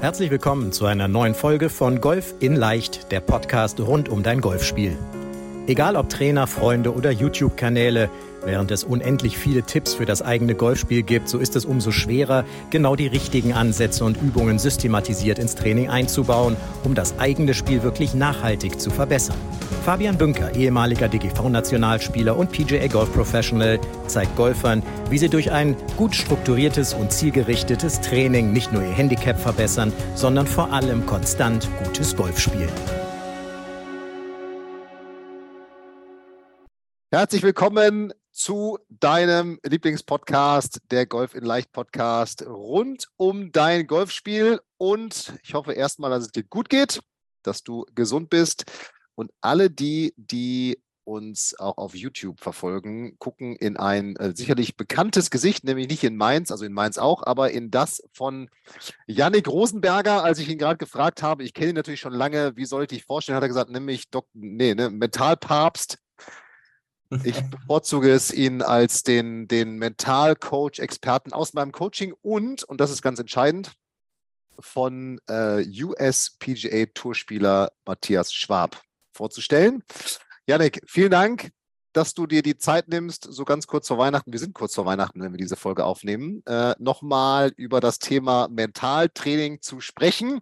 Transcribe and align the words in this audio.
Herzlich 0.00 0.30
willkommen 0.30 0.72
zu 0.72 0.86
einer 0.86 1.08
neuen 1.08 1.34
Folge 1.34 1.68
von 1.68 2.00
Golf 2.00 2.32
in 2.40 2.56
Leicht, 2.56 3.12
der 3.12 3.20
Podcast 3.20 3.78
rund 3.80 4.08
um 4.08 4.22
dein 4.22 4.40
Golfspiel. 4.40 4.96
Egal 5.66 5.94
ob 5.94 6.08
Trainer, 6.08 6.46
Freunde 6.46 6.94
oder 6.94 7.10
YouTube-Kanäle, 7.10 8.08
während 8.42 8.70
es 8.70 8.82
unendlich 8.82 9.36
viele 9.36 9.62
Tipps 9.62 9.92
für 9.92 10.06
das 10.06 10.22
eigene 10.22 10.54
Golfspiel 10.54 11.02
gibt, 11.02 11.28
so 11.28 11.36
ist 11.36 11.54
es 11.54 11.66
umso 11.66 11.90
schwerer, 11.90 12.46
genau 12.70 12.96
die 12.96 13.08
richtigen 13.08 13.52
Ansätze 13.52 14.06
und 14.06 14.16
Übungen 14.22 14.58
systematisiert 14.58 15.38
ins 15.38 15.54
Training 15.54 15.90
einzubauen, 15.90 16.56
um 16.82 16.94
das 16.94 17.18
eigene 17.18 17.52
Spiel 17.52 17.82
wirklich 17.82 18.14
nachhaltig 18.14 18.80
zu 18.80 18.88
verbessern. 18.88 19.36
Fabian 19.84 20.18
Bünker, 20.18 20.54
ehemaliger 20.54 21.08
DGV-Nationalspieler 21.08 22.36
und 22.36 22.52
PGA 22.52 22.86
Golf 22.86 23.10
Professional, 23.14 23.80
zeigt 24.06 24.36
Golfern, 24.36 24.82
wie 25.08 25.16
sie 25.16 25.30
durch 25.30 25.50
ein 25.50 25.74
gut 25.96 26.14
strukturiertes 26.14 26.92
und 26.92 27.10
zielgerichtetes 27.10 28.02
Training 28.02 28.52
nicht 28.52 28.72
nur 28.72 28.82
ihr 28.82 28.92
Handicap 28.92 29.40
verbessern, 29.40 29.90
sondern 30.14 30.46
vor 30.46 30.70
allem 30.70 31.06
konstant 31.06 31.66
gutes 31.82 32.14
Golf 32.14 32.38
spielen. 32.38 32.68
Herzlich 37.10 37.42
willkommen 37.42 38.12
zu 38.32 38.78
deinem 38.90 39.58
Lieblingspodcast, 39.64 40.80
der 40.90 41.06
Golf 41.06 41.34
in 41.34 41.44
Leicht 41.44 41.72
Podcast, 41.72 42.46
rund 42.46 43.08
um 43.16 43.50
dein 43.50 43.86
Golfspiel. 43.86 44.60
Und 44.76 45.32
ich 45.42 45.54
hoffe 45.54 45.72
erstmal, 45.72 46.10
dass 46.10 46.24
es 46.24 46.32
dir 46.32 46.44
gut 46.44 46.68
geht, 46.68 47.00
dass 47.42 47.62
du 47.62 47.86
gesund 47.94 48.28
bist. 48.28 48.66
Und 49.20 49.32
alle 49.42 49.68
die, 49.68 50.14
die 50.16 50.78
uns 51.04 51.54
auch 51.60 51.76
auf 51.76 51.94
YouTube 51.94 52.40
verfolgen, 52.40 53.18
gucken 53.18 53.54
in 53.54 53.76
ein 53.76 54.16
äh, 54.16 54.34
sicherlich 54.34 54.78
bekanntes 54.78 55.30
Gesicht, 55.30 55.62
nämlich 55.62 55.88
nicht 55.88 56.02
in 56.04 56.16
Mainz, 56.16 56.50
also 56.50 56.64
in 56.64 56.72
Mainz 56.72 56.96
auch, 56.96 57.22
aber 57.24 57.50
in 57.50 57.70
das 57.70 58.02
von 58.14 58.48
Yannick 59.06 59.46
Rosenberger, 59.46 60.24
als 60.24 60.38
ich 60.38 60.48
ihn 60.48 60.56
gerade 60.56 60.78
gefragt 60.78 61.22
habe, 61.22 61.44
ich 61.44 61.52
kenne 61.52 61.68
ihn 61.68 61.74
natürlich 61.74 62.00
schon 62.00 62.14
lange, 62.14 62.56
wie 62.56 62.64
soll 62.64 62.84
ich 62.84 62.88
dich 62.88 63.04
vorstellen, 63.04 63.36
hat 63.36 63.42
er 63.42 63.48
gesagt, 63.48 63.68
nämlich 63.68 64.08
Dok 64.08 64.26
nee, 64.32 64.74
ne, 64.74 64.88
Mentalpapst. 64.88 65.98
Ich 67.22 67.38
bevorzuge 67.50 68.10
es, 68.10 68.32
ihn 68.32 68.62
als 68.62 69.02
den, 69.02 69.48
den 69.48 69.76
Mentalcoach-Experten 69.76 71.34
aus 71.34 71.52
meinem 71.52 71.72
Coaching 71.72 72.14
und, 72.22 72.64
und 72.64 72.80
das 72.80 72.90
ist 72.90 73.02
ganz 73.02 73.18
entscheidend, 73.18 73.74
von 74.58 75.20
äh, 75.28 75.62
US-PGA-Tourspieler 75.82 77.70
Matthias 77.84 78.32
Schwab 78.32 78.80
vorzustellen. 79.20 79.82
Janik, 80.46 80.80
vielen 80.86 81.10
Dank, 81.10 81.50
dass 81.92 82.14
du 82.14 82.26
dir 82.26 82.42
die 82.42 82.56
Zeit 82.56 82.88
nimmst, 82.88 83.24
so 83.28 83.44
ganz 83.44 83.66
kurz 83.66 83.86
vor 83.86 83.98
Weihnachten, 83.98 84.32
wir 84.32 84.38
sind 84.38 84.54
kurz 84.54 84.74
vor 84.74 84.86
Weihnachten, 84.86 85.20
wenn 85.20 85.32
wir 85.32 85.38
diese 85.38 85.56
Folge 85.56 85.84
aufnehmen, 85.84 86.42
äh, 86.46 86.74
nochmal 86.78 87.52
über 87.56 87.80
das 87.80 87.98
Thema 87.98 88.48
Mentaltraining 88.48 89.60
zu 89.60 89.82
sprechen. 89.82 90.40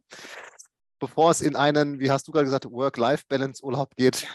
Bevor 1.01 1.33
es 1.33 1.41
in 1.41 1.57
einen, 1.57 1.99
wie 1.99 2.13
hast 2.13 2.29
du 2.29 2.33
gerade 2.33 2.45
gesagt, 2.45 2.71
Work-Life-Balance-Urlaub 2.71 3.97
geht, 3.97 4.29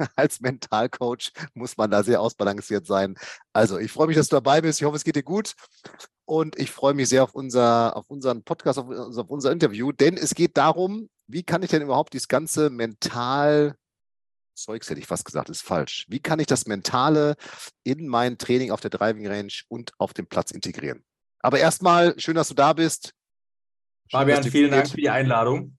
als 0.16 0.40
Mentalcoach 0.40 1.30
muss 1.54 1.76
man 1.76 1.92
da 1.92 2.02
sehr 2.02 2.20
ausbalanciert 2.20 2.86
sein. 2.86 3.14
Also, 3.52 3.78
ich 3.78 3.92
freue 3.92 4.08
mich, 4.08 4.16
dass 4.16 4.28
du 4.28 4.36
dabei 4.36 4.60
bist. 4.60 4.80
Ich 4.80 4.86
hoffe, 4.86 4.96
es 4.96 5.04
geht 5.04 5.14
dir 5.14 5.22
gut. 5.22 5.54
Und 6.24 6.58
ich 6.58 6.72
freue 6.72 6.94
mich 6.94 7.08
sehr 7.08 7.22
auf, 7.22 7.34
unser, 7.34 7.96
auf 7.96 8.10
unseren 8.10 8.42
Podcast, 8.42 8.78
auf, 8.78 8.88
auf 8.88 9.30
unser 9.30 9.52
Interview, 9.52 9.92
denn 9.92 10.16
es 10.16 10.34
geht 10.34 10.56
darum, 10.56 11.08
wie 11.26 11.42
kann 11.42 11.62
ich 11.62 11.70
denn 11.70 11.82
überhaupt 11.82 12.12
dieses 12.12 12.28
ganze 12.28 12.70
mental 12.70 13.76
Zeugs 14.54 14.88
hätte 14.88 15.00
ich 15.00 15.06
fast 15.06 15.24
gesagt, 15.24 15.48
ist 15.48 15.62
falsch. 15.62 16.06
Wie 16.08 16.20
kann 16.20 16.38
ich 16.38 16.46
das 16.46 16.66
Mentale 16.66 17.34
in 17.82 18.06
mein 18.06 18.38
Training 18.38 18.70
auf 18.70 18.80
der 18.80 18.90
Driving 18.90 19.26
Range 19.26 19.52
und 19.68 19.92
auf 19.98 20.14
dem 20.14 20.26
Platz 20.26 20.50
integrieren? 20.50 21.04
Aber 21.40 21.58
erstmal, 21.58 22.18
schön, 22.18 22.36
dass 22.36 22.48
du 22.48 22.54
da 22.54 22.72
bist. 22.72 23.14
Schön, 24.08 24.20
Fabian, 24.20 24.44
vielen 24.44 24.70
Dank 24.70 24.88
für 24.88 24.96
die 24.96 25.10
Einladung. 25.10 25.76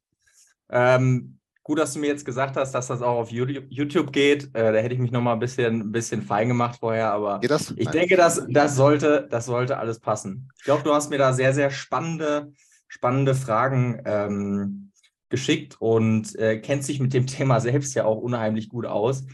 Ähm, 0.70 1.40
gut, 1.64 1.80
dass 1.80 1.94
du 1.94 2.00
mir 2.00 2.08
jetzt 2.08 2.26
gesagt 2.26 2.56
hast, 2.58 2.74
dass 2.74 2.88
das 2.88 3.02
auch 3.02 3.18
auf 3.18 3.32
YouTube 3.32 4.12
geht. 4.12 4.46
Äh, 4.56 4.74
da 4.74 4.80
hätte 4.80 4.94
ich 4.94 5.00
mich 5.00 5.12
noch 5.12 5.22
mal 5.22 5.34
ein 5.34 5.40
bisschen, 5.40 5.82
ein 5.82 5.92
bisschen 5.92 6.22
fein 6.22 6.48
gemacht 6.48 6.80
vorher, 6.80 7.12
aber 7.12 7.40
ich 7.44 7.90
denke, 7.90 8.18
dass, 8.18 8.46
das, 8.50 8.76
sollte, 8.76 9.28
das 9.30 9.46
sollte 9.46 9.78
alles 9.78 10.00
passen. 10.00 10.50
Ich 10.58 10.64
glaube, 10.64 10.84
du 10.84 10.94
hast 10.94 11.10
mir 11.10 11.18
da 11.18 11.34
sehr, 11.34 11.54
sehr 11.54 11.72
spannende, 11.72 12.52
spannende 12.88 13.36
Fragen 13.36 14.02
ähm, 14.06 14.92
geschickt 15.30 15.78
und 15.80 16.36
äh, 16.36 16.60
kennt 16.60 16.84
sich 16.84 17.00
mit 17.00 17.14
dem 17.14 17.28
Thema 17.28 17.60
selbst 17.60 17.94
ja 17.96 18.06
auch 18.06 18.18
unheimlich 18.18 18.70
gut 18.70 18.86
aus. 18.86 19.26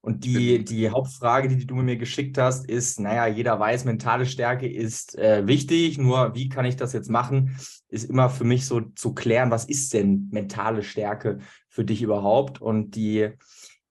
Und 0.00 0.24
die, 0.24 0.64
die 0.64 0.90
Hauptfrage, 0.90 1.48
die 1.48 1.66
du 1.66 1.74
mir 1.74 1.96
geschickt 1.96 2.38
hast, 2.38 2.68
ist, 2.70 3.00
naja, 3.00 3.26
jeder 3.26 3.58
weiß, 3.58 3.84
mentale 3.84 4.26
Stärke 4.26 4.66
ist 4.66 5.18
äh, 5.18 5.46
wichtig, 5.46 5.98
nur 5.98 6.34
wie 6.34 6.48
kann 6.48 6.64
ich 6.64 6.76
das 6.76 6.92
jetzt 6.92 7.10
machen, 7.10 7.56
ist 7.88 8.08
immer 8.08 8.30
für 8.30 8.44
mich 8.44 8.64
so 8.64 8.80
zu 8.80 9.12
klären, 9.12 9.50
was 9.50 9.64
ist 9.64 9.92
denn 9.92 10.28
mentale 10.30 10.82
Stärke 10.82 11.38
für 11.68 11.84
dich 11.84 12.00
überhaupt? 12.00 12.62
Und 12.62 12.92
die 12.92 13.30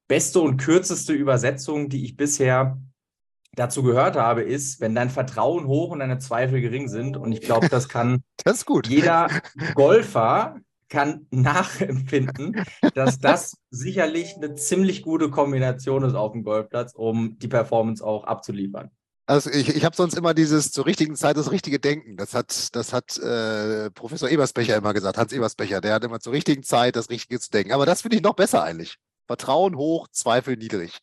beste 0.07 0.39
und 0.39 0.57
kürzeste 0.57 1.13
Übersetzung, 1.13 1.89
die 1.89 2.05
ich 2.05 2.15
bisher 2.15 2.79
dazu 3.53 3.83
gehört 3.83 4.15
habe, 4.15 4.43
ist, 4.43 4.79
wenn 4.79 4.95
dein 4.95 5.09
Vertrauen 5.09 5.67
hoch 5.67 5.91
und 5.91 5.99
deine 5.99 6.19
Zweifel 6.19 6.61
gering 6.61 6.87
sind, 6.87 7.17
und 7.17 7.31
ich 7.31 7.41
glaube, 7.41 7.67
das 7.69 7.89
kann 7.89 8.23
das 8.45 8.65
jeder 8.87 9.27
Golfer 9.73 10.57
kann 10.89 11.27
nachempfinden, 11.31 12.63
dass 12.93 13.19
das 13.19 13.57
sicherlich 13.69 14.35
eine 14.35 14.55
ziemlich 14.55 15.01
gute 15.01 15.29
Kombination 15.29 16.03
ist 16.03 16.15
auf 16.15 16.31
dem 16.31 16.43
Golfplatz, 16.43 16.93
um 16.95 17.37
die 17.39 17.47
Performance 17.47 18.03
auch 18.03 18.23
abzuliefern. 18.23 18.91
Also 19.29 19.49
ich, 19.49 19.75
ich 19.75 19.83
habe 19.83 19.95
sonst 19.95 20.15
immer 20.15 20.33
dieses 20.33 20.71
zur 20.71 20.85
richtigen 20.85 21.17
Zeit 21.17 21.35
das 21.35 21.51
richtige 21.51 21.79
Denken. 21.79 22.15
Das 22.15 22.33
hat, 22.33 22.73
das 22.75 22.93
hat 22.93 23.17
äh, 23.17 23.91
Professor 23.91 24.29
Ebersbecher 24.29 24.77
immer 24.77 24.93
gesagt, 24.93 25.17
Hans 25.17 25.33
Ebersbecher, 25.33 25.81
der 25.81 25.95
hat 25.95 26.05
immer 26.05 26.21
zur 26.21 26.31
richtigen 26.31 26.63
Zeit 26.63 26.95
das 26.95 27.09
Richtige 27.09 27.37
zu 27.39 27.51
denken. 27.51 27.73
Aber 27.73 27.85
das 27.85 28.01
finde 28.01 28.15
ich 28.15 28.23
noch 28.23 28.35
besser 28.35 28.63
eigentlich. 28.63 28.95
Vertrauen 29.25 29.75
hoch, 29.75 30.07
Zweifel 30.07 30.55
niedrig. 30.55 30.99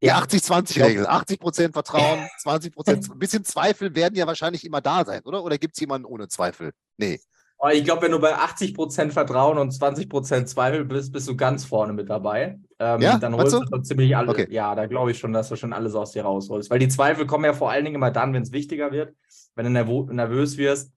Die 0.00 0.10
80-20-Regel. 0.10 1.06
80 1.06 1.40
Prozent 1.40 1.72
Vertrauen, 1.74 2.26
20 2.42 2.74
Prozent. 2.74 3.10
Ein 3.10 3.18
bisschen 3.18 3.44
Zweifel 3.44 3.94
werden 3.94 4.14
ja 4.14 4.26
wahrscheinlich 4.26 4.64
immer 4.64 4.80
da 4.80 5.04
sein, 5.04 5.22
oder? 5.24 5.44
Oder 5.44 5.58
gibt 5.58 5.74
es 5.74 5.80
jemanden 5.80 6.06
ohne 6.06 6.28
Zweifel? 6.28 6.72
Nee. 6.96 7.20
Oh, 7.60 7.68
ich 7.72 7.82
glaube, 7.82 8.02
wenn 8.02 8.12
du 8.12 8.20
bei 8.20 8.36
80% 8.36 9.10
Vertrauen 9.10 9.58
und 9.58 9.72
20% 9.72 10.44
Zweifel 10.44 10.84
bist, 10.84 11.12
bist 11.12 11.28
du 11.28 11.36
ganz 11.36 11.64
vorne 11.64 11.92
mit 11.92 12.08
dabei. 12.08 12.60
Ähm, 12.78 13.00
ja, 13.00 13.18
dann 13.18 13.34
holst 13.34 13.52
du 13.52 13.66
schon 13.68 13.84
ziemlich 13.84 14.16
alles. 14.16 14.30
Okay. 14.30 14.46
Ja, 14.50 14.76
da 14.76 14.86
glaube 14.86 15.10
ich 15.10 15.18
schon, 15.18 15.32
dass 15.32 15.48
du 15.48 15.56
schon 15.56 15.72
alles 15.72 15.96
aus 15.96 16.12
dir 16.12 16.22
rausholst. 16.22 16.70
Weil 16.70 16.78
die 16.78 16.88
Zweifel 16.88 17.26
kommen 17.26 17.44
ja 17.44 17.52
vor 17.52 17.70
allen 17.72 17.84
Dingen 17.84 17.96
immer 17.96 18.12
dann, 18.12 18.32
wenn 18.32 18.42
es 18.42 18.52
wichtiger 18.52 18.92
wird, 18.92 19.12
wenn 19.56 19.64
du 19.64 19.70
nervös 20.12 20.56
wirst, 20.56 20.92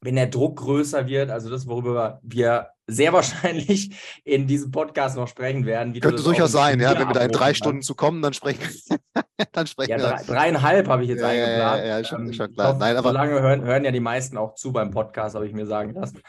wenn 0.00 0.14
der 0.14 0.28
Druck 0.28 0.60
größer 0.60 1.08
wird. 1.08 1.30
Also 1.30 1.50
das, 1.50 1.66
worüber 1.66 2.20
wir 2.22 2.68
sehr 2.86 3.12
wahrscheinlich 3.12 3.96
in 4.24 4.46
diesem 4.46 4.70
Podcast 4.70 5.16
noch 5.16 5.28
sprechen 5.28 5.66
werden. 5.66 5.98
Könnte 6.00 6.22
durchaus 6.22 6.52
sein, 6.52 6.80
ja, 6.80 6.98
wenn 6.98 7.08
wir 7.08 7.14
da 7.14 7.20
in 7.22 7.32
drei 7.32 7.54
Stunden 7.54 7.82
zu 7.82 7.94
kommen, 7.94 8.22
dann 8.22 8.32
sprechen, 8.32 8.60
dann 9.52 9.66
sprechen 9.66 9.90
ja, 9.90 9.98
wir. 9.98 10.08
Drei, 10.08 10.22
dreieinhalb 10.24 10.88
habe 10.88 11.02
ich 11.04 11.10
jetzt 11.10 11.20
ja, 11.20 11.28
eingeplant. 11.28 11.78
Ja, 11.78 11.84
ja, 11.86 11.98
ja 11.98 12.04
schon, 12.04 12.26
ähm, 12.26 12.32
schon 12.32 12.52
klar. 12.52 12.76
Nein, 12.78 12.96
aber 12.96 13.10
so 13.10 13.14
lange 13.14 13.40
hören, 13.40 13.62
hören 13.62 13.84
ja 13.84 13.90
die 13.90 14.00
meisten 14.00 14.36
auch 14.36 14.54
zu 14.54 14.72
beim 14.72 14.90
Podcast, 14.90 15.34
habe 15.34 15.46
ich 15.46 15.52
mir 15.52 15.66
sagen 15.66 15.94
lassen. 15.94 16.20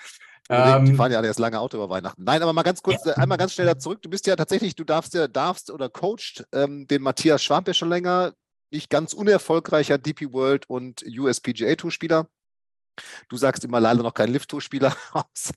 die 0.50 0.53
ähm, 0.53 0.96
fahren 0.96 1.12
ja 1.12 1.18
alle 1.18 1.28
erst 1.28 1.40
lange 1.40 1.59
Auto 1.59 1.78
über 1.78 1.90
Weihnachten. 1.90 2.24
Nein, 2.24 2.42
aber 2.42 2.53
mal 2.53 2.63
ganz 2.63 2.81
kurz, 2.81 3.06
äh, 3.06 3.13
einmal 3.13 3.38
ganz 3.38 3.53
schnell 3.53 3.68
da 3.68 3.78
zurück. 3.78 4.02
Du 4.02 4.09
bist 4.09 4.28
ja 4.28 4.36
tatsächlich, 4.36 4.75
du 4.75 4.84
darfst 4.84 5.13
ja, 5.13 5.28
darfst 5.28 5.72
oder 5.72 5.90
coacht 5.90 6.46
ähm, 6.53 6.88
den 6.88 7.02
Matthias 7.02 7.44
Schwab 7.44 7.68
ja 7.68 7.74
schon 7.74 7.90
länger, 7.90 8.34
nicht 8.72 8.90
ganz 8.90 9.13
unerfolgreicher 9.13 9.97
DP 9.97 10.34
World 10.34 10.69
und 10.69 11.03
USPGA 11.08 11.75
Tour 11.75 11.92
Spieler. 11.92 12.28
Du 13.30 13.38
sagst 13.38 13.64
immer 13.64 13.80
leider 13.80 14.04
noch 14.04 14.14
kein 14.14 14.31
Lift-Tour-Spieler 14.31 14.96
aus, 15.14 15.52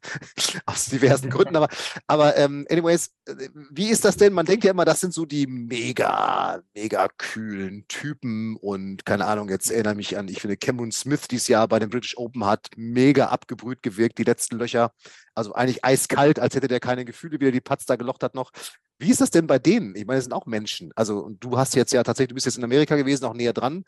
aus 0.65 0.87
diversen 0.87 1.31
Gründen, 1.31 1.57
aber, 1.57 1.69
aber 2.07 2.37
ähm, 2.37 2.67
anyways, 2.71 3.11
äh, 3.27 3.49
wie 3.71 3.89
ist 3.89 4.05
das 4.05 4.17
denn? 4.17 4.33
Man 4.33 4.47
denkt 4.47 4.65
ja 4.65 4.71
immer, 4.71 4.85
das 4.85 5.01
sind 5.01 5.13
so 5.13 5.27
die 5.27 5.47
mega, 5.47 6.61
mega 6.75 7.09
kühlen 7.19 7.87
Typen 7.89 8.57
und 8.57 9.05
keine 9.05 9.27
Ahnung, 9.27 9.49
jetzt 9.49 9.71
erinnere 9.71 9.95
mich 9.95 10.17
an, 10.17 10.29
ich 10.29 10.41
finde, 10.41 10.57
Cameron 10.57 10.93
Smith 10.93 11.29
dieses 11.29 11.49
Jahr 11.49 11.69
bei 11.69 11.79
den 11.79 11.91
British 11.91 12.17
Open 12.17 12.45
hat 12.45 12.69
mega 12.77 13.27
abgebrüht 13.27 13.83
gewirkt, 13.83 14.19
die 14.19 14.25
letzten 14.25 14.57
Löcher, 14.57 14.93
also 15.35 15.53
eigentlich 15.55 15.85
eiskalt, 15.85 16.39
als 16.39 16.55
hätte 16.55 16.69
der 16.69 16.81
keine 16.81 17.05
Gefühle, 17.05 17.41
wie 17.41 17.49
er 17.49 17.53
die 17.53 17.61
Patz 17.61 17.85
da 17.87 17.97
gelocht 17.97 18.23
hat 18.23 18.35
noch. 18.35 18.51
Wie 18.99 19.11
ist 19.11 19.21
das 19.21 19.31
denn 19.31 19.47
bei 19.47 19.59
denen? 19.59 19.95
Ich 19.95 20.07
meine, 20.07 20.19
das 20.19 20.25
sind 20.25 20.33
auch 20.33 20.47
Menschen. 20.47 20.91
Also, 20.97 21.19
und 21.19 21.45
du 21.45 21.59
hast 21.59 21.75
jetzt 21.75 21.93
ja 21.93 22.03
tatsächlich, 22.03 22.31
du 22.31 22.35
bist 22.35 22.47
jetzt 22.47 22.57
in 22.57 22.65
Amerika 22.65 22.97
gewesen, 22.97 23.27
auch 23.27 23.35
näher 23.35 23.53
dran. 23.53 23.85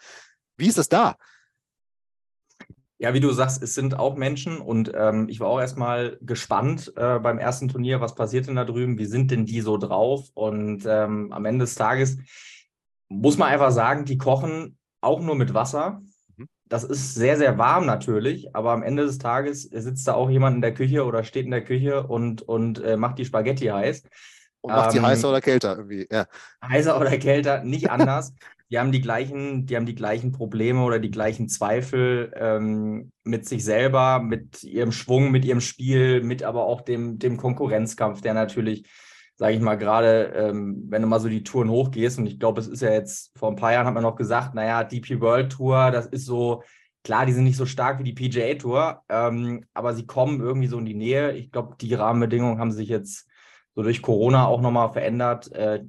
Wie 0.56 0.68
ist 0.68 0.76
das 0.76 0.88
da? 0.88 1.16
Ja, 3.00 3.14
wie 3.14 3.20
du 3.20 3.30
sagst, 3.30 3.62
es 3.62 3.74
sind 3.74 3.96
auch 3.96 4.16
Menschen 4.16 4.58
und 4.58 4.90
ähm, 4.92 5.28
ich 5.28 5.38
war 5.38 5.48
auch 5.48 5.60
erstmal 5.60 6.18
gespannt 6.20 6.92
äh, 6.96 7.20
beim 7.20 7.38
ersten 7.38 7.68
Turnier, 7.68 8.00
was 8.00 8.16
passiert 8.16 8.48
denn 8.48 8.56
da 8.56 8.64
drüben, 8.64 8.98
wie 8.98 9.06
sind 9.06 9.30
denn 9.30 9.46
die 9.46 9.60
so 9.60 9.76
drauf? 9.76 10.30
Und 10.34 10.84
ähm, 10.84 11.32
am 11.32 11.44
Ende 11.44 11.64
des 11.64 11.76
Tages 11.76 12.18
muss 13.08 13.38
man 13.38 13.48
einfach 13.48 13.70
sagen, 13.70 14.04
die 14.04 14.18
kochen 14.18 14.78
auch 15.00 15.20
nur 15.20 15.36
mit 15.36 15.54
Wasser. 15.54 16.02
Mhm. 16.36 16.48
Das 16.64 16.82
ist 16.82 17.14
sehr, 17.14 17.36
sehr 17.36 17.56
warm 17.56 17.86
natürlich, 17.86 18.54
aber 18.56 18.72
am 18.72 18.82
Ende 18.82 19.06
des 19.06 19.18
Tages 19.18 19.62
sitzt 19.62 20.08
da 20.08 20.14
auch 20.14 20.28
jemand 20.28 20.56
in 20.56 20.62
der 20.62 20.74
Küche 20.74 21.04
oder 21.04 21.22
steht 21.22 21.44
in 21.44 21.52
der 21.52 21.64
Küche 21.64 22.04
und, 22.04 22.42
und 22.42 22.82
äh, 22.82 22.96
macht 22.96 23.18
die 23.18 23.24
Spaghetti 23.24 23.66
heiß. 23.66 24.02
Und 24.60 24.72
macht 24.72 24.90
sie 24.90 24.98
ähm, 24.98 25.06
heißer 25.06 25.28
oder 25.28 25.40
kälter 25.40 25.76
irgendwie, 25.76 26.08
ja. 26.10 26.26
Heißer 26.64 27.00
oder 27.00 27.16
kälter, 27.18 27.62
nicht 27.62 27.90
anders. 27.92 28.34
Die 28.70 28.78
haben 28.78 28.92
die 28.92 29.00
gleichen, 29.00 29.66
die 29.66 29.76
haben 29.76 29.86
die 29.86 29.94
gleichen 29.94 30.32
Probleme 30.32 30.82
oder 30.82 30.98
die 30.98 31.10
gleichen 31.10 31.48
Zweifel 31.48 32.32
ähm, 32.36 33.12
mit 33.24 33.48
sich 33.48 33.64
selber, 33.64 34.20
mit 34.20 34.62
ihrem 34.62 34.92
Schwung, 34.92 35.30
mit 35.30 35.44
ihrem 35.44 35.60
Spiel, 35.60 36.22
mit 36.22 36.42
aber 36.42 36.64
auch 36.64 36.82
dem, 36.82 37.18
dem 37.18 37.38
Konkurrenzkampf, 37.38 38.20
der 38.20 38.34
natürlich, 38.34 38.86
sage 39.36 39.54
ich 39.54 39.60
mal, 39.60 39.76
gerade, 39.76 40.32
ähm, 40.36 40.84
wenn 40.88 41.00
du 41.00 41.08
mal 41.08 41.20
so 41.20 41.28
die 41.28 41.44
Touren 41.44 41.70
hochgehst, 41.70 42.18
und 42.18 42.26
ich 42.26 42.38
glaube, 42.38 42.60
es 42.60 42.68
ist 42.68 42.82
ja 42.82 42.92
jetzt, 42.92 43.32
vor 43.38 43.48
ein 43.48 43.56
paar 43.56 43.72
Jahren 43.72 43.86
hat 43.86 43.94
man 43.94 44.02
noch 44.02 44.16
gesagt, 44.16 44.54
naja, 44.54 44.84
DP 44.84 45.20
World 45.20 45.52
Tour, 45.52 45.90
das 45.90 46.06
ist 46.06 46.26
so, 46.26 46.62
klar, 47.04 47.24
die 47.24 47.32
sind 47.32 47.44
nicht 47.44 47.56
so 47.56 47.64
stark 47.64 47.98
wie 47.98 48.12
die 48.12 48.12
PGA 48.12 48.54
Tour, 48.54 49.02
ähm, 49.08 49.64
aber 49.72 49.94
sie 49.94 50.04
kommen 50.04 50.40
irgendwie 50.40 50.68
so 50.68 50.78
in 50.78 50.84
die 50.84 50.94
Nähe. 50.94 51.32
Ich 51.32 51.50
glaube, 51.50 51.76
die 51.80 51.94
Rahmenbedingungen 51.94 52.58
haben 52.58 52.72
sich 52.72 52.90
jetzt 52.90 53.26
so 53.74 53.82
durch 53.82 54.02
Corona 54.02 54.46
auch 54.46 54.60
nochmal 54.60 54.92
verändert. 54.92 55.50
Äh, 55.52 55.84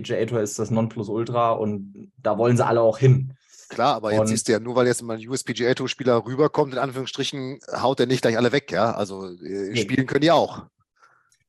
PGA 0.00 0.24
Tour 0.26 0.40
ist 0.40 0.58
das 0.58 0.70
Nonplusultra 0.70 1.52
und 1.52 2.12
da 2.22 2.38
wollen 2.38 2.56
sie 2.56 2.66
alle 2.66 2.80
auch 2.82 2.98
hin. 2.98 3.32
Klar, 3.68 3.96
aber 3.96 4.12
jetzt 4.12 4.20
und, 4.20 4.26
siehst 4.28 4.46
du 4.46 4.52
ja, 4.52 4.60
nur 4.60 4.76
weil 4.76 4.86
jetzt 4.86 5.02
mal 5.02 5.18
ein 5.18 5.28
USPGA 5.28 5.74
Tour 5.74 5.88
Spieler 5.88 6.24
rüberkommt, 6.24 6.72
in 6.72 6.78
Anführungsstrichen, 6.78 7.58
haut 7.72 7.98
er 7.98 8.06
nicht 8.06 8.22
gleich 8.22 8.36
alle 8.36 8.52
weg, 8.52 8.70
ja. 8.70 8.92
Also 8.94 9.26
äh, 9.26 9.70
nee. 9.70 9.76
spielen 9.76 10.06
können 10.06 10.20
die 10.20 10.30
auch. 10.30 10.66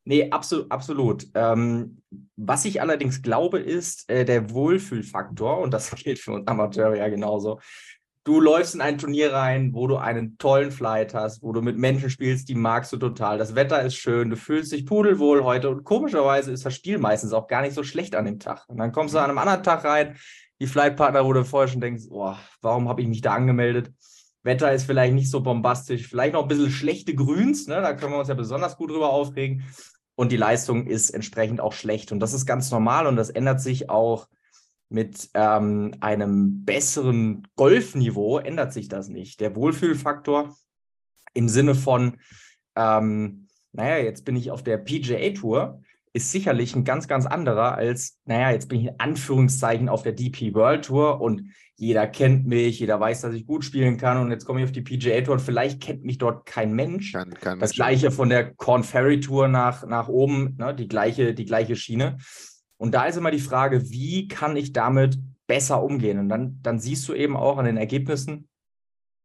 Nee, 0.04 0.32
absolut, 0.32 0.72
absolut. 0.72 1.28
Ähm, 1.36 2.02
was 2.38 2.66
ich 2.66 2.82
allerdings 2.82 3.22
glaube, 3.22 3.60
ist 3.60 4.10
äh, 4.10 4.24
der 4.24 4.50
Wohlfühlfaktor, 4.52 5.60
und 5.60 5.72
das 5.72 5.92
gilt 6.04 6.20
für 6.20 6.32
uns 6.32 6.48
Amateure 6.48 6.96
ja 6.96 7.10
genauso 7.10 7.60
du 8.28 8.42
läufst 8.42 8.76
in 8.76 8.82
ein 8.82 8.98
Turnier 8.98 9.32
rein, 9.32 9.74
wo 9.74 9.88
du 9.88 9.96
einen 9.96 10.38
tollen 10.38 10.72
Flight 10.72 11.14
hast, 11.14 11.42
wo 11.42 11.54
du 11.54 11.62
mit 11.62 11.78
Menschen 11.78 12.10
spielst, 12.10 12.50
die 12.50 12.56
magst 12.56 12.92
du 12.92 12.98
total. 12.98 13.38
Das 13.38 13.56
Wetter 13.56 13.82
ist 13.82 13.96
schön, 13.96 14.30
du 14.30 14.36
fühlst 14.36 14.74
dich 14.74 14.86
pudelwohl 14.86 15.46
heute 15.46 15.70
und 15.70 15.86
komischerweise 15.86 16.52
ist 16.52 16.66
das 16.66 16.76
Spiel 16.76 16.98
meistens 16.98 17.32
auch 17.32 17.48
gar 17.48 17.62
nicht 17.62 17.74
so 17.74 17.84
schlecht 17.84 18.16
an 18.16 18.26
dem 18.26 18.40
Tag. 18.40 18.66
Und 18.68 18.80
dann 18.80 18.92
kommst 18.92 19.16
du 19.16 19.20
an 19.20 19.30
einem 19.30 19.38
anderen 19.38 19.64
Tag 19.64 19.86
rein, 19.86 20.18
die 20.60 20.68
Flightpartner, 20.68 21.24
wo 21.24 21.32
du 21.32 21.46
vorher 21.46 21.70
schon 21.70 21.80
denkst, 21.80 22.04
oh, 22.10 22.36
warum 22.62 22.90
habe 22.90 23.02
ich 23.02 23.08
mich 23.08 23.22
da 23.22 23.34
angemeldet? 23.34 23.94
Wetter 24.44 24.74
ist 24.74 24.84
vielleicht 24.84 25.14
nicht 25.14 25.32
so 25.32 25.42
bombastisch, 25.42 26.08
vielleicht 26.08 26.34
noch 26.34 26.42
ein 26.42 26.50
bisschen 26.50 26.70
schlechte 26.72 27.16
Grüns, 27.16 27.68
ne? 27.68 27.76
da 27.76 27.94
können 27.94 28.12
wir 28.12 28.20
uns 28.20 28.28
ja 28.28 28.34
besonders 28.34 28.76
gut 28.76 28.92
drüber 28.92 29.10
aufregen. 29.10 29.64
Und 30.16 30.34
die 30.34 30.38
Leistung 30.38 30.86
ist 30.86 31.12
entsprechend 31.12 31.62
auch 31.62 31.74
schlecht. 31.74 32.12
Und 32.12 32.20
das 32.20 32.34
ist 32.34 32.46
ganz 32.46 32.72
normal 32.72 33.08
und 33.08 33.16
das 33.16 33.30
ändert 33.30 33.62
sich 33.62 33.90
auch 33.90 34.28
mit 34.90 35.30
ähm, 35.34 35.94
einem 36.00 36.64
besseren 36.64 37.48
Golfniveau 37.56 38.40
ändert 38.40 38.74
sich 38.74 38.88
das 38.88 39.10
nicht. 39.10 39.42
Der 39.42 39.56
Wohlfühlfaktor 39.56 40.56
im 41.34 41.50
Sinne 41.50 41.76
von, 41.76 42.18
ähm, 42.76 43.48
naja, 43.74 44.04
jetzt 44.04 44.26
bin 44.26 44.36
ich 44.36 44.52
auf 44.52 44.64
der 44.64 44.78
PGA 44.78 45.32
Tour, 45.32 45.82
ist 46.14 46.32
sicherlich 46.32 46.76
ein 46.76 46.84
ganz, 46.84 47.08
ganz 47.08 47.26
anderer 47.26 47.76
als, 47.76 48.20
naja, 48.26 48.52
jetzt 48.52 48.70
bin 48.70 48.80
ich 48.80 48.88
in 48.88 49.00
Anführungszeichen 49.00 49.90
auf 49.90 50.04
der 50.04 50.14
DP 50.14 50.54
World 50.56 50.86
Tour 50.86 51.22
und 51.22 51.52
jeder 51.76 52.08
kennt 52.08 52.48
mich, 52.48 52.80
jeder 52.80 53.00
weiß, 53.00 53.22
dass 53.22 53.36
ich 53.36 53.46
gut 53.46 53.64
spielen 53.64 53.98
kann 53.98 54.18
und 54.18 54.32
jetzt 54.32 54.46
komme 54.46 54.60
ich 54.60 54.66
auf 54.66 54.72
die 54.72 54.82
PGA 54.82 55.22
Tour 55.22 55.36
und 55.36 55.42
vielleicht 55.42 55.80
kennt 55.80 56.04
mich 56.04 56.18
dort 56.18 56.48
kein 56.48 56.74
Mensch. 56.74 57.12
Kann, 57.12 57.36
kann 57.36 57.60
das 57.60 57.74
gleiche 57.74 58.10
von 58.10 58.30
der 58.30 58.56
Corn 58.56 58.84
Ferry 58.84 59.20
Tour 59.20 59.48
nach, 59.48 59.86
nach 59.86 60.08
oben, 60.08 60.56
ne, 60.58 60.74
die, 60.74 60.88
gleiche, 60.88 61.36
die 61.36 61.46
gleiche 61.46 61.76
Schiene. 61.76 62.18
Und 62.78 62.94
da 62.94 63.06
ist 63.06 63.18
immer 63.18 63.32
die 63.32 63.40
Frage, 63.40 63.90
wie 63.90 64.28
kann 64.28 64.56
ich 64.56 64.74
damit 64.74 65.20
besser 65.48 65.82
umgehen? 65.84 66.20
Und 66.20 66.30
dann, 66.30 66.60
dann 66.62 66.80
siehst 66.80 67.08
du 67.08 67.14
eben 67.14 67.36
auch 67.36 67.58
an 67.58 67.66
den 67.66 67.78
Ergebnissen, 67.78 68.48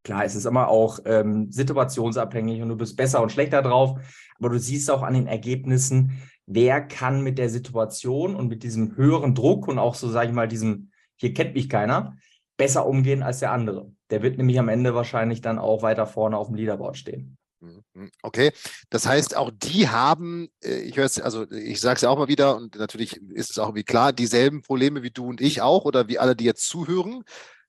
klar, 0.05 0.25
es 0.25 0.35
ist 0.35 0.47
immer 0.47 0.69
auch 0.69 1.01
ähm, 1.05 1.51
situationsabhängig 1.51 2.63
und 2.63 2.69
du 2.69 2.77
bist 2.77 2.97
besser 2.97 3.23
und 3.23 3.31
schlechter 3.31 3.63
drauf, 3.63 4.01
aber 4.39 4.49
du 4.49 4.59
siehst 4.59 4.91
auch 4.91 5.03
an 5.03 5.15
den 5.15 5.27
Ergebnissen, 5.27 6.23
wer 6.47 6.81
kann 6.81 7.23
mit 7.23 7.39
der 7.39 7.49
Situation 7.49 8.35
und 8.35 8.49
mit 8.49 8.63
diesem 8.63 8.97
höheren 8.97 9.35
Druck 9.35 9.69
und 9.69 9.79
auch 9.79 9.95
so, 9.95 10.09
sage 10.09 10.29
ich 10.29 10.35
mal, 10.35 10.49
diesem, 10.49 10.91
hier 11.17 11.35
kennt 11.35 11.55
mich 11.55 11.69
keiner, 11.69 12.17
besser 12.57 12.87
umgehen 12.87 13.23
als 13.23 13.39
der 13.41 13.53
andere. 13.53 13.93
Der 14.11 14.23
wird 14.23 14.39
nämlich 14.39 14.59
am 14.59 14.69
Ende 14.69 14.95
wahrscheinlich 14.95 15.41
dann 15.41 15.59
auch 15.59 15.83
weiter 15.83 16.07
vorne 16.07 16.37
auf 16.37 16.49
dem 16.49 16.57
Leaderboard 16.57 16.97
stehen. 16.97 17.37
Mhm. 17.63 18.11
Okay, 18.23 18.53
das 18.91 19.07
heißt, 19.07 19.37
auch 19.37 19.51
die 19.55 19.89
haben, 19.89 20.49
äh, 20.65 20.81
ich 20.81 20.97
höre 20.97 21.05
es, 21.05 21.21
also 21.21 21.51
ich 21.51 21.81
sage 21.81 21.97
es 21.97 22.03
ja 22.03 22.11
auch 22.11 22.19
mal 22.19 22.29
wieder 22.29 22.57
und 22.57 22.77
natürlich 22.77 23.17
ist 23.17 23.51
es 23.51 23.59
auch 23.59 23.75
wie 23.75 23.85
klar, 23.85 24.13
dieselben 24.13 24.63
Probleme 24.63 25.03
wie 25.03 25.11
du 25.11 25.27
und 25.27 25.41
ich 25.41 25.63
auch 25.63 25.85
oder 25.85 26.09
wie 26.09 26.19
alle, 26.19 26.35
die 26.35 26.45
jetzt 26.45 26.69
zuhören. 26.69 27.23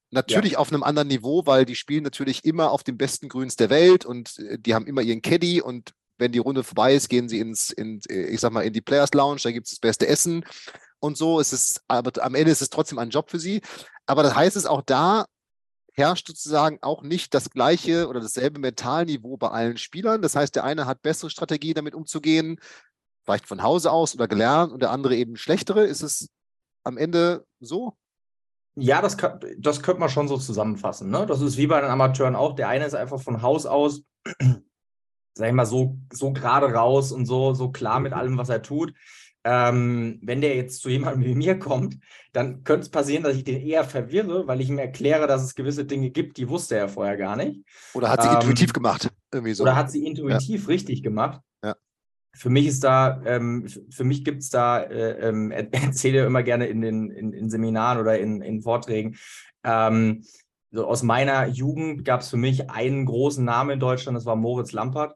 Natürlich 0.09 0.53
ja. 0.53 0.59
auf 0.59 0.71
einem 0.71 0.83
anderen 0.83 1.07
Niveau, 1.07 1.45
weil 1.45 1.65
die 1.65 1.75
spielen 1.75 2.03
natürlich 2.03 2.43
immer 2.43 2.71
auf 2.71 2.83
den 2.83 2.97
besten 2.97 3.29
Grüns 3.29 3.55
der 3.55 3.69
Welt 3.69 4.05
und 4.05 4.39
äh, 4.39 4.57
die 4.59 4.73
haben 4.73 4.87
immer 4.87 5.01
ihren 5.01 5.21
Caddy 5.21 5.61
und 5.61 5.93
wenn 6.17 6.31
die 6.31 6.39
Runde 6.39 6.63
vorbei 6.63 6.95
ist, 6.95 7.09
gehen 7.09 7.29
sie 7.29 7.39
ins, 7.39 7.69
in, 7.69 8.01
äh, 8.09 8.25
ich 8.25 8.39
sag 8.39 8.51
mal, 8.51 8.61
in 8.61 8.73
die 8.73 8.81
Players 8.81 9.13
Lounge, 9.13 9.41
da 9.43 9.51
gibt 9.51 9.67
es 9.67 9.71
das 9.73 9.79
beste 9.79 10.07
Essen 10.07 10.43
und 10.99 11.17
so. 11.17 11.39
Es 11.39 11.53
ist, 11.53 11.81
aber 11.87 12.11
am 12.23 12.35
Ende 12.35 12.51
ist 12.51 12.61
es 12.61 12.69
trotzdem 12.69 12.97
ein 12.97 13.09
Job 13.09 13.29
für 13.29 13.39
sie. 13.39 13.61
Aber 14.05 14.23
das 14.23 14.35
heißt 14.35 14.55
es 14.55 14.65
auch 14.65 14.81
da, 14.81 15.25
herrscht 15.93 16.27
sozusagen 16.27 16.79
auch 16.81 17.03
nicht 17.03 17.33
das 17.33 17.49
gleiche 17.49 18.07
oder 18.07 18.19
dasselbe 18.19 18.59
Mentalniveau 18.59 19.37
bei 19.37 19.49
allen 19.49 19.77
Spielern. 19.77 20.21
Das 20.21 20.35
heißt, 20.35 20.55
der 20.55 20.63
eine 20.63 20.85
hat 20.85 21.01
bessere 21.01 21.29
Strategien, 21.29 21.75
damit 21.75 21.95
umzugehen, 21.95 22.59
vielleicht 23.23 23.47
von 23.47 23.63
Hause 23.63 23.91
aus 23.91 24.13
oder 24.15 24.27
gelernt 24.27 24.73
und 24.73 24.81
der 24.81 24.91
andere 24.91 25.15
eben 25.15 25.37
schlechtere. 25.37 25.85
Ist 25.85 26.01
es 26.01 26.29
am 26.83 26.97
Ende 26.97 27.45
so? 27.59 27.93
Ja, 28.75 29.01
das, 29.01 29.17
das 29.59 29.83
könnte 29.83 29.99
man 29.99 30.09
schon 30.09 30.27
so 30.27 30.37
zusammenfassen. 30.37 31.11
Ne? 31.11 31.27
Das 31.27 31.41
ist 31.41 31.57
wie 31.57 31.67
bei 31.67 31.79
den 31.79 31.91
Amateuren 31.91 32.35
auch. 32.35 32.55
Der 32.55 32.69
eine 32.69 32.85
ist 32.85 32.95
einfach 32.95 33.21
von 33.21 33.43
Haus 33.43 33.67
aus, 33.67 34.01
sag 35.35 35.47
ich 35.47 35.53
mal, 35.53 35.67
so, 35.67 35.97
so 36.11 36.33
gerade 36.33 36.73
raus 36.73 37.11
und 37.11 37.27
so, 37.27 37.53
so 37.53 37.71
klar 37.71 37.99
mit 37.99 38.13
allem, 38.13 38.37
was 38.37 38.49
er 38.49 38.63
tut 38.63 38.93
ähm, 39.43 40.19
wenn 40.21 40.41
der 40.41 40.55
jetzt 40.55 40.81
zu 40.81 40.89
jemandem 40.89 41.25
wie 41.25 41.35
mir 41.35 41.59
kommt, 41.59 41.97
dann 42.31 42.63
könnte 42.63 42.83
es 42.83 42.89
passieren, 42.89 43.23
dass 43.23 43.35
ich 43.35 43.43
den 43.43 43.61
eher 43.61 43.83
verwirre, 43.83 44.47
weil 44.47 44.61
ich 44.61 44.69
ihm 44.69 44.79
erkläre, 44.79 45.27
dass 45.27 45.43
es 45.43 45.55
gewisse 45.55 45.85
Dinge 45.85 46.09
gibt, 46.11 46.37
die 46.37 46.49
wusste 46.49 46.75
er 46.75 46.87
vorher 46.87 47.17
gar 47.17 47.35
nicht. 47.35 47.61
Oder 47.93 48.09
hat 48.09 48.23
sie 48.23 48.29
ähm, 48.29 48.35
intuitiv 48.35 48.73
gemacht. 48.73 49.09
Irgendwie 49.31 49.53
so. 49.53 49.63
Oder 49.63 49.75
hat 49.75 49.91
sie 49.91 50.05
intuitiv 50.05 50.61
ja. 50.61 50.67
richtig 50.67 51.03
gemacht. 51.03 51.41
Ja. 51.63 51.75
Für 52.33 52.49
mich 52.49 52.67
ist 52.67 52.83
da, 52.83 53.21
ähm, 53.25 53.67
für 53.89 54.03
mich 54.03 54.23
gibt 54.23 54.43
es 54.43 54.49
da, 54.49 54.81
äh, 54.81 55.29
ähm, 55.29 55.51
erzähle 55.71 56.25
immer 56.25 56.43
gerne 56.43 56.67
in 56.67 56.81
den 56.81 57.11
in, 57.11 57.33
in 57.33 57.49
Seminaren 57.49 57.99
oder 57.99 58.17
in, 58.17 58.41
in 58.41 58.61
Vorträgen, 58.61 59.17
ähm, 59.63 60.23
so 60.71 60.87
aus 60.87 61.03
meiner 61.03 61.45
Jugend 61.47 62.03
gab 62.03 62.21
es 62.21 62.29
für 62.29 62.37
mich 62.37 62.71
einen 62.71 63.05
großen 63.05 63.45
Namen 63.45 63.71
in 63.71 63.79
Deutschland, 63.79 64.17
das 64.17 64.25
war 64.25 64.35
Moritz 64.35 64.71
Lampert. 64.71 65.15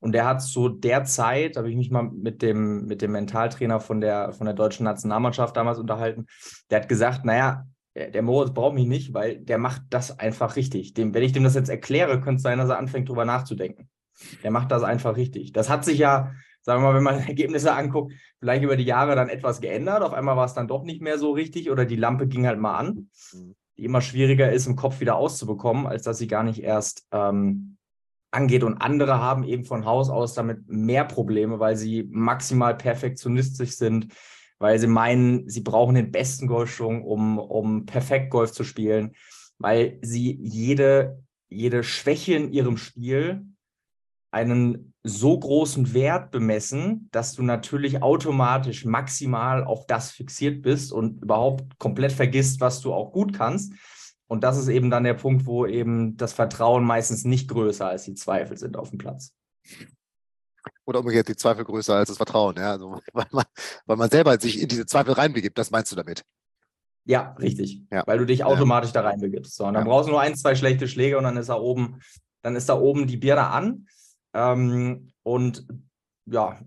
Und 0.00 0.12
der 0.12 0.26
hat 0.26 0.42
zu 0.42 0.68
der 0.68 1.04
Zeit, 1.04 1.54
da 1.54 1.60
habe 1.60 1.70
ich 1.70 1.76
mich 1.76 1.90
mal 1.90 2.02
mit 2.02 2.42
dem, 2.42 2.86
mit 2.86 3.02
dem 3.02 3.12
Mentaltrainer 3.12 3.78
von 3.78 4.00
der, 4.00 4.32
von 4.32 4.46
der 4.46 4.54
deutschen 4.54 4.84
Nationalmannschaft 4.84 5.56
damals 5.56 5.78
unterhalten, 5.78 6.26
der 6.70 6.80
hat 6.80 6.88
gesagt, 6.88 7.24
naja, 7.24 7.66
der 7.94 8.22
Moritz 8.22 8.52
braucht 8.52 8.74
mich 8.74 8.86
nicht, 8.86 9.12
weil 9.12 9.38
der 9.38 9.58
macht 9.58 9.82
das 9.90 10.18
einfach 10.18 10.56
richtig. 10.56 10.94
Dem, 10.94 11.14
wenn 11.14 11.22
ich 11.22 11.32
dem 11.32 11.44
das 11.44 11.54
jetzt 11.54 11.68
erkläre, 11.68 12.20
könnte 12.20 12.36
es 12.36 12.42
sein, 12.42 12.58
dass 12.58 12.70
er 12.70 12.78
anfängt, 12.78 13.08
drüber 13.08 13.24
nachzudenken. 13.24 13.90
Der 14.42 14.50
macht 14.50 14.70
das 14.70 14.82
einfach 14.82 15.16
richtig. 15.16 15.52
Das 15.52 15.68
hat 15.68 15.84
sich 15.84 15.98
ja, 15.98 16.32
sagen 16.62 16.82
wir 16.82 16.88
mal, 16.88 16.94
wenn 16.96 17.02
man 17.02 17.18
Ergebnisse 17.26 17.74
anguckt, 17.74 18.14
vielleicht 18.38 18.64
über 18.64 18.76
die 18.76 18.84
Jahre 18.84 19.14
dann 19.14 19.28
etwas 19.28 19.60
geändert. 19.60 20.02
Auf 20.02 20.14
einmal 20.14 20.36
war 20.36 20.46
es 20.46 20.54
dann 20.54 20.68
doch 20.68 20.84
nicht 20.84 21.02
mehr 21.02 21.18
so 21.18 21.32
richtig 21.32 21.70
oder 21.70 21.84
die 21.84 21.96
Lampe 21.96 22.26
ging 22.26 22.46
halt 22.46 22.58
mal 22.58 22.76
an, 22.76 23.08
mhm. 23.32 23.54
die 23.76 23.84
immer 23.84 24.00
schwieriger 24.00 24.50
ist, 24.50 24.66
im 24.66 24.76
Kopf 24.76 25.00
wieder 25.00 25.16
auszubekommen, 25.16 25.86
als 25.86 26.02
dass 26.02 26.18
sie 26.18 26.28
gar 26.28 26.42
nicht 26.42 26.62
erst 26.62 27.06
ähm, 27.12 27.76
angeht. 28.32 28.64
Und 28.64 28.78
andere 28.78 29.20
haben 29.20 29.44
eben 29.44 29.64
von 29.64 29.84
Haus 29.84 30.10
aus 30.10 30.34
damit 30.34 30.68
mehr 30.68 31.04
Probleme, 31.04 31.60
weil 31.60 31.76
sie 31.76 32.08
maximal 32.10 32.76
perfektionistisch 32.76 33.72
sind, 33.72 34.08
weil 34.58 34.78
sie 34.78 34.86
meinen, 34.86 35.48
sie 35.48 35.60
brauchen 35.60 35.94
den 35.94 36.10
besten 36.10 36.46
Golfschwung, 36.46 37.04
um, 37.04 37.38
um 37.38 37.86
perfekt 37.86 38.30
Golf 38.30 38.52
zu 38.52 38.64
spielen, 38.64 39.12
weil 39.58 39.98
sie 40.02 40.38
jede, 40.40 41.22
jede 41.48 41.84
Schwäche 41.84 42.34
in 42.34 42.52
ihrem 42.52 42.76
Spiel 42.76 43.44
einen 44.30 44.94
so 45.04 45.38
großen 45.38 45.92
Wert 45.94 46.30
bemessen, 46.30 47.08
dass 47.12 47.34
du 47.34 47.42
natürlich 47.42 48.02
automatisch 48.02 48.84
maximal 48.84 49.64
auf 49.64 49.86
das 49.86 50.10
fixiert 50.10 50.62
bist 50.62 50.92
und 50.92 51.22
überhaupt 51.22 51.78
komplett 51.78 52.12
vergisst, 52.12 52.60
was 52.60 52.80
du 52.80 52.94
auch 52.94 53.12
gut 53.12 53.34
kannst. 53.34 53.74
Und 54.32 54.42
das 54.44 54.56
ist 54.56 54.68
eben 54.68 54.88
dann 54.88 55.04
der 55.04 55.12
Punkt, 55.12 55.44
wo 55.44 55.66
eben 55.66 56.16
das 56.16 56.32
Vertrauen 56.32 56.84
meistens 56.84 57.26
nicht 57.26 57.48
größer 57.48 57.86
als 57.86 58.04
die 58.04 58.14
Zweifel 58.14 58.56
sind 58.56 58.78
auf 58.78 58.88
dem 58.88 58.96
Platz. 58.96 59.34
Oder 60.86 61.00
umgekehrt 61.00 61.28
die 61.28 61.36
Zweifel 61.36 61.66
größer 61.66 61.96
als 61.96 62.08
das 62.08 62.16
Vertrauen, 62.16 62.56
ja. 62.56 62.70
Also, 62.70 62.98
weil, 63.12 63.26
man, 63.30 63.44
weil 63.84 63.96
man 63.98 64.08
selber 64.08 64.40
sich 64.40 64.62
in 64.62 64.68
diese 64.68 64.86
Zweifel 64.86 65.12
reinbegibt, 65.12 65.58
das 65.58 65.70
meinst 65.70 65.92
du 65.92 65.96
damit? 65.96 66.24
Ja, 67.04 67.36
richtig. 67.40 67.82
Ja. 67.90 68.04
Weil 68.06 68.16
du 68.16 68.24
dich 68.24 68.42
automatisch 68.42 68.94
ja. 68.94 69.02
da 69.02 69.10
reinbegibst. 69.10 69.54
So, 69.54 69.66
und 69.66 69.74
dann 69.74 69.84
brauchst 69.84 70.08
du 70.08 70.12
nur 70.12 70.22
ein, 70.22 70.34
zwei 70.34 70.54
schlechte 70.54 70.88
Schläge 70.88 71.18
und 71.18 71.24
dann 71.24 71.36
ist 71.36 71.50
da 71.50 71.56
oben, 71.56 72.00
dann 72.40 72.56
ist 72.56 72.70
da 72.70 72.78
oben 72.78 73.06
die 73.06 73.18
Birne 73.18 73.48
an. 73.48 73.86
Ähm, 74.32 75.12
und 75.24 75.66
ja, 76.24 76.58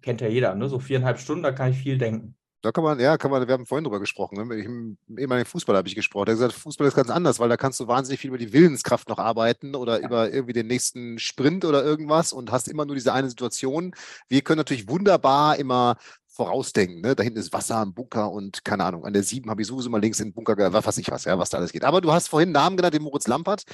kennt 0.00 0.22
ja 0.22 0.28
jeder, 0.28 0.54
ne? 0.54 0.70
So 0.70 0.78
viereinhalb 0.78 1.18
Stunden, 1.18 1.42
da 1.42 1.52
kann 1.52 1.70
ich 1.70 1.76
viel 1.76 1.98
denken. 1.98 2.34
Da 2.64 2.72
kann 2.72 2.82
man, 2.82 2.98
ja, 2.98 3.18
kann 3.18 3.30
man, 3.30 3.46
wir 3.46 3.52
haben 3.52 3.66
vorhin 3.66 3.84
drüber 3.84 4.00
gesprochen. 4.00 4.36
Ne? 4.36 4.54
Im 4.56 4.96
ehemaligen 5.18 5.46
Fußball 5.46 5.76
habe 5.76 5.86
ich 5.86 5.94
gesprochen. 5.94 6.28
Er 6.28 6.32
hat 6.32 6.38
gesagt, 6.38 6.54
Fußball 6.54 6.86
ist 6.86 6.94
ganz 6.94 7.10
anders, 7.10 7.38
weil 7.38 7.50
da 7.50 7.58
kannst 7.58 7.78
du 7.78 7.88
wahnsinnig 7.88 8.20
viel 8.20 8.28
über 8.28 8.38
die 8.38 8.54
Willenskraft 8.54 9.10
noch 9.10 9.18
arbeiten 9.18 9.74
oder 9.74 10.00
ja. 10.00 10.06
über 10.06 10.32
irgendwie 10.32 10.54
den 10.54 10.66
nächsten 10.66 11.18
Sprint 11.18 11.66
oder 11.66 11.84
irgendwas 11.84 12.32
und 12.32 12.50
hast 12.50 12.68
immer 12.68 12.86
nur 12.86 12.94
diese 12.94 13.12
eine 13.12 13.28
Situation. 13.28 13.94
Wir 14.30 14.40
können 14.40 14.56
natürlich 14.56 14.88
wunderbar 14.88 15.56
immer 15.56 15.96
vorausdenken. 16.28 17.02
Ne? 17.02 17.14
Da 17.14 17.22
hinten 17.22 17.38
ist 17.38 17.52
Wasser 17.52 17.82
im 17.82 17.92
Bunker 17.92 18.30
und 18.32 18.64
keine 18.64 18.84
Ahnung, 18.84 19.04
an 19.04 19.12
der 19.12 19.22
7 19.22 19.50
habe 19.50 19.60
ich 19.60 19.68
sowieso 19.68 19.90
mal 19.90 20.00
links 20.00 20.20
in 20.20 20.28
den 20.28 20.34
Bunker, 20.34 20.72
was 20.72 20.86
weiß 20.86 20.96
ich 20.96 21.10
was, 21.10 21.24
ja, 21.24 21.38
was 21.38 21.50
da 21.50 21.58
alles 21.58 21.70
geht. 21.70 21.84
Aber 21.84 22.00
du 22.00 22.12
hast 22.12 22.28
vorhin 22.28 22.48
einen 22.48 22.54
Namen 22.54 22.76
genannt, 22.78 22.94
den 22.94 23.02
Moritz 23.02 23.26
Lampert. 23.26 23.64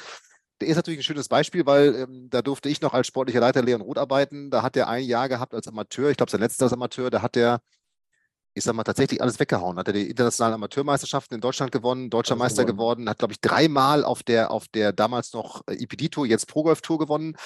Der 0.60 0.68
ist 0.68 0.76
natürlich 0.76 1.00
ein 1.00 1.04
schönes 1.04 1.28
Beispiel, 1.28 1.64
weil 1.64 1.94
ähm, 1.94 2.28
da 2.28 2.42
durfte 2.42 2.68
ich 2.68 2.80
noch 2.80 2.92
als 2.92 3.06
sportlicher 3.06 3.40
Leiter 3.40 3.62
Leon 3.62 3.80
Roth 3.80 3.98
arbeiten. 3.98 4.50
Da 4.50 4.62
hat 4.62 4.76
er 4.76 4.88
ein 4.88 5.04
Jahr 5.04 5.28
gehabt 5.28 5.54
als 5.54 5.68
Amateur, 5.68 6.10
ich 6.10 6.16
glaube 6.16 6.30
sein 6.30 6.40
letztes 6.40 6.62
als 6.62 6.72
Amateur, 6.72 7.08
da 7.08 7.22
hat 7.22 7.36
er, 7.36 7.60
ich 8.54 8.64
sag 8.64 8.74
mal, 8.74 8.84
tatsächlich 8.84 9.22
alles 9.22 9.38
weggehauen. 9.38 9.78
Hat 9.78 9.86
er 9.86 9.92
die 9.92 10.08
internationalen 10.08 10.54
Amateurmeisterschaften 10.54 11.36
in 11.36 11.40
Deutschland 11.40 11.72
gewonnen, 11.72 12.10
deutscher 12.10 12.32
alles 12.32 12.40
Meister 12.40 12.64
gewonnen. 12.64 12.78
geworden, 12.78 13.08
hat, 13.08 13.18
glaube 13.18 13.32
ich, 13.32 13.40
dreimal 13.40 14.04
auf 14.04 14.22
der, 14.22 14.50
auf 14.50 14.68
der 14.68 14.92
damals 14.92 15.32
noch 15.32 15.62
EPD-Tour, 15.66 16.26
jetzt 16.26 16.46
Pro-Golf-Tour 16.48 16.98
gewonnen. 16.98 17.36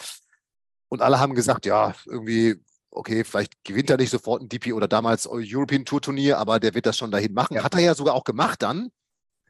Und 0.89 1.03
alle 1.03 1.21
haben 1.21 1.35
gesagt, 1.35 1.67
ja, 1.67 1.95
irgendwie 2.07 2.57
okay, 2.95 3.25
vielleicht 3.25 3.53
gewinnt 3.65 3.91
er 3.91 3.97
nicht 3.97 4.11
sofort 4.11 4.43
ein 4.43 4.49
DP 4.49 4.73
oder 4.73 4.89
damals 4.89 5.29
European 5.29 5.85
Tour 5.85 6.01
Turnier, 6.01 6.39
aber 6.39 6.61
der 6.61 6.75
wird 6.75 6.87
das 6.87 6.97
schon 6.97 7.11
dahin 7.11 7.35
machen. 7.35 7.57
Ja. 7.57 7.65
Hat 7.65 7.75
er 7.75 7.81
ja 7.81 7.95
sogar 7.95 8.15
auch 8.15 8.25
gemacht 8.25 8.63
dann. 8.63 8.91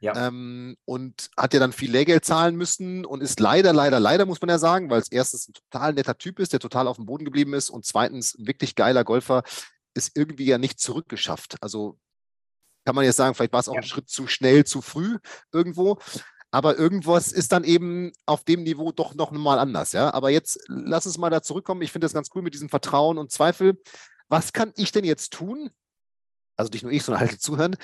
Ja. 0.00 0.26
Ähm, 0.26 0.76
und 0.84 1.30
hat 1.36 1.54
ja 1.54 1.60
dann 1.60 1.72
viel 1.72 1.90
Lehrgeld 1.90 2.24
zahlen 2.24 2.56
müssen 2.56 3.06
und 3.06 3.22
ist 3.22 3.40
leider, 3.40 3.72
leider, 3.72 4.00
leider, 4.00 4.26
muss 4.26 4.40
man 4.40 4.50
ja 4.50 4.58
sagen, 4.58 4.90
weil 4.90 5.00
es 5.00 5.10
erstens 5.10 5.48
ein 5.48 5.54
total 5.54 5.94
netter 5.94 6.18
Typ 6.18 6.40
ist, 6.40 6.52
der 6.52 6.60
total 6.60 6.88
auf 6.88 6.96
dem 6.96 7.06
Boden 7.06 7.24
geblieben 7.24 7.54
ist 7.54 7.70
und 7.70 7.86
zweitens 7.86 8.34
ein 8.34 8.46
wirklich 8.46 8.74
geiler 8.74 9.04
Golfer, 9.04 9.44
ist 9.94 10.12
irgendwie 10.14 10.46
ja 10.46 10.58
nicht 10.58 10.80
zurückgeschafft. 10.80 11.56
Also 11.60 11.98
kann 12.84 12.94
man 12.94 13.04
jetzt 13.04 13.16
sagen, 13.16 13.34
vielleicht 13.34 13.52
war 13.52 13.60
es 13.60 13.68
auch 13.68 13.74
ja. 13.74 13.80
ein 13.80 13.86
Schritt 13.86 14.08
zu 14.08 14.26
schnell, 14.26 14.64
zu 14.64 14.82
früh 14.82 15.18
irgendwo. 15.52 15.98
Aber 16.50 16.78
irgendwas 16.78 17.32
ist 17.32 17.50
dann 17.50 17.64
eben 17.64 18.12
auf 18.26 18.44
dem 18.44 18.62
Niveau 18.62 18.92
doch 18.92 19.14
noch 19.14 19.32
mal 19.32 19.58
anders, 19.58 19.92
ja. 19.92 20.14
Aber 20.14 20.30
jetzt 20.30 20.60
lass 20.68 21.06
uns 21.06 21.18
mal 21.18 21.30
da 21.30 21.42
zurückkommen. 21.42 21.82
Ich 21.82 21.90
finde 21.90 22.04
das 22.04 22.12
ganz 22.12 22.28
cool 22.34 22.42
mit 22.42 22.54
diesem 22.54 22.68
Vertrauen 22.68 23.18
und 23.18 23.32
Zweifel. 23.32 23.80
Was 24.28 24.52
kann 24.52 24.72
ich 24.76 24.92
denn 24.92 25.04
jetzt 25.04 25.32
tun? 25.32 25.70
Also 26.56 26.70
nicht 26.70 26.82
nur 26.82 26.92
ich, 26.92 27.02
sondern 27.02 27.22
alle 27.28 27.38
zuhören, 27.38 27.76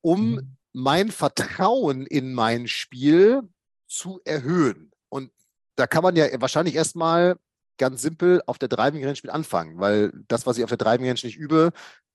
um 0.00 0.32
mhm. 0.32 0.56
mein 0.72 1.10
Vertrauen 1.10 2.04
in 2.04 2.34
mein 2.34 2.68
Spiel 2.68 3.42
zu 3.86 4.20
erhöhen. 4.24 4.92
Und 5.08 5.32
da 5.76 5.86
kann 5.86 6.02
man 6.02 6.16
ja 6.16 6.26
wahrscheinlich 6.40 6.74
erstmal 6.74 7.38
ganz 7.78 8.02
simpel 8.02 8.42
auf 8.46 8.58
der 8.58 8.68
Driving 8.68 9.04
Range 9.04 9.18
mit 9.22 9.32
anfangen, 9.32 9.78
weil 9.78 10.12
das, 10.28 10.46
was 10.46 10.58
ich 10.58 10.64
auf 10.64 10.70
der 10.70 10.78
Driving 10.78 11.06
Range 11.06 11.20
nicht 11.22 11.36
übe, 11.36 11.72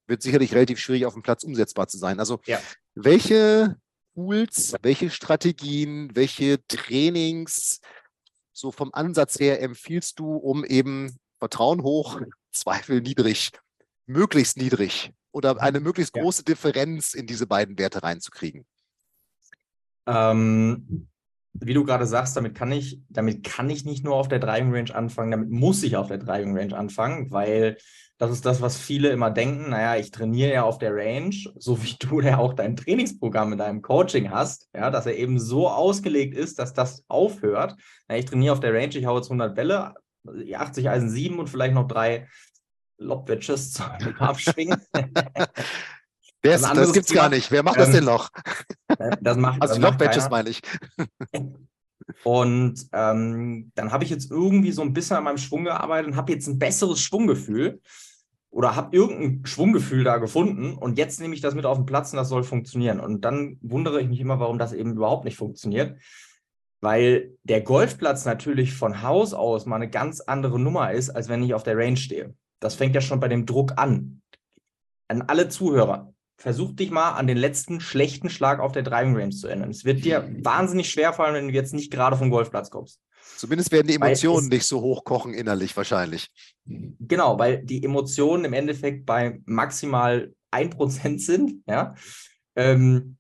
wird 0.08 0.22
sicherlich 0.22 0.54
relativ 0.54 0.80
schwierig 0.80 1.06
auf 1.06 1.14
dem 1.14 1.24
Platz 1.24 1.44
umsetzbar 1.44 1.88
zu 1.88 1.98
sein. 1.98 2.20
Also 2.20 2.40
ja. 2.46 2.60
welche 2.94 3.78
Tools, 4.14 4.76
welche 4.82 5.10
Strategien, 5.10 6.16
welche 6.16 6.66
Trainings 6.68 7.80
so 8.52 8.72
vom 8.72 8.94
Ansatz 8.94 9.40
her 9.40 9.62
empfiehlst 9.62 10.20
du, 10.20 10.36
um 10.36 10.64
eben 10.64 11.18
Vertrauen 11.40 11.82
hoch, 11.82 12.22
Zweifel 12.52 13.02
niedrig, 13.02 13.52
möglichst 14.06 14.58
niedrig 14.58 15.12
oder 15.32 15.60
eine 15.60 15.80
möglichst 15.80 16.14
große 16.14 16.42
ja. 16.42 16.54
Differenz 16.54 17.16
in 17.16 17.26
diese 17.26 17.48
beiden 17.48 17.80
Werte 17.80 18.04
reinzukriegen? 18.04 18.66
Ähm, 20.06 21.08
wie 21.54 21.74
du 21.74 21.86
gerade 21.86 22.06
sagst, 22.06 22.36
damit 22.36 22.56
kann 22.56 22.72
ich, 22.72 23.00
damit 23.10 23.44
kann 23.44 23.70
ich 23.70 23.86
nicht 23.86 24.04
nur 24.04 24.16
auf 24.16 24.28
der 24.28 24.40
Driving 24.40 24.74
Range 24.74 24.94
anfangen, 24.94 25.32
damit 25.32 25.50
muss 25.50 25.84
ich 25.84 25.96
auf 25.96 26.08
der 26.08 26.18
Driving 26.18 26.58
Range 26.58 26.76
anfangen, 26.76 27.32
weil 27.32 27.78
das 28.18 28.32
ist 28.32 28.46
das, 28.46 28.62
was 28.62 28.78
viele 28.78 29.10
immer 29.10 29.32
denken. 29.32 29.72
Naja, 29.72 30.00
ich 30.00 30.12
trainiere 30.12 30.54
ja 30.54 30.64
auf 30.64 30.78
der 30.78 30.96
Range, 30.96 31.36
so 31.56 31.82
wie 31.84 31.96
du 32.00 32.22
ja 32.22 32.38
auch 32.38 32.54
dein 32.54 32.76
Trainingsprogramm 32.76 33.54
in 33.54 33.58
deinem 33.58 33.82
Coaching 33.82 34.32
hast, 34.32 34.70
ja, 34.74 34.90
dass 34.90 35.06
er 35.06 35.16
eben 35.18 35.40
so 35.40 35.70
ausgelegt 35.70 36.36
ist, 36.36 36.60
dass 36.60 36.74
das 36.74 37.04
aufhört. 37.08 37.76
Ja, 38.10 38.16
ich 38.16 38.26
trainiere 38.26 38.54
auf 38.54 38.60
der 38.60 38.74
Range, 38.74 38.98
ich 38.98 39.06
haue 39.06 39.18
jetzt 39.18 39.30
100 39.30 39.56
Bälle, 39.56 39.94
80 40.56 40.90
Eisen 40.90 41.10
7 41.10 41.38
und 41.38 41.50
vielleicht 41.50 41.74
noch 41.74 41.88
drei 41.88 42.28
Lobwedges 42.98 43.74
zum 43.74 43.86
Abschwingen. 44.20 44.82
Das, 46.44 46.62
das, 46.62 46.74
das 46.74 46.94
gibt's 46.94 47.10
Thema. 47.10 47.22
gar 47.22 47.30
nicht. 47.30 47.52
Wer 47.52 47.64
macht 47.64 47.78
ähm, 47.78 47.84
das 47.84 47.92
denn 47.92 48.04
noch? 48.04 48.30
Das 49.22 49.38
macht 49.38 49.62
Also 49.62 49.80
Lobwedges 49.80 50.30
meine 50.30 50.50
ich. 50.50 50.62
Und 52.24 52.88
ähm, 52.92 53.72
dann 53.76 53.92
habe 53.92 54.04
ich 54.04 54.10
jetzt 54.10 54.30
irgendwie 54.30 54.72
so 54.72 54.82
ein 54.82 54.94
bisschen 54.94 55.18
an 55.18 55.24
meinem 55.24 55.38
Schwung 55.38 55.64
gearbeitet 55.64 56.08
und 56.08 56.16
habe 56.18 56.34
jetzt 56.34 56.48
ein 56.48 56.60
besseres 56.60 57.02
Schwunggefühl 57.02 57.82
oder 58.50 58.76
habe 58.76 58.96
irgendein 58.96 59.46
Schwunggefühl 59.46 60.04
da 60.04 60.18
gefunden 60.18 60.76
und 60.76 60.98
jetzt 60.98 61.20
nehme 61.20 61.34
ich 61.34 61.42
das 61.42 61.56
mit 61.56 61.66
auf 61.66 61.78
den 61.78 61.86
Platz 61.86 62.12
und 62.12 62.18
das 62.18 62.30
soll 62.30 62.44
funktionieren. 62.44 63.00
Und 63.00 63.26
dann 63.26 63.58
wundere 63.62 64.02
ich 64.02 64.08
mich 64.08 64.20
immer, 64.20 64.40
warum 64.40 64.60
das 64.60 64.74
eben 64.74 64.94
überhaupt 64.94 65.26
nicht 65.26 65.38
funktioniert, 65.38 65.98
weil 66.82 67.32
der 67.44 67.62
Golfplatz 67.62 68.26
natürlich 68.26 68.74
von 68.74 69.02
Haus 69.02 69.34
aus 69.34 69.66
mal 69.66 69.78
eine 69.78 69.90
ganz 69.90 70.20
andere 70.20 70.60
Nummer 70.60 70.92
ist, 70.92 71.10
als 71.10 71.30
wenn 71.30 71.42
ich 71.42 71.54
auf 71.54 71.64
der 71.64 71.78
Range 71.78 71.98
stehe. 71.98 72.36
Das 72.60 72.76
fängt 72.76 72.96
ja 72.96 73.02
schon 73.02 73.20
bei 73.20 73.28
dem 73.28 73.46
Druck 73.46 73.74
an. 73.78 74.22
An 75.08 75.24
alle 75.24 75.50
Zuhörer 75.50 76.14
versuch 76.38 76.74
dich 76.74 76.92
mal 76.92 77.12
an 77.12 77.28
den 77.28 77.38
letzten 77.38 77.80
schlechten 77.80 78.30
Schlag 78.30 78.60
auf 78.60 78.72
der 78.72 78.84
Driving 78.84 79.16
Range 79.16 79.30
zu 79.30 79.48
erinnern. 79.48 79.70
Es 79.70 79.86
wird 79.86 80.04
dir 80.04 80.30
wahnsinnig 80.42 80.90
schwer 80.90 81.14
fallen, 81.14 81.36
wenn 81.36 81.48
du 81.48 81.54
jetzt 81.54 81.74
nicht 81.74 81.92
gerade 81.92 82.18
vom 82.18 82.30
Golfplatz 82.30 82.70
kommst. 82.70 83.00
Zumindest 83.38 83.72
werden 83.72 83.88
die 83.88 83.96
Emotionen 83.96 84.48
nicht 84.48 84.66
so 84.66 84.82
hochkochen 84.82 85.34
innerlich 85.34 85.76
wahrscheinlich. 85.76 86.30
Genau, 86.66 87.40
weil 87.40 87.64
die 87.64 87.84
Emotionen 87.84 88.46
im 88.46 88.54
Endeffekt 88.54 89.06
bei 89.06 89.40
maximal 89.46 90.34
1% 90.52 91.20
sind. 91.20 91.64
Ja? 91.68 91.96
Ähm, 92.56 93.18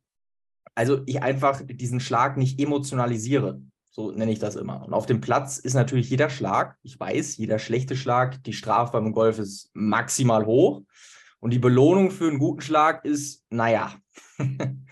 also 0.75 1.01
ich 1.05 1.21
einfach 1.21 1.61
diesen 1.65 1.99
Schlag 1.99 2.37
nicht 2.37 2.59
emotionalisiere. 2.59 3.61
So 3.89 4.11
nenne 4.11 4.31
ich 4.31 4.39
das 4.39 4.55
immer. 4.55 4.83
Und 4.85 4.93
auf 4.93 5.05
dem 5.05 5.21
Platz 5.21 5.57
ist 5.59 5.75
natürlich 5.75 6.09
jeder 6.09 6.29
Schlag, 6.29 6.77
ich 6.81 6.99
weiß, 6.99 7.37
jeder 7.37 7.59
schlechte 7.59 7.95
Schlag, 7.95 8.43
die 8.43 8.53
Strafe 8.53 8.93
beim 8.93 9.13
Golf 9.13 9.37
ist 9.37 9.69
maximal 9.73 10.45
hoch. 10.45 10.81
Und 11.43 11.49
die 11.49 11.59
Belohnung 11.59 12.09
für 12.09 12.29
einen 12.29 12.39
guten 12.39 12.61
Schlag 12.61 13.03
ist, 13.03 13.43
naja, 13.49 13.93
ein 14.37 14.85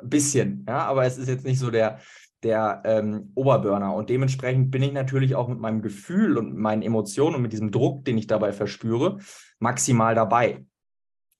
bisschen, 0.00 0.64
ja, 0.68 0.86
aber 0.86 1.04
es 1.04 1.18
ist 1.18 1.26
jetzt 1.26 1.44
nicht 1.44 1.58
so 1.58 1.72
der, 1.72 1.98
der 2.44 2.82
ähm, 2.84 3.32
Oberburner. 3.34 3.92
Und 3.92 4.08
dementsprechend 4.08 4.70
bin 4.70 4.84
ich 4.84 4.92
natürlich 4.92 5.34
auch 5.34 5.48
mit 5.48 5.58
meinem 5.58 5.82
Gefühl 5.82 6.38
und 6.38 6.56
meinen 6.56 6.82
Emotionen 6.82 7.34
und 7.34 7.42
mit 7.42 7.52
diesem 7.52 7.72
Druck, 7.72 8.04
den 8.04 8.16
ich 8.16 8.28
dabei 8.28 8.52
verspüre, 8.52 9.18
maximal 9.58 10.14
dabei. 10.14 10.64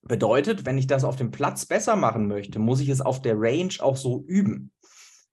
Bedeutet, 0.02 0.66
wenn 0.66 0.76
ich 0.76 0.88
das 0.88 1.04
auf 1.04 1.14
dem 1.14 1.30
Platz 1.30 1.64
besser 1.64 1.94
machen 1.94 2.26
möchte, 2.26 2.58
muss 2.58 2.80
ich 2.80 2.88
es 2.88 3.00
auf 3.00 3.22
der 3.22 3.36
Range 3.38 3.74
auch 3.78 3.96
so 3.96 4.24
üben, 4.26 4.72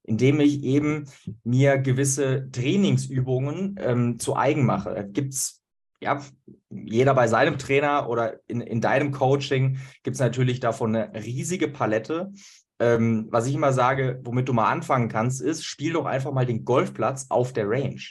indem 0.04 0.40
ich 0.40 0.62
eben 0.62 1.06
mir 1.44 1.80
gewisse 1.80 2.48
Trainingsübungen 2.52 3.80
ähm, 3.80 4.20
zu 4.20 4.36
eigen 4.36 4.68
mache. 4.68 4.94
Da 4.94 5.02
gibt 5.02 5.34
es 5.34 5.65
ja, 6.00 6.22
jeder 6.70 7.14
bei 7.14 7.28
seinem 7.28 7.58
Trainer 7.58 8.10
oder 8.10 8.40
in, 8.48 8.62
in 8.62 8.82
deinem 8.82 9.12
Coaching 9.12 9.80
gibt 10.04 10.16
es 10.16 10.20
natürlich 10.20 10.60
davon 10.60 10.96
eine 10.96 11.24
riesige 11.24 11.68
Palette. 11.68 12.32
Ähm, 12.80 13.28
was 13.30 13.48
ich 13.48 13.56
immer 13.56 13.72
sage, 13.72 14.20
womit 14.24 14.50
du 14.50 14.54
mal 14.54 14.70
anfangen 14.70 15.08
kannst, 15.08 15.42
ist, 15.42 15.64
spiel 15.64 15.94
doch 15.94 16.06
einfach 16.06 16.34
mal 16.34 16.46
den 16.46 16.66
Golfplatz 16.66 17.28
auf 17.30 17.54
der 17.54 17.70
Range. 17.70 18.02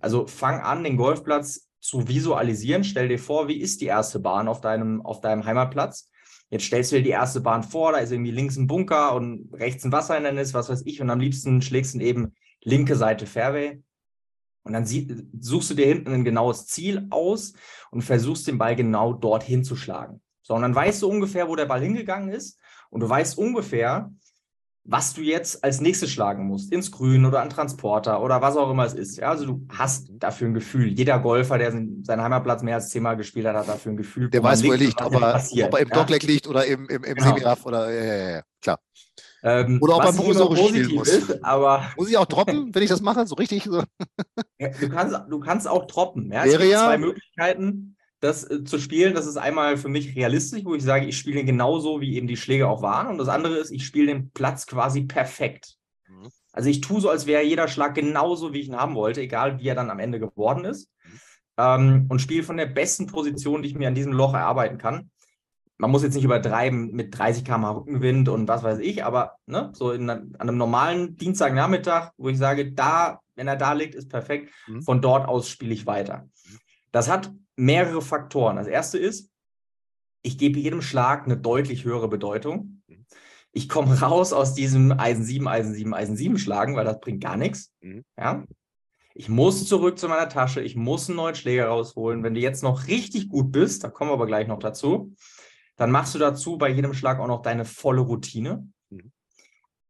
Also 0.00 0.26
fang 0.26 0.60
an, 0.60 0.84
den 0.84 0.96
Golfplatz 0.96 1.68
zu 1.80 2.06
visualisieren. 2.08 2.84
Stell 2.84 3.08
dir 3.08 3.18
vor, 3.18 3.48
wie 3.48 3.60
ist 3.60 3.80
die 3.80 3.86
erste 3.86 4.20
Bahn 4.20 4.48
auf 4.48 4.60
deinem, 4.60 5.00
auf 5.04 5.20
deinem 5.20 5.44
Heimatplatz? 5.44 6.10
Jetzt 6.50 6.66
stellst 6.66 6.92
du 6.92 6.96
dir 6.96 7.02
die 7.02 7.10
erste 7.10 7.40
Bahn 7.40 7.62
vor, 7.62 7.92
da 7.92 7.98
ist 7.98 8.12
irgendwie 8.12 8.30
links 8.30 8.56
ein 8.56 8.66
Bunker 8.66 9.14
und 9.14 9.48
rechts 9.54 9.84
ein 9.84 9.92
Wasserhindernis, 9.92 10.52
was 10.52 10.68
weiß 10.68 10.82
ich, 10.84 11.00
und 11.00 11.08
am 11.08 11.18
liebsten 11.18 11.62
schlägst 11.62 11.94
du 11.94 12.00
eben 12.00 12.34
linke 12.62 12.94
Seite 12.94 13.26
Fairway. 13.26 13.82
Und 14.64 14.72
dann 14.72 14.86
sie, 14.86 15.26
suchst 15.38 15.70
du 15.70 15.74
dir 15.74 15.86
hinten 15.86 16.12
ein 16.12 16.24
genaues 16.24 16.66
Ziel 16.66 17.06
aus 17.10 17.52
und 17.90 18.02
versuchst 18.02 18.46
den 18.46 18.58
Ball 18.58 18.76
genau 18.76 19.12
dorthin 19.12 19.64
zu 19.64 19.76
schlagen. 19.76 20.20
So, 20.42 20.54
und 20.54 20.62
dann 20.62 20.74
weißt 20.74 21.02
du 21.02 21.08
ungefähr, 21.08 21.48
wo 21.48 21.56
der 21.56 21.66
Ball 21.66 21.80
hingegangen 21.80 22.28
ist 22.28 22.60
und 22.90 23.00
du 23.00 23.08
weißt 23.08 23.38
ungefähr, 23.38 24.10
was 24.84 25.14
du 25.14 25.20
jetzt 25.20 25.62
als 25.62 25.80
nächstes 25.80 26.10
schlagen 26.10 26.46
musst, 26.46 26.72
ins 26.72 26.90
Grün 26.90 27.24
oder 27.24 27.40
an 27.40 27.50
Transporter 27.50 28.20
oder 28.20 28.42
was 28.42 28.56
auch 28.56 28.70
immer 28.70 28.84
es 28.84 28.94
ist. 28.94 29.16
Ja, 29.16 29.30
also 29.30 29.46
du 29.46 29.66
hast 29.68 30.08
dafür 30.10 30.48
ein 30.48 30.54
Gefühl. 30.54 30.88
Jeder 30.88 31.20
Golfer, 31.20 31.58
der 31.58 31.70
seinen 31.70 32.22
Heimatplatz 32.22 32.62
mehr 32.62 32.76
als 32.76 32.88
zehnmal 32.88 33.16
gespielt 33.16 33.46
hat, 33.46 33.54
hat 33.54 33.68
dafür 33.68 33.92
ein 33.92 33.96
Gefühl. 33.96 34.28
Der 34.30 34.42
weiß, 34.42 34.64
wo 34.64 34.72
er 34.72 34.78
liegt, 34.78 35.00
ob 35.00 35.14
er, 35.14 35.36
ob 35.36 35.74
er 35.74 35.78
im 35.78 35.88
ja? 35.88 35.94
Dogleg 35.94 36.22
liegt 36.24 36.48
oder 36.48 36.66
im, 36.66 36.88
im, 36.88 37.04
im 37.04 37.14
genau. 37.14 37.28
Semiaff 37.28 37.64
oder 37.64 37.92
ja, 37.92 38.04
ja, 38.04 38.30
ja, 38.30 38.42
klar. 38.60 38.80
Ähm, 39.44 39.78
Oder 39.80 39.96
auch 39.96 40.04
beim 40.04 40.16
Provisorisch 40.16 40.68
spielen 40.68 40.94
muss. 40.94 41.08
Ist, 41.08 41.44
aber 41.44 41.90
muss 41.96 42.08
ich 42.08 42.16
auch 42.16 42.26
droppen, 42.26 42.70
wenn 42.74 42.82
ich 42.82 42.88
das 42.88 43.00
mache? 43.00 43.26
So 43.26 43.34
richtig? 43.34 43.64
So. 43.64 43.82
Ja, 44.58 44.68
du, 44.68 44.88
kannst, 44.88 45.18
du 45.28 45.40
kannst 45.40 45.68
auch 45.68 45.86
droppen. 45.86 46.30
Ja? 46.32 46.44
Es 46.44 46.52
gibt 46.52 46.70
ja 46.70 46.86
zwei 46.86 46.98
Möglichkeiten, 46.98 47.96
das 48.20 48.48
äh, 48.48 48.62
zu 48.62 48.78
spielen. 48.78 49.14
Das 49.14 49.26
ist 49.26 49.36
einmal 49.36 49.76
für 49.76 49.88
mich 49.88 50.14
realistisch, 50.14 50.64
wo 50.64 50.74
ich 50.74 50.84
sage, 50.84 51.06
ich 51.06 51.18
spiele 51.18 51.36
den 51.36 51.46
genauso, 51.46 52.00
wie 52.00 52.16
eben 52.16 52.28
die 52.28 52.36
Schläge 52.36 52.68
auch 52.68 52.82
waren. 52.82 53.08
Und 53.08 53.18
das 53.18 53.28
andere 53.28 53.56
ist, 53.56 53.72
ich 53.72 53.84
spiele 53.84 54.06
den 54.06 54.30
Platz 54.30 54.66
quasi 54.66 55.02
perfekt. 55.02 55.76
Mhm. 56.06 56.28
Also 56.52 56.68
ich 56.68 56.80
tue 56.80 57.00
so, 57.00 57.10
als 57.10 57.26
wäre 57.26 57.42
jeder 57.42 57.66
Schlag 57.66 57.96
genauso, 57.96 58.52
wie 58.52 58.60
ich 58.60 58.68
ihn 58.68 58.76
haben 58.76 58.94
wollte, 58.94 59.22
egal 59.22 59.58
wie 59.58 59.66
er 59.66 59.74
dann 59.74 59.90
am 59.90 59.98
Ende 59.98 60.20
geworden 60.20 60.64
ist. 60.64 60.88
Mhm. 61.04 61.20
Ähm, 61.58 62.06
und 62.08 62.20
spiele 62.20 62.44
von 62.44 62.58
der 62.58 62.66
besten 62.66 63.06
Position, 63.08 63.62
die 63.62 63.70
ich 63.70 63.74
mir 63.74 63.88
an 63.88 63.96
diesem 63.96 64.12
Loch 64.12 64.34
erarbeiten 64.34 64.78
kann 64.78 65.10
man 65.82 65.90
muss 65.90 66.04
jetzt 66.04 66.14
nicht 66.14 66.22
übertreiben 66.22 66.92
mit 66.92 67.18
30 67.18 67.44
km 67.44 67.64
Rückenwind 67.64 68.28
und 68.28 68.46
was 68.46 68.62
weiß 68.62 68.78
ich, 68.78 69.04
aber 69.04 69.38
ne, 69.46 69.72
so 69.74 69.90
in, 69.90 70.08
an 70.08 70.36
einem 70.38 70.56
normalen 70.56 71.16
Dienstagnachmittag, 71.16 72.12
wo 72.16 72.28
ich 72.28 72.38
sage, 72.38 72.70
da, 72.70 73.18
wenn 73.34 73.48
er 73.48 73.56
da 73.56 73.72
liegt, 73.72 73.96
ist 73.96 74.08
perfekt, 74.08 74.52
mhm. 74.68 74.82
von 74.82 75.02
dort 75.02 75.26
aus 75.26 75.48
spiele 75.48 75.74
ich 75.74 75.84
weiter. 75.84 76.28
Das 76.92 77.10
hat 77.10 77.32
mehrere 77.56 78.00
Faktoren. 78.00 78.54
Das 78.54 78.68
erste 78.68 78.96
ist, 78.96 79.32
ich 80.22 80.38
gebe 80.38 80.60
jedem 80.60 80.82
Schlag 80.82 81.24
eine 81.24 81.36
deutlich 81.36 81.84
höhere 81.84 82.08
Bedeutung. 82.08 82.80
Mhm. 82.86 83.04
Ich 83.50 83.68
komme 83.68 84.00
raus 84.00 84.32
aus 84.32 84.54
diesem 84.54 84.92
Eisen 84.92 85.24
7, 85.24 85.48
Eisen 85.48 85.74
7, 85.74 85.94
Eisen 85.94 86.16
7 86.16 86.38
schlagen, 86.38 86.76
weil 86.76 86.84
das 86.84 87.00
bringt 87.00 87.24
gar 87.24 87.36
nichts. 87.36 87.72
Mhm. 87.80 88.04
Ja? 88.16 88.44
Ich 89.14 89.28
muss 89.28 89.66
zurück 89.66 89.98
zu 89.98 90.08
meiner 90.08 90.28
Tasche, 90.28 90.62
ich 90.62 90.76
muss 90.76 91.08
einen 91.08 91.16
neuen 91.16 91.34
Schläger 91.34 91.66
rausholen. 91.66 92.22
Wenn 92.22 92.34
du 92.34 92.40
jetzt 92.40 92.62
noch 92.62 92.86
richtig 92.86 93.28
gut 93.28 93.50
bist, 93.50 93.82
da 93.82 93.88
kommen 93.88 94.10
wir 94.10 94.14
aber 94.14 94.26
gleich 94.26 94.46
noch 94.46 94.60
dazu, 94.60 95.12
dann 95.82 95.90
machst 95.90 96.14
du 96.14 96.20
dazu 96.20 96.58
bei 96.58 96.68
jedem 96.68 96.94
Schlag 96.94 97.18
auch 97.18 97.26
noch 97.26 97.42
deine 97.42 97.64
volle 97.64 98.02
Routine. 98.02 98.68
Mhm. 98.88 99.10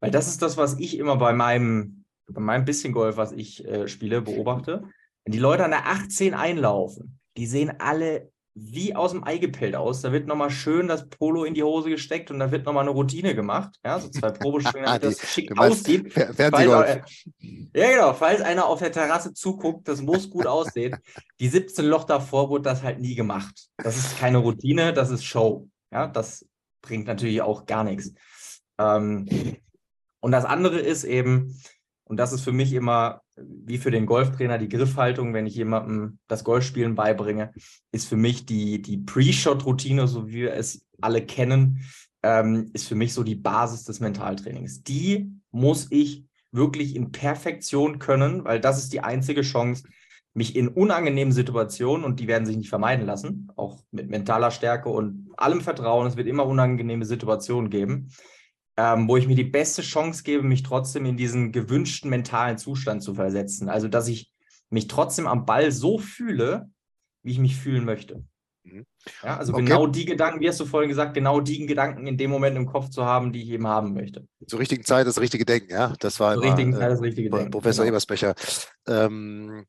Weil 0.01 0.11
das 0.11 0.27
ist 0.27 0.41
das, 0.41 0.57
was 0.57 0.79
ich 0.79 0.97
immer 0.97 1.17
bei 1.17 1.35
meinem, 1.35 2.07
bei 2.31 2.41
meinem 2.41 2.65
bisschen 2.65 2.95
Golf, 2.95 3.19
was 3.19 3.33
ich 3.33 3.69
äh, 3.69 3.89
spiele, 3.89 4.23
beobachte. 4.23 4.85
Wenn 5.23 5.33
die 5.33 5.39
Leute 5.39 5.67
an 5.67 5.71
der 5.71 5.87
18 5.87 6.33
einlaufen, 6.33 7.19
die 7.37 7.45
sehen 7.45 7.75
alle 7.79 8.33
wie 8.55 8.95
aus 8.95 9.13
dem 9.13 9.25
Ei 9.25 9.39
gepellt 9.39 9.77
aus. 9.77 10.03
Da 10.03 10.13
wird 10.13 10.27
nochmal 10.27 10.51
schön 10.51 10.89
das 10.89 11.09
Polo 11.09 11.45
in 11.45 11.55
die 11.55 11.63
Hose 11.63 11.91
gesteckt 11.91 12.31
und 12.31 12.39
da 12.39 12.51
wird 12.51 12.67
nochmal 12.67 12.83
eine 12.83 12.91
Routine 12.91 13.35
gemacht. 13.35 13.77
Ja, 13.85 13.99
so 13.99 14.09
zwei 14.09 14.31
Probeschwingen, 14.31 14.87
damit 14.87 15.05
das 15.05 15.21
schick 15.21 15.59
aussieht. 15.59 16.13
Falls, 16.13 16.39
äh, 16.39 17.01
ja, 17.75 17.91
genau. 17.91 18.13
Falls 18.15 18.41
einer 18.41 18.67
auf 18.67 18.79
der 18.79 18.93
Terrasse 18.93 19.33
zuguckt, 19.33 19.89
das 19.89 20.03
muss 20.03 20.29
gut 20.29 20.47
aussehen. 20.47 20.97
Die 21.41 21.49
17 21.49 21.85
Loch 21.85 22.05
davor 22.05 22.51
wurde 22.51 22.65
das 22.65 22.83
halt 22.83 23.01
nie 23.01 23.15
gemacht. 23.15 23.69
Das 23.79 23.97
ist 23.97 24.19
keine 24.19 24.39
Routine, 24.39 24.93
das 24.93 25.11
ist 25.11 25.25
Show. 25.25 25.69
Ja, 25.93 26.07
das 26.07 26.49
bringt 26.81 27.07
natürlich 27.07 27.43
auch 27.43 27.67
gar 27.67 27.85
nichts. 27.85 28.15
Ähm, 28.79 29.29
und 30.21 30.33
das 30.33 30.45
andere 30.45 30.81
ist 30.81 31.05
eben, 31.05 31.57
und 32.05 32.17
das 32.17 32.33
ist 32.33 32.43
für 32.43 32.53
mich 32.53 32.73
immer 32.73 33.23
wie 33.37 33.79
für 33.79 33.91
den 33.91 34.07
Golftrainer 34.07 34.59
die 34.59 34.69
Griffhaltung, 34.69 35.35
wenn 35.35 35.47
ich 35.47 35.55
jemandem 35.55 36.19
das 36.29 36.45
Golfspielen 36.45 36.95
beibringe, 36.95 37.53
ist 37.91 38.09
für 38.09 38.17
mich 38.17 38.47
die, 38.47 38.83
die 38.83 38.99
Pre-Shot-Routine, 38.99 40.07
so 40.07 40.29
wie 40.29 40.35
wir 40.35 40.55
es 40.55 40.87
alle 41.01 41.25
kennen, 41.25 41.81
ähm, 42.23 42.71
ist 42.73 42.89
für 42.89 42.95
mich 42.95 43.15
so 43.15 43.23
die 43.23 43.35
Basis 43.35 43.85
des 43.85 44.01
Mentaltrainings. 44.01 44.83
Die 44.83 45.33
muss 45.51 45.89
ich 45.91 46.25
wirklich 46.53 46.95
in 46.95 47.13
Perfektion 47.13 47.99
können, 47.99 48.45
weil 48.45 48.61
das 48.61 48.79
ist 48.79 48.93
die 48.93 49.01
einzige 49.01 49.43
Chance, 49.43 49.85
mich 50.35 50.57
in 50.57 50.69
unangenehmen 50.69 51.33
Situationen, 51.33 52.05
und 52.05 52.21
die 52.21 52.27
werden 52.27 52.47
sich 52.47 52.57
nicht 52.57 52.71
vermeiden 52.71 53.07
lassen, 53.07 53.51
auch 53.57 53.81
mit 53.91 54.09
mentaler 54.09 54.51
Stärke 54.51 54.89
und 54.89 55.31
allem 55.37 55.61
Vertrauen, 55.61 56.07
es 56.07 56.17
wird 56.17 56.27
immer 56.27 56.47
unangenehme 56.47 57.05
Situationen 57.05 57.71
geben, 57.71 58.09
ähm, 58.77 59.09
wo 59.09 59.17
ich 59.17 59.29
mir 59.29 59.37
die 59.37 59.45
beste 59.45 59.83
Chance 59.83 60.23
gebe, 60.23 60.43
mich 60.43 60.63
trotzdem 60.63 61.05
in 61.05 61.17
diesen 61.17 61.53
gewünschten 61.53 62.09
mentalen 62.09 62.57
Zustand 62.57 63.03
zu 63.03 63.15
versetzen. 63.15 63.69
Also, 63.69 63.89
dass 63.89 64.09
ich 64.09 64.33
mich 64.71 64.89
trotzdem 64.89 65.27
am 65.27 65.45
Ball 65.45 65.71
so 65.71 65.99
fühle, 65.99 66.71
wie 67.23 67.33
ich 67.33 67.39
mich 67.39 67.57
fühlen 67.57 67.85
möchte. 67.85 68.25
Mhm. 68.65 68.87
Ja, 69.23 69.37
also 69.37 69.53
okay. 69.53 69.65
genau 69.65 69.87
die 69.87 70.05
Gedanken, 70.05 70.41
wie 70.41 70.49
hast 70.49 70.61
du 70.61 70.65
vorhin 70.65 70.89
gesagt, 70.89 71.15
genau 71.15 71.41
die 71.41 71.67
Gedanken 71.67 72.07
in 72.07 72.17
dem 72.17 72.31
Moment 72.31 72.57
im 72.57 72.67
Kopf 72.67 72.89
zu 72.91 73.05
haben, 73.05 73.33
die 73.33 73.43
ich 73.43 73.51
eben 73.51 73.67
haben 73.67 73.93
möchte. 73.93 74.27
Zur 74.47 74.61
richtigen 74.61 74.85
Zeit 74.85 75.07
das 75.07 75.21
richtige 75.21 75.45
Denken, 75.45 75.73
ja. 75.73 75.93
Das 75.99 76.21
war 76.21 76.35
Zur 76.35 76.45
immer, 76.45 76.53
richtigen 76.53 76.73
Zeit 76.75 76.91
das 76.91 77.03
richtige 77.03 77.29
Denken. 77.29 77.51
Professor 77.51 77.85
genau. 77.85 77.95
Ebersbecher. 77.95 78.35
Ähm, 78.87 79.67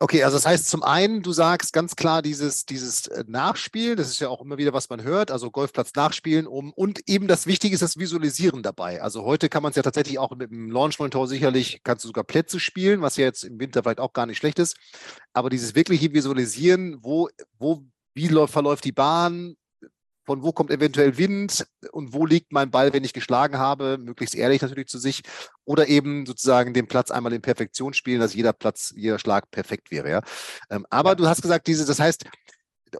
Okay, 0.00 0.22
also 0.22 0.36
das 0.36 0.46
heißt 0.46 0.68
zum 0.68 0.84
einen, 0.84 1.22
du 1.22 1.32
sagst 1.32 1.72
ganz 1.72 1.96
klar 1.96 2.22
dieses, 2.22 2.64
dieses 2.64 3.08
äh, 3.08 3.24
Nachspielen, 3.26 3.96
das 3.96 4.06
ist 4.08 4.20
ja 4.20 4.28
auch 4.28 4.40
immer 4.40 4.56
wieder, 4.56 4.72
was 4.72 4.88
man 4.88 5.02
hört, 5.02 5.32
also 5.32 5.50
Golfplatz 5.50 5.92
nachspielen, 5.96 6.46
um 6.46 6.72
und 6.72 7.00
eben 7.08 7.26
das 7.26 7.46
Wichtige 7.48 7.74
ist 7.74 7.82
das 7.82 7.96
Visualisieren 7.96 8.62
dabei. 8.62 9.02
Also 9.02 9.24
heute 9.24 9.48
kann 9.48 9.64
man 9.64 9.70
es 9.70 9.76
ja 9.76 9.82
tatsächlich 9.82 10.20
auch 10.20 10.30
mit 10.36 10.52
dem 10.52 10.70
Launch 10.70 11.00
Monitor 11.00 11.26
sicherlich, 11.26 11.80
kannst 11.82 12.04
du 12.04 12.08
sogar 12.08 12.22
Plätze 12.22 12.60
spielen, 12.60 13.00
was 13.00 13.16
ja 13.16 13.24
jetzt 13.24 13.42
im 13.42 13.58
Winter 13.58 13.82
vielleicht 13.82 13.98
auch 13.98 14.12
gar 14.12 14.26
nicht 14.26 14.36
schlecht 14.38 14.60
ist. 14.60 14.76
Aber 15.32 15.50
dieses 15.50 15.74
wirkliche 15.74 16.12
Visualisieren, 16.12 16.98
wo, 17.02 17.28
wo, 17.58 17.82
wie 18.14 18.28
läuft, 18.28 18.52
verläuft 18.52 18.84
die 18.84 18.92
Bahn, 18.92 19.56
von 20.28 20.42
wo 20.42 20.52
kommt 20.52 20.70
eventuell 20.70 21.16
Wind 21.16 21.66
und 21.90 22.12
wo 22.12 22.26
liegt 22.26 22.52
mein 22.52 22.70
Ball, 22.70 22.92
wenn 22.92 23.02
ich 23.02 23.14
geschlagen 23.14 23.56
habe, 23.56 23.96
möglichst 23.96 24.34
ehrlich 24.34 24.60
natürlich 24.60 24.88
zu 24.88 24.98
sich, 24.98 25.22
oder 25.64 25.88
eben 25.88 26.26
sozusagen 26.26 26.74
den 26.74 26.86
Platz 26.86 27.10
einmal 27.10 27.32
in 27.32 27.40
Perfektion 27.40 27.94
spielen, 27.94 28.20
dass 28.20 28.34
jeder 28.34 28.52
Platz, 28.52 28.92
jeder 28.94 29.18
Schlag 29.18 29.50
perfekt 29.50 29.90
wäre. 29.90 30.10
Ja? 30.10 30.22
Ähm, 30.68 30.84
aber 30.90 31.16
du 31.16 31.26
hast 31.26 31.40
gesagt, 31.40 31.66
diese, 31.66 31.86
das 31.86 31.98
heißt, 31.98 32.26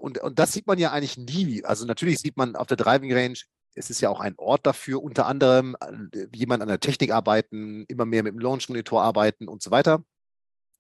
und, 0.01 0.17
und 0.23 0.39
das 0.39 0.53
sieht 0.53 0.67
man 0.67 0.79
ja 0.79 0.91
eigentlich 0.91 1.19
nie. 1.19 1.63
Also 1.67 1.85
natürlich 1.85 2.19
sieht 2.19 2.39
man 2.39 2.57
auf 2.57 2.67
der 2.67 2.79
Driving 2.79 3.13
Range, 3.13 3.37
es 3.75 3.91
ist 3.91 4.01
ja 4.01 4.09
auch 4.09 4.21
ein 4.21 4.35
Ort 4.39 4.65
dafür, 4.65 5.03
unter 5.03 5.27
anderem 5.27 5.77
äh, 5.83 6.29
jemand 6.35 6.63
an 6.63 6.69
der 6.69 6.81
Technik 6.81 7.13
arbeiten, 7.13 7.85
immer 7.89 8.07
mehr 8.07 8.23
mit 8.23 8.33
dem 8.33 8.41
Launch 8.41 8.71
Monitor 8.71 9.03
arbeiten 9.03 9.49
und 9.49 9.63
so 9.63 9.71
weiter. 9.71 10.03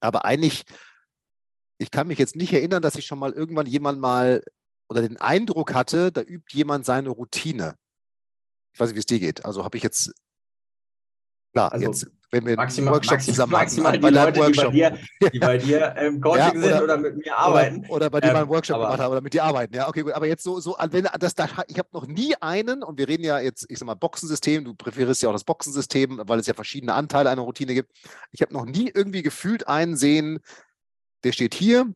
Aber 0.00 0.24
eigentlich 0.24 0.64
ich 1.78 1.90
kann 1.90 2.08
mich 2.08 2.18
jetzt 2.18 2.36
nicht 2.36 2.52
erinnern, 2.52 2.82
dass 2.82 2.96
ich 2.96 3.06
schon 3.06 3.18
mal 3.18 3.32
irgendwann 3.32 3.66
jemand 3.66 4.00
mal 4.00 4.42
oder 4.88 5.02
den 5.02 5.18
Eindruck 5.18 5.74
hatte, 5.74 6.12
da 6.12 6.22
übt 6.22 6.56
jemand 6.56 6.86
seine 6.86 7.10
Routine. 7.10 7.76
Ich 8.72 8.80
weiß 8.80 8.88
nicht, 8.88 8.96
wie 8.96 9.00
es 9.00 9.06
dir 9.06 9.20
geht. 9.20 9.44
Also 9.44 9.64
habe 9.64 9.76
ich 9.76 9.82
jetzt, 9.82 10.12
klar, 11.52 11.72
also 11.72 11.86
jetzt, 11.86 12.06
wenn 12.30 12.46
wir 12.46 12.56
maximal, 12.56 12.88
einen 12.88 12.94
Workshop 12.94 13.12
maximal, 13.12 13.34
zusammen 13.34 13.52
maximal 13.52 13.98
machen, 13.98 14.02
die 14.02 14.18
Leute, 14.18 14.40
Workshop. 14.40 14.72
Die 14.72 14.80
bei 14.80 14.90
dir, 14.90 15.30
die 15.32 15.38
bei 15.38 15.58
dir 15.58 15.96
im 15.96 16.20
Coaching 16.20 16.40
ja, 16.40 16.50
oder, 16.52 16.60
sind 16.60 16.82
oder 16.82 16.96
mit 16.98 17.16
mir 17.16 17.36
arbeiten. 17.36 17.78
Oder, 17.80 17.90
oder 17.90 18.10
bei 18.10 18.20
dir 18.20 18.26
ähm, 18.28 18.32
mal 18.34 18.40
einen 18.42 18.50
Workshop 18.50 18.76
gemacht 18.76 18.98
haben 18.98 19.12
oder 19.12 19.20
mit 19.20 19.32
dir 19.32 19.44
arbeiten. 19.44 19.74
Ja, 19.74 19.88
okay, 19.88 20.02
gut. 20.02 20.12
Aber 20.12 20.26
jetzt 20.26 20.44
so, 20.44 20.60
so 20.60 20.76
wenn 20.90 21.08
das 21.18 21.34
da, 21.34 21.48
ich 21.68 21.78
habe 21.78 21.88
noch 21.92 22.06
nie 22.06 22.34
einen, 22.36 22.82
und 22.82 22.98
wir 22.98 23.08
reden 23.08 23.24
ja 23.24 23.40
jetzt, 23.40 23.66
ich 23.70 23.78
sag 23.78 23.86
mal, 23.86 23.94
Boxensystem, 23.94 24.64
du 24.64 24.74
präferierst 24.74 25.22
ja 25.22 25.30
auch 25.30 25.32
das 25.32 25.44
Boxensystem, 25.44 26.20
weil 26.26 26.38
es 26.38 26.46
ja 26.46 26.54
verschiedene 26.54 26.92
Anteile 26.94 27.30
einer 27.30 27.42
Routine 27.42 27.72
gibt. 27.72 27.92
Ich 28.30 28.42
habe 28.42 28.52
noch 28.52 28.66
nie 28.66 28.90
irgendwie 28.92 29.22
gefühlt 29.22 29.66
einen 29.66 29.96
sehen, 29.96 30.40
der 31.24 31.32
steht 31.32 31.54
hier, 31.54 31.86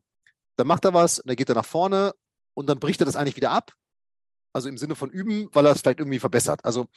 dann 0.57 0.67
macht 0.67 0.83
er 0.85 0.93
was, 0.93 1.19
und 1.19 1.29
dann 1.29 1.35
geht 1.35 1.49
er 1.49 1.55
nach 1.55 1.65
vorne 1.65 2.13
und 2.53 2.67
dann 2.67 2.79
bricht 2.79 3.01
er 3.01 3.05
das 3.05 3.15
eigentlich 3.15 3.35
wieder 3.35 3.51
ab. 3.51 3.73
Also 4.53 4.69
im 4.69 4.77
Sinne 4.77 4.95
von 4.95 5.09
üben, 5.09 5.49
weil 5.51 5.65
er 5.65 5.71
es 5.71 5.81
vielleicht 5.81 5.99
irgendwie 5.99 6.19
verbessert. 6.19 6.63
Also 6.63 6.87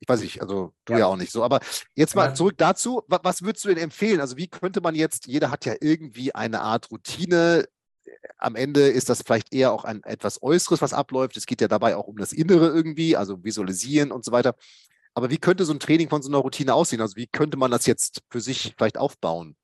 ich 0.00 0.08
weiß 0.08 0.20
nicht, 0.20 0.40
also 0.42 0.72
du 0.84 0.92
ja, 0.94 1.00
ja 1.00 1.06
auch 1.06 1.16
nicht 1.16 1.32
so. 1.32 1.42
Aber 1.42 1.60
jetzt 1.94 2.14
mal 2.14 2.28
ja. 2.28 2.34
zurück 2.34 2.54
dazu. 2.56 3.02
Was, 3.08 3.20
was 3.22 3.42
würdest 3.42 3.64
du 3.64 3.68
denn 3.68 3.78
empfehlen? 3.78 4.20
Also 4.20 4.36
wie 4.36 4.48
könnte 4.48 4.80
man 4.80 4.94
jetzt, 4.94 5.26
jeder 5.26 5.50
hat 5.50 5.64
ja 5.64 5.74
irgendwie 5.80 6.34
eine 6.34 6.60
Art 6.60 6.90
Routine. 6.90 7.66
Am 8.38 8.56
Ende 8.56 8.88
ist 8.88 9.08
das 9.08 9.22
vielleicht 9.22 9.52
eher 9.52 9.72
auch 9.72 9.84
ein 9.84 10.02
etwas 10.04 10.42
Äußeres, 10.42 10.82
was 10.82 10.92
abläuft. 10.92 11.36
Es 11.36 11.46
geht 11.46 11.60
ja 11.60 11.68
dabei 11.68 11.96
auch 11.96 12.06
um 12.06 12.16
das 12.16 12.32
Innere 12.32 12.68
irgendwie, 12.68 13.16
also 13.16 13.42
visualisieren 13.42 14.12
und 14.12 14.24
so 14.24 14.32
weiter. 14.32 14.54
Aber 15.14 15.30
wie 15.30 15.38
könnte 15.38 15.64
so 15.64 15.72
ein 15.72 15.80
Training 15.80 16.10
von 16.10 16.22
so 16.22 16.28
einer 16.28 16.38
Routine 16.38 16.74
aussehen? 16.74 17.00
Also 17.00 17.16
wie 17.16 17.26
könnte 17.26 17.56
man 17.56 17.70
das 17.70 17.86
jetzt 17.86 18.22
für 18.30 18.40
sich 18.40 18.74
vielleicht 18.76 18.98
aufbauen? 18.98 19.56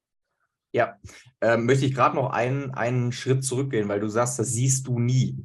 Ja, 0.73 0.97
ähm, 1.41 1.67
möchte 1.67 1.85
ich 1.85 1.95
gerade 1.95 2.17
noch 2.17 2.31
einen, 2.31 2.73
einen 2.73 3.13
Schritt 3.13 3.45
zurückgehen, 3.45 3.89
weil 3.89 4.01
du 4.01 4.09
sagst, 4.09 4.39
das 4.39 4.49
siehst 4.49 4.87
du 4.87 4.99
nie. 4.99 5.45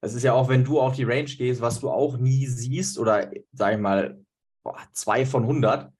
Das 0.00 0.14
ist 0.14 0.22
ja 0.22 0.32
auch, 0.32 0.48
wenn 0.48 0.64
du 0.64 0.80
auf 0.80 0.94
die 0.94 1.04
Range 1.04 1.24
gehst, 1.24 1.60
was 1.60 1.80
du 1.80 1.90
auch 1.90 2.16
nie 2.16 2.46
siehst, 2.46 2.98
oder 2.98 3.30
sag 3.52 3.74
ich 3.74 3.80
mal, 3.80 4.20
boah, 4.62 4.78
zwei 4.92 5.26
von 5.26 5.42
100, 5.42 5.92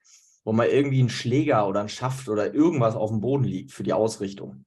wo 0.45 0.53
mal 0.53 0.69
irgendwie 0.69 1.03
ein 1.03 1.09
Schläger 1.09 1.67
oder 1.67 1.81
ein 1.81 1.88
Schaft 1.88 2.29
oder 2.29 2.55
irgendwas 2.55 2.95
auf 2.95 3.11
dem 3.11 3.21
Boden 3.21 3.45
liegt 3.45 3.73
für 3.73 3.83
die 3.83 3.93
Ausrichtung. 3.93 4.64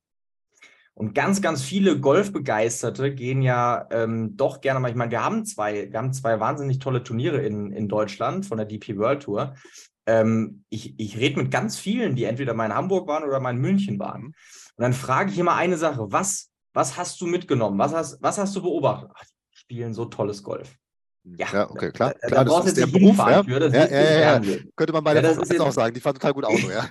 Und 0.94 1.16
ganz, 1.16 1.42
ganz 1.42 1.64
viele 1.64 2.00
Golfbegeisterte 2.00 3.16
gehen 3.16 3.42
ja 3.42 3.88
ähm, 3.92 4.36
doch 4.36 4.60
gerne 4.60 4.80
mal. 4.82 4.90
Ich 4.90 4.96
meine, 4.96 5.12
wir 5.12 5.24
haben 5.24 5.46
zwei, 5.46 5.90
wir 5.92 5.98
haben 5.98 6.14
zwei 6.14 6.40
wahnsinnig 6.40 6.80
tolle 6.80 7.02
Turniere 7.02 7.42
in, 7.42 7.72
in 7.72 7.88
Deutschland 7.88 8.46
von 8.46 8.58
der 8.58 8.68
DP 8.68 8.98
World 8.98 9.24
Tour 9.24 9.56
ähm, 10.06 10.64
ich, 10.70 11.00
ich 11.00 11.18
rede 11.18 11.42
mit 11.42 11.52
ganz 11.52 11.78
vielen, 11.78 12.16
die 12.16 12.24
entweder 12.24 12.54
mal 12.54 12.66
in 12.66 12.76
Hamburg 12.76 13.08
waren 13.08 13.24
oder 13.24 13.40
mal 13.40 13.52
in 13.52 13.62
München 13.62 14.00
waren. 14.00 14.26
Und 14.26 14.36
dann 14.78 14.94
frage 14.94 15.32
ich 15.32 15.40
immer 15.40 15.56
eine 15.56 15.78
Sache: 15.78 16.12
Was, 16.12 16.50
was 16.74 16.98
hast 16.98 17.20
du 17.22 17.28
mitgenommen? 17.28 17.78
Was 17.78 17.94
hast, 17.94 18.22
was 18.22 18.38
hast 18.38 18.56
du 18.56 18.62
beobachtet? 18.62 19.12
Ach, 19.14 19.24
die 19.24 19.58
spielen 19.58 19.94
so 19.94 20.06
tolles 20.06 20.44
Golf. 20.44 20.76
Ja, 21.24 21.48
ja, 21.54 21.70
okay, 21.70 21.92
klar. 21.92 22.16
Da, 22.20 22.28
klar 22.28 22.46
da 22.46 22.52
brauchst 22.52 22.76
du 22.76 22.82
jetzt 22.82 22.92
Beruf, 22.92 23.18
ja? 23.18 23.44
für. 23.44 23.60
Das 23.60 23.74
ja, 23.74 23.86
ja, 23.86 24.42
ja, 24.42 24.58
Könnte 24.76 24.94
man 24.94 25.04
bei 25.04 25.14
der 25.14 25.24
ja, 25.24 25.62
auch 25.62 25.72
sagen. 25.72 25.94
Die 25.94 26.02
fahren 26.02 26.16
total 26.16 26.34
gut 26.34 26.46
Auto, 26.46 26.70
ja. 26.72 26.90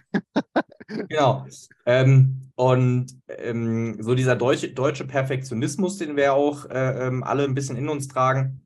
genau. 1.09 1.47
Ähm, 1.85 2.53
und 2.55 3.07
ähm, 3.27 3.97
so 4.01 4.15
dieser 4.15 4.37
deutsche, 4.37 4.71
deutsche 4.73 5.05
Perfektionismus, 5.05 5.99
den 5.99 6.15
wir 6.15 6.35
auch 6.35 6.67
äh, 6.67 7.09
ähm, 7.09 7.25
alle 7.25 7.43
ein 7.43 7.55
bisschen 7.55 7.77
in 7.77 7.89
uns 7.89 8.07
tragen, 8.07 8.65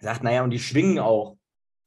sagt, 0.00 0.22
naja, 0.22 0.42
und 0.42 0.50
die 0.50 0.58
schwingen 0.58 0.98
auch 0.98 1.36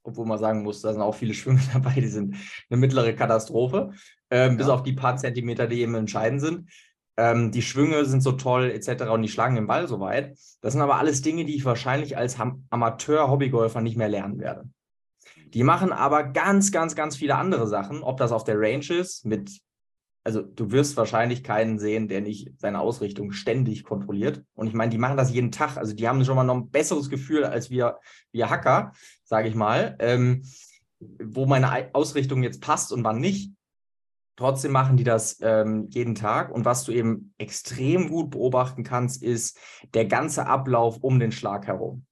obwohl 0.03 0.25
man 0.25 0.37
sagen 0.37 0.63
muss, 0.63 0.81
da 0.81 0.93
sind 0.93 1.01
auch 1.01 1.15
viele 1.15 1.33
Schwünge 1.33 1.61
dabei, 1.73 1.93
die 1.95 2.07
sind 2.07 2.35
eine 2.69 2.79
mittlere 2.79 3.13
Katastrophe, 3.13 3.91
ähm, 4.29 4.51
ja. 4.51 4.57
bis 4.57 4.69
auf 4.69 4.83
die 4.83 4.93
paar 4.93 5.17
Zentimeter, 5.17 5.67
die 5.67 5.81
eben 5.81 5.95
entscheidend 5.95 6.41
sind. 6.41 6.69
Ähm, 7.15 7.51
die 7.51 7.61
Schwünge 7.61 8.05
sind 8.05 8.21
so 8.21 8.31
toll, 8.31 8.71
etc. 8.71 9.03
und 9.11 9.21
die 9.21 9.29
schlagen 9.29 9.55
den 9.55 9.67
Ball 9.67 9.87
so 9.87 9.99
weit. 9.99 10.37
Das 10.61 10.73
sind 10.73 10.81
aber 10.81 10.97
alles 10.97 11.21
Dinge, 11.21 11.45
die 11.45 11.55
ich 11.55 11.65
wahrscheinlich 11.65 12.17
als 12.17 12.37
Amateur-Hobbygolfer 12.69 13.81
nicht 13.81 13.97
mehr 13.97 14.09
lernen 14.09 14.39
werde. 14.39 14.67
Die 15.53 15.63
machen 15.63 15.91
aber 15.91 16.23
ganz, 16.23 16.71
ganz, 16.71 16.95
ganz 16.95 17.15
viele 17.15 17.35
andere 17.35 17.67
Sachen, 17.67 18.01
ob 18.01 18.17
das 18.17 18.31
auf 18.31 18.43
der 18.43 18.59
Range 18.59 18.85
ist, 18.89 19.25
mit 19.25 19.61
also 20.23 20.41
du 20.41 20.71
wirst 20.71 20.95
wahrscheinlich 20.95 21.43
keinen 21.43 21.79
sehen, 21.79 22.07
der 22.07 22.21
nicht 22.21 22.51
seine 22.57 22.79
Ausrichtung 22.79 23.31
ständig 23.33 23.83
kontrolliert. 23.83 24.43
Und 24.55 24.67
ich 24.67 24.73
meine, 24.73 24.89
die 24.89 24.97
machen 24.97 25.17
das 25.17 25.33
jeden 25.33 25.51
Tag. 25.51 25.77
Also 25.77 25.93
die 25.93 26.07
haben 26.07 26.23
schon 26.23 26.35
mal 26.35 26.43
noch 26.45 26.55
ein 26.55 26.69
besseres 26.69 27.09
Gefühl 27.09 27.43
als 27.43 27.69
wir, 27.69 27.99
wir 28.31 28.49
Hacker, 28.49 28.93
sage 29.25 29.49
ich 29.49 29.55
mal, 29.55 29.97
ähm, 29.99 30.43
wo 30.99 31.45
meine 31.45 31.93
Ausrichtung 31.93 32.41
jetzt 32.41 32.61
passt 32.61 32.93
und 32.93 33.03
wann 33.03 33.19
nicht. 33.19 33.51
Trotzdem 34.35 34.71
machen 34.71 34.97
die 34.97 35.03
das 35.03 35.37
ähm, 35.41 35.87
jeden 35.89 36.15
Tag. 36.15 36.51
Und 36.51 36.63
was 36.63 36.85
du 36.85 36.93
eben 36.93 37.33
extrem 37.37 38.09
gut 38.09 38.31
beobachten 38.31 38.83
kannst, 38.83 39.21
ist 39.21 39.59
der 39.93 40.05
ganze 40.05 40.47
Ablauf 40.47 40.97
um 40.97 41.19
den 41.19 41.31
Schlag 41.31 41.67
herum. 41.67 42.05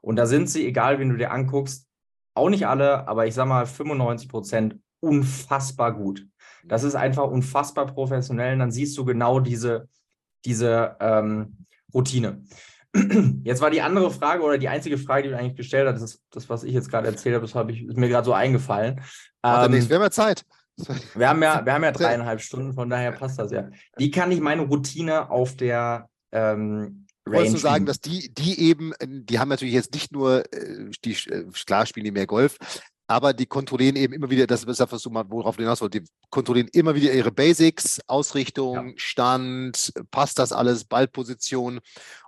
Und 0.00 0.16
da 0.16 0.26
sind 0.26 0.48
sie, 0.48 0.66
egal 0.66 0.98
wen 0.98 1.10
du 1.10 1.16
dir 1.16 1.32
anguckst, 1.32 1.88
auch 2.34 2.48
nicht 2.48 2.66
alle, 2.66 3.06
aber 3.08 3.26
ich 3.26 3.34
sag 3.34 3.46
mal 3.46 3.66
95 3.66 4.28
Prozent 4.28 4.78
unfassbar 5.00 5.92
gut. 5.92 6.26
Das 6.64 6.84
ist 6.84 6.94
einfach 6.94 7.24
unfassbar 7.24 7.86
professionell. 7.86 8.54
Und 8.54 8.58
dann 8.60 8.70
siehst 8.70 8.96
du 8.96 9.04
genau 9.04 9.40
diese, 9.40 9.88
diese 10.44 10.96
ähm, 11.00 11.66
Routine. 11.94 12.44
Jetzt 13.44 13.60
war 13.60 13.70
die 13.70 13.82
andere 13.82 14.10
Frage 14.10 14.42
oder 14.42 14.58
die 14.58 14.68
einzige 14.68 14.98
Frage, 14.98 15.24
die 15.24 15.28
du 15.30 15.38
eigentlich 15.38 15.56
gestellt 15.56 15.88
hast, 15.88 16.02
das, 16.02 16.20
das 16.30 16.48
was 16.50 16.62
ich 16.62 16.74
jetzt 16.74 16.90
gerade 16.90 17.08
erzählt 17.08 17.34
habe, 17.34 17.46
das 17.46 17.54
habe 17.54 17.72
ich, 17.72 17.86
ist 17.86 17.96
mir 17.96 18.08
gerade 18.08 18.26
so 18.26 18.34
eingefallen. 18.34 19.00
Ähm, 19.42 19.72
wir 19.72 19.96
haben 19.96 20.02
ja 20.02 20.10
Zeit. 20.10 20.44
Wir 21.14 21.28
haben 21.28 21.42
ja, 21.42 21.62
wir 21.64 21.72
haben 21.72 21.84
ja 21.84 21.92
dreieinhalb 21.92 22.42
Stunden, 22.42 22.74
von 22.74 22.90
daher 22.90 23.12
passt 23.12 23.38
das 23.38 23.50
ja. 23.50 23.70
Wie 23.96 24.10
kann 24.10 24.30
ich 24.30 24.40
meine 24.40 24.62
Routine 24.62 25.30
auf 25.30 25.56
der 25.56 26.10
ähm, 26.32 27.06
Range. 27.26 27.36
Wolltest 27.36 27.54
du 27.54 27.60
sagen, 27.60 27.86
dass 27.86 28.00
die, 28.00 28.34
die 28.34 28.60
eben, 28.60 28.92
die 29.00 29.38
haben 29.38 29.48
natürlich 29.48 29.74
jetzt 29.74 29.94
nicht 29.94 30.12
nur, 30.12 30.44
äh, 30.52 30.90
die, 31.04 31.12
äh, 31.12 31.44
klar 31.64 31.86
spielen 31.86 32.04
die 32.04 32.10
mehr 32.10 32.26
Golf, 32.26 32.58
aber 33.12 33.34
die 33.34 33.44
kontrollieren 33.44 33.96
eben 33.96 34.14
immer 34.14 34.30
wieder, 34.30 34.46
das 34.46 34.64
ist 34.64 34.80
das, 34.80 34.90
was 34.90 35.02
du 35.02 35.10
mal, 35.10 35.24
worauf 35.28 35.56
du 35.56 35.62
hinaus 35.62 35.82
wollt, 35.82 35.92
die 35.92 36.04
kontrollieren 36.30 36.68
immer 36.72 36.94
wieder 36.94 37.12
ihre 37.12 37.30
Basics, 37.30 38.00
Ausrichtung, 38.06 38.88
ja. 38.88 38.94
Stand, 38.96 39.92
passt 40.10 40.38
das 40.38 40.50
alles, 40.50 40.84
Ballposition. 40.84 41.80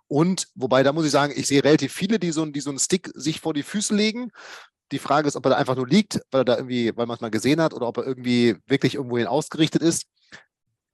Und 0.09 0.47
wobei, 0.55 0.83
da 0.83 0.93
muss 0.93 1.07
ich 1.07 1.11
sagen, 1.11 1.33
ich 1.35 1.47
sehe 1.47 1.65
relativ 1.65 1.91
viele, 1.95 2.19
die 2.19 2.33
so, 2.33 2.45
die 2.45 2.61
so 2.61 2.69
einen 2.69 2.79
Stick 2.79 3.11
sich 3.15 3.41
vor 3.41 3.55
die 3.55 3.63
Füße 3.63 3.95
legen. 3.95 4.31
Die 4.93 4.99
Frage 4.99 5.27
ist, 5.27 5.37
ob 5.37 5.47
er 5.47 5.51
da 5.53 5.57
einfach 5.57 5.75
nur 5.75 5.89
liegt, 5.89 6.21
weil 6.31 6.43
er 6.43 6.45
da 6.45 6.57
irgendwie, 6.57 6.95
weil 6.95 7.07
man 7.07 7.15
es 7.15 7.23
mal 7.23 7.31
gesehen 7.31 7.63
hat, 7.63 7.73
oder 7.73 7.89
ob 7.89 7.97
er 7.97 8.07
irgendwie 8.07 8.57
wirklich 8.67 8.97
irgendwohin 8.97 9.27
ausgerichtet 9.27 9.81
ist. 9.81 10.05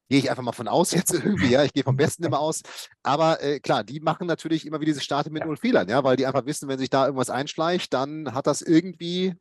Gehe 0.09 0.21
ich 0.21 0.31
einfach 0.31 0.45
mal 0.45 0.53
von 0.53 0.69
aus 0.69 0.93
jetzt 0.93 1.13
irgendwie, 1.13 1.51
ja, 1.51 1.65
ich 1.65 1.73
gehe 1.73 1.83
vom 1.83 1.97
Besten 1.97 2.23
immer 2.23 2.39
aus. 2.39 2.63
Aber 3.03 3.43
äh, 3.43 3.59
klar, 3.59 3.83
die 3.83 3.99
machen 3.99 4.29
natürlich 4.29 4.67
immer 4.67 4.81
wieder 4.81 4.93
diese 4.93 5.05
Starte 5.05 5.31
mit 5.31 5.45
null 5.45 5.57
Fehlern, 5.57 5.89
ja, 5.89 6.05
weil 6.05 6.15
die 6.15 6.27
einfach 6.27 6.47
wissen, 6.47 6.69
wenn 6.69 6.79
sich 6.79 6.91
da 6.91 7.07
irgendwas 7.07 7.29
einschleicht, 7.29 7.93
dann 7.93 8.33
hat 8.35 8.47
das 8.47 8.63
irgendwie 8.63 9.35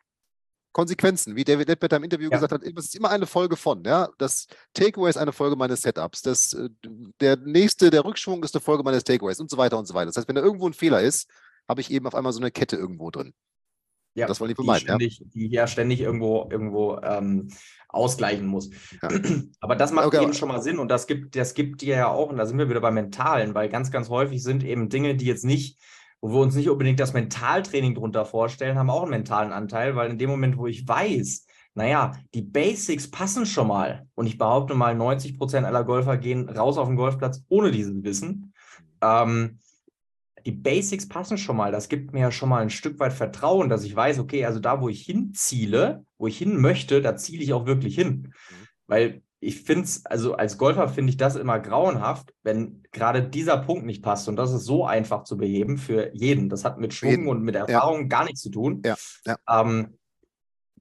Konsequenzen, 0.71 1.36
wie 1.36 1.43
David 1.43 1.67
Ledbetter 1.67 1.97
im 1.97 2.03
Interview 2.03 2.29
ja. 2.29 2.38
gesagt 2.38 2.53
hat, 2.53 2.63
es 2.63 2.86
ist 2.86 2.95
immer 2.95 3.10
eine 3.10 3.25
Folge 3.25 3.55
von, 3.55 3.84
ja. 3.84 4.10
Das 4.17 4.47
Takeaway 4.73 5.10
ist 5.10 5.17
eine 5.17 5.34
Folge 5.34 5.55
meines 5.55 5.82
Setups. 5.82 6.21
Das, 6.21 6.53
äh, 6.53 6.69
der 7.19 7.38
nächste, 7.38 7.89
der 7.89 8.05
Rückschwung 8.05 8.43
ist 8.43 8.55
eine 8.55 8.62
Folge 8.62 8.84
meines 8.84 9.03
Takeaways 9.03 9.39
und 9.39 9.49
so 9.49 9.58
weiter 9.58 9.77
und 9.77 9.88
so 9.88 9.93
weiter. 9.93 10.08
Das 10.08 10.17
heißt, 10.17 10.27
wenn 10.27 10.36
da 10.36 10.41
irgendwo 10.41 10.67
ein 10.67 10.73
Fehler 10.73 11.01
ist, 11.01 11.29
habe 11.67 11.82
ich 11.82 11.91
eben 11.91 12.08
auf 12.08 12.15
einmal 12.15 12.34
so 12.34 12.39
eine 12.39 12.51
Kette 12.51 12.75
irgendwo 12.75 13.12
drin. 13.12 13.34
Ja, 14.15 14.27
das 14.27 14.39
wollen 14.39 14.49
die 14.49 14.55
vermeiden. 14.55 14.97
Die, 14.99 15.10
ständig, 15.12 15.19
ja? 15.19 15.25
die 15.34 15.47
ja 15.49 15.67
ständig 15.67 16.01
irgendwo, 16.01 16.47
irgendwo 16.51 16.97
ähm, 16.97 17.49
ausgleichen 17.88 18.47
muss. 18.47 18.69
Ja. 19.01 19.10
Aber 19.62 19.75
das 19.75 19.91
macht 19.91 20.08
okay. 20.08 20.23
eben 20.23 20.34
schon 20.34 20.49
mal 20.49 20.62
Sinn 20.62 20.79
und 20.79 20.89
das 20.89 21.08
gibt, 21.08 21.36
das 21.36 21.53
gibt 21.53 21.82
dir 21.82 21.95
ja 21.95 22.08
auch, 22.08 22.29
und 22.29 22.38
da 22.38 22.45
sind 22.45 22.58
wir 22.58 22.69
wieder 22.69 22.82
beim 22.82 22.95
Mentalen, 22.95 23.53
weil 23.53 23.69
ganz, 23.69 23.91
ganz 23.91 24.10
häufig 24.10 24.43
sind 24.43 24.63
eben 24.63 24.89
Dinge, 24.89 25.15
die 25.15 25.25
jetzt 25.25 25.45
nicht 25.45 25.79
wo 26.21 26.29
wir 26.29 26.39
uns 26.39 26.55
nicht 26.55 26.69
unbedingt 26.69 26.99
das 26.99 27.13
Mentaltraining 27.13 27.95
drunter 27.95 28.25
vorstellen, 28.25 28.77
haben 28.77 28.89
auch 28.89 29.03
einen 29.03 29.12
mentalen 29.12 29.53
Anteil, 29.53 29.95
weil 29.95 30.12
in 30.12 30.17
dem 30.17 30.29
Moment, 30.29 30.58
wo 30.58 30.67
ich 30.67 30.88
weiß, 30.88 31.45
naja, 31.75 32.12
die 32.34 32.41
Basics 32.41 33.10
passen 33.10 33.45
schon 33.45 33.67
mal 33.67 34.08
und 34.15 34.25
ich 34.25 34.38
behaupte 34.38 34.75
mal, 34.75 34.95
90 34.95 35.38
Prozent 35.38 35.65
aller 35.65 35.84
Golfer 35.84 36.17
gehen 36.17 36.49
raus 36.49 36.77
auf 36.77 36.88
den 36.88 36.97
Golfplatz 36.97 37.43
ohne 37.47 37.71
dieses 37.71 38.03
Wissen. 38.03 38.53
Ähm, 39.01 39.60
die 40.45 40.51
Basics 40.51 41.08
passen 41.08 41.38
schon 41.38 41.58
mal. 41.58 41.71
Das 41.71 41.89
gibt 41.89 42.13
mir 42.13 42.21
ja 42.21 42.32
schon 42.32 42.49
mal 42.49 42.62
ein 42.62 42.69
Stück 42.69 42.99
weit 42.99 43.13
Vertrauen, 43.13 43.69
dass 43.69 43.84
ich 43.84 43.95
weiß, 43.95 44.19
okay, 44.19 44.45
also 44.45 44.60
da, 44.60 44.82
wo 44.82 44.89
ich 44.89 45.01
hinziele, 45.01 46.05
wo 46.17 46.27
ich 46.27 46.38
hin 46.38 46.60
möchte, 46.60 47.01
da 47.01 47.15
ziele 47.15 47.43
ich 47.43 47.53
auch 47.53 47.65
wirklich 47.65 47.95
hin. 47.95 48.10
Mhm. 48.10 48.34
Weil 48.88 49.21
ich 49.41 49.62
finde 49.62 49.86
es, 49.86 50.06
also 50.06 50.34
als 50.34 50.58
Golfer 50.58 50.89
finde 50.89 51.12
ich 51.12 51.17
das 51.17 51.36
immer 51.36 51.60
grauenhaft, 51.60 52.34
wenn 52.43 52.84
gerade 52.91 53.23
dieser 53.23 53.58
Punkt 53.58 53.86
nicht 53.86 54.04
passt. 54.04 54.28
Und 54.28 54.36
das 54.36 54.52
ist 54.52 54.65
so 54.65 54.86
einfach 54.86 55.23
zu 55.23 55.38
beheben 55.38 55.78
für 55.78 56.13
jeden. 56.13 56.49
Das 56.49 56.65
hat 56.65 56.78
mit 56.78 56.93
Schwung 56.93 57.12
jeden. 57.12 57.28
und 57.28 57.43
mit 57.43 57.56
Erfahrung 57.56 58.02
ja. 58.02 58.08
gar 58.08 58.25
nichts 58.25 58.41
zu 58.41 58.49
tun. 58.49 58.82
Ja. 58.86 58.95
Ja. 59.25 59.38
Ähm, 59.49 59.97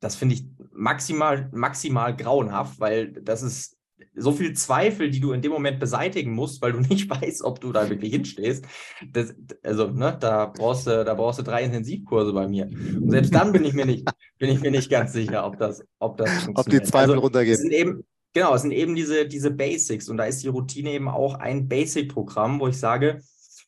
das 0.01 0.17
finde 0.17 0.35
ich 0.35 0.45
maximal, 0.73 1.49
maximal 1.53 2.17
grauenhaft, 2.17 2.81
weil 2.81 3.13
das 3.13 3.43
ist 3.43 3.77
so 4.15 4.33
viel 4.33 4.53
Zweifel, 4.55 5.11
die 5.11 5.21
du 5.21 5.33
in 5.33 5.43
dem 5.43 5.53
Moment 5.53 5.79
beseitigen 5.79 6.33
musst, 6.33 6.61
weil 6.61 6.73
du 6.73 6.81
nicht 6.89 7.09
weißt, 7.09 7.43
ob 7.43 7.61
du 7.61 7.73
da 7.73 7.89
wirklich 7.89 8.13
hinstehst. 8.13 8.65
Das, 9.13 9.35
also, 9.63 9.89
ne, 9.89 10.17
da 10.19 10.47
brauchst 10.47 10.87
du, 10.87 11.05
da 11.05 11.15
brauchst 11.15 11.39
du 11.39 11.43
drei 11.45 11.63
Intensivkurse 11.63 12.33
bei 12.33 12.49
mir. 12.49 12.67
Und 12.67 13.11
selbst 13.11 13.33
dann 13.33 13.53
bin 13.53 13.65
ich 13.65 13.73
mir 13.73 13.87
nicht, 13.87 14.09
bin 14.39 14.51
ich 14.51 14.61
mir 14.61 14.71
nicht 14.73 14.91
ganz 14.91 15.13
sicher, 15.13 15.47
ob 15.47 15.59
das, 15.59 15.85
ob 15.99 16.17
das 16.17 16.31
funktioniert. 16.45 16.59
Ob 16.59 16.71
die 16.71 16.83
Zweifel 16.83 17.11
also, 17.11 17.23
runtergehen. 17.23 17.57
Sind 17.57 17.73
eben, 17.73 18.05
Genau, 18.35 18.55
es 18.55 18.63
sind 18.63 18.73
eben 18.73 18.95
diese, 18.95 19.27
diese 19.27 19.51
Basics 19.51 20.09
und 20.09 20.17
da 20.19 20.25
ist 20.25 20.43
die 20.43 20.49
Routine 20.49 20.91
eben 20.93 21.09
auch 21.09 21.35
ein 21.35 21.69
Basic-Programm, 21.69 22.61
wo 22.61 22.69
ich 22.69 22.79
sage, 22.79 23.21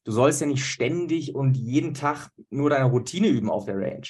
du 0.04 0.12
sollst 0.12 0.40
ja 0.40 0.46
nicht 0.46 0.64
ständig 0.64 1.34
und 1.34 1.56
jeden 1.56 1.94
Tag 1.94 2.30
nur 2.50 2.70
deine 2.70 2.86
Routine 2.86 3.28
üben 3.28 3.50
auf 3.50 3.64
der 3.64 3.76
Range. 3.76 4.06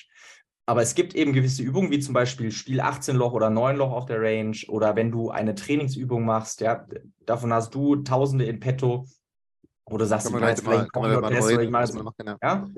Aber 0.67 0.83
es 0.83 0.95
gibt 0.95 1.15
eben 1.15 1.33
gewisse 1.33 1.63
Übungen, 1.63 1.91
wie 1.91 1.99
zum 1.99 2.15
Beispiel 2.15 2.53
Spiel 2.53 2.81
18 2.81 3.17
Loch 3.17 3.33
oder 3.33 3.51
9 3.51 3.77
Loch 3.77 3.93
auf 3.93 4.07
der 4.07 4.21
Range 4.21 4.57
oder 4.69 4.95
wenn 4.95 5.11
du 5.11 5.31
eine 5.31 5.55
Trainingsübung 5.55 6.25
machst, 6.25 6.61
ja, 6.61 6.87
davon 7.27 7.53
hast 7.53 7.75
du 7.75 7.97
Tausende 7.97 8.45
in 8.45 8.61
petto, 8.61 9.07
wo 9.87 9.99
du 9.99 10.05
sagst, 10.05 10.29
du 10.29 10.33
kannst 10.33 10.63
vielleicht 10.63 10.83
mal, 10.85 10.89
kann 10.89 11.03
man 11.03 11.21
mal 11.21 11.43
reden, 11.43 11.73
mal, 11.73 11.87
genau. 12.17 12.37
ja, 12.41 12.69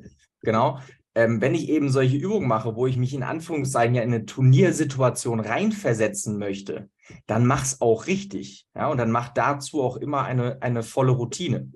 genau 0.41 0.79
ähm, 1.15 1.41
wenn 1.41 1.55
ich 1.55 1.69
eben 1.69 1.91
solche 1.91 2.17
Übungen 2.17 2.49
mache, 2.49 2.75
wo 2.75 2.87
ich 2.87 2.97
mich 2.97 3.15
in 3.15 3.23
Anführungszeichen 3.23 3.95
ja 3.95 4.03
in 4.03 4.15
eine 4.15 4.25
Turniersituation 4.25 5.41
reinversetzen 5.41 6.39
möchte, 6.39 6.89
dann 7.27 7.47
mach's 7.47 7.81
auch 7.81 8.07
richtig. 8.07 8.67
Ja, 8.75 8.89
und 8.89 8.99
dann 8.99 9.11
mach 9.11 9.29
dazu 9.29 9.83
auch 9.83 9.97
immer 9.97 10.25
eine, 10.25 10.61
eine 10.63 10.83
volle 10.83 11.13
Routine. 11.13 11.71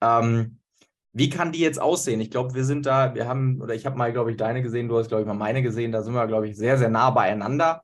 Ähm, 0.00 0.58
wie 1.12 1.30
kann 1.30 1.52
die 1.52 1.60
jetzt 1.60 1.80
aussehen? 1.80 2.20
Ich 2.20 2.30
glaube, 2.30 2.54
wir 2.54 2.64
sind 2.64 2.86
da, 2.86 3.14
wir 3.14 3.26
haben, 3.26 3.60
oder 3.60 3.74
ich 3.74 3.86
habe 3.86 3.96
mal, 3.96 4.12
glaube 4.12 4.30
ich, 4.30 4.36
deine 4.36 4.62
gesehen, 4.62 4.88
du 4.88 4.98
hast, 4.98 5.08
glaube 5.08 5.22
ich, 5.22 5.26
mal 5.26 5.34
meine 5.34 5.62
gesehen, 5.62 5.92
da 5.92 6.02
sind 6.02 6.14
wir, 6.14 6.26
glaube 6.26 6.48
ich, 6.48 6.56
sehr, 6.56 6.78
sehr 6.78 6.90
nah 6.90 7.10
beieinander. 7.10 7.82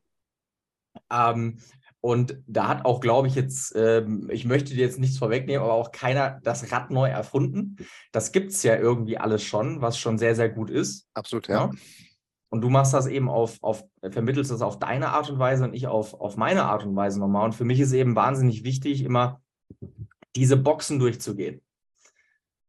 Ähm, 1.11 1.59
und 2.01 2.39
da 2.47 2.69
hat 2.69 2.85
auch, 2.85 3.01
glaube 3.01 3.29
ich, 3.29 3.35
jetzt, 3.35 3.75
ähm, 3.75 4.29
ich 4.31 4.45
möchte 4.45 4.75
dir 4.75 4.85
jetzt 4.85 4.99
nichts 4.99 5.17
vorwegnehmen, 5.17 5.63
aber 5.63 5.73
auch 5.73 5.91
keiner 5.91 6.39
das 6.43 6.71
Rad 6.71 6.91
neu 6.91 7.09
erfunden. 7.09 7.77
Das 8.13 8.31
gibt 8.31 8.53
es 8.53 8.63
ja 8.63 8.77
irgendwie 8.77 9.17
alles 9.17 9.43
schon, 9.43 9.81
was 9.81 9.99
schon 9.99 10.19
sehr, 10.19 10.35
sehr 10.35 10.51
gut 10.51 10.69
ist. 10.69 11.09
Absolut, 11.15 11.49
ja. 11.49 11.55
ja. 11.55 11.71
Und 12.55 12.61
du 12.61 12.71
machst 12.71 12.95
das 12.95 13.07
eben 13.07 13.29
auf, 13.29 13.63
auf, 13.63 13.85
vermittelst 14.09 14.51
das 14.51 14.63
auf 14.63 14.79
deine 14.79 15.09
Art 15.09 15.29
und 15.29 15.39
Weise 15.39 15.65
und 15.65 15.75
ich 15.75 15.87
auf, 15.87 16.15
auf 16.15 16.37
meine 16.37 16.65
Art 16.65 16.85
und 16.85 16.95
Weise 16.95 17.19
nochmal. 17.19 17.45
Und 17.45 17.55
für 17.55 17.65
mich 17.65 17.81
ist 17.81 17.93
eben 17.93 18.15
wahnsinnig 18.15 18.65
wichtig, 18.65 19.03
immer 19.03 19.43
diese 20.37 20.57
Boxen 20.57 20.99
durchzugehen. 20.99 21.61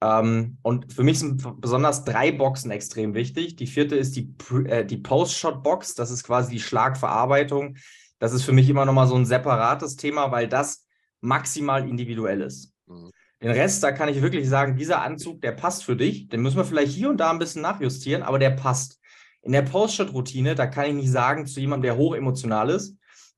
Ähm, 0.02 0.58
und 0.62 0.92
für 0.92 1.04
mich 1.04 1.20
sind 1.20 1.62
besonders 1.62 2.04
drei 2.04 2.32
Boxen 2.32 2.72
extrem 2.72 3.14
wichtig. 3.14 3.56
Die 3.56 3.68
vierte 3.68 3.96
ist 3.96 4.16
die, 4.16 4.34
äh, 4.68 4.86
die 4.86 4.98
Post-Shot-Box. 4.98 5.96
Das 5.96 6.12
ist 6.12 6.24
quasi 6.24 6.52
die 6.52 6.60
Schlagverarbeitung 6.60 7.78
das 8.20 8.34
ist 8.34 8.44
für 8.44 8.54
mich 8.54 8.70
immer 8.70 8.86
noch 8.86 8.94
mal 8.94 9.08
so 9.08 9.16
ein 9.16 9.26
separates 9.26 9.96
Thema, 9.98 10.32
weil 10.32 10.48
das 10.48 10.88
maximal 11.22 11.88
individuell 11.88 12.42
ist. 12.42 12.74
Mhm. 12.88 13.12
Den 13.42 13.52
Rest, 13.52 13.84
da 13.84 13.92
kann 13.92 14.10
ich 14.10 14.22
wirklich 14.22 14.48
sagen, 14.48 14.78
dieser 14.78 15.02
Anzug, 15.02 15.42
der 15.42 15.52
passt 15.52 15.84
für 15.84 15.96
dich. 15.96 16.30
Den 16.30 16.42
müssen 16.42 16.58
wir 16.58 16.66
vielleicht 16.66 16.94
hier 16.94 17.10
und 17.10 17.18
da 17.18 17.32
ein 17.32 17.40
bisschen 17.40 17.62
nachjustieren, 17.62 18.24
aber 18.24 18.40
der 18.40 18.52
passt. 18.52 19.00
In 19.46 19.52
der 19.52 19.62
Post-Shot-Routine, 19.62 20.56
da 20.56 20.66
kann 20.66 20.88
ich 20.88 20.94
nicht 20.96 21.12
sagen 21.12 21.46
zu 21.46 21.60
jemandem, 21.60 21.84
der 21.84 21.98
hochemotional 21.98 22.70
ist, 22.72 22.96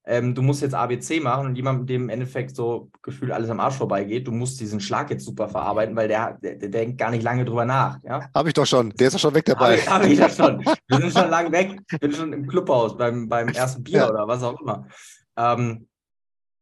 ähm, 0.09 0.33
du 0.33 0.41
musst 0.41 0.61
jetzt 0.61 0.73
ABC 0.73 1.19
machen 1.19 1.47
und 1.47 1.55
jemandem, 1.55 1.85
dem 1.85 2.03
im 2.03 2.09
Endeffekt 2.09 2.55
so 2.55 2.89
gefühlt 3.01 3.29
alles 3.29 3.49
am 3.49 3.59
Arsch 3.59 3.75
vorbeigeht, 3.75 4.25
du 4.25 4.31
musst 4.31 4.57
diesen 4.57 4.79
Schlag 4.79 5.09
jetzt 5.09 5.25
super 5.25 5.49
verarbeiten, 5.49 5.97
weil 5.97 6.07
der, 6.07 6.37
der, 6.41 6.55
der 6.55 6.69
denkt 6.69 6.97
gar 6.97 7.11
nicht 7.11 7.23
lange 7.23 7.43
drüber 7.43 7.65
nach. 7.65 7.99
Ja? 8.03 8.21
Habe 8.33 8.47
ich 8.47 8.53
doch 8.53 8.65
schon, 8.65 8.91
der 8.91 9.07
ist 9.07 9.15
doch 9.15 9.19
schon 9.19 9.35
weg 9.35 9.43
dabei. 9.43 9.77
Habe 9.79 10.05
hab 10.05 10.09
ich 10.09 10.17
doch 10.17 10.29
schon. 10.29 10.63
Wir 10.87 10.97
sind 10.97 11.11
schon 11.11 11.29
lang 11.29 11.51
weg. 11.51 11.77
Ich 11.91 11.99
bin 11.99 12.13
schon 12.13 12.31
im 12.31 12.47
Clubhaus 12.47 12.95
beim, 12.95 13.27
beim 13.27 13.49
ersten 13.49 13.83
Bier 13.83 13.97
ja. 13.97 14.09
oder 14.09 14.25
was 14.25 14.41
auch 14.43 14.59
immer. 14.61 14.87
Ähm, 15.35 15.86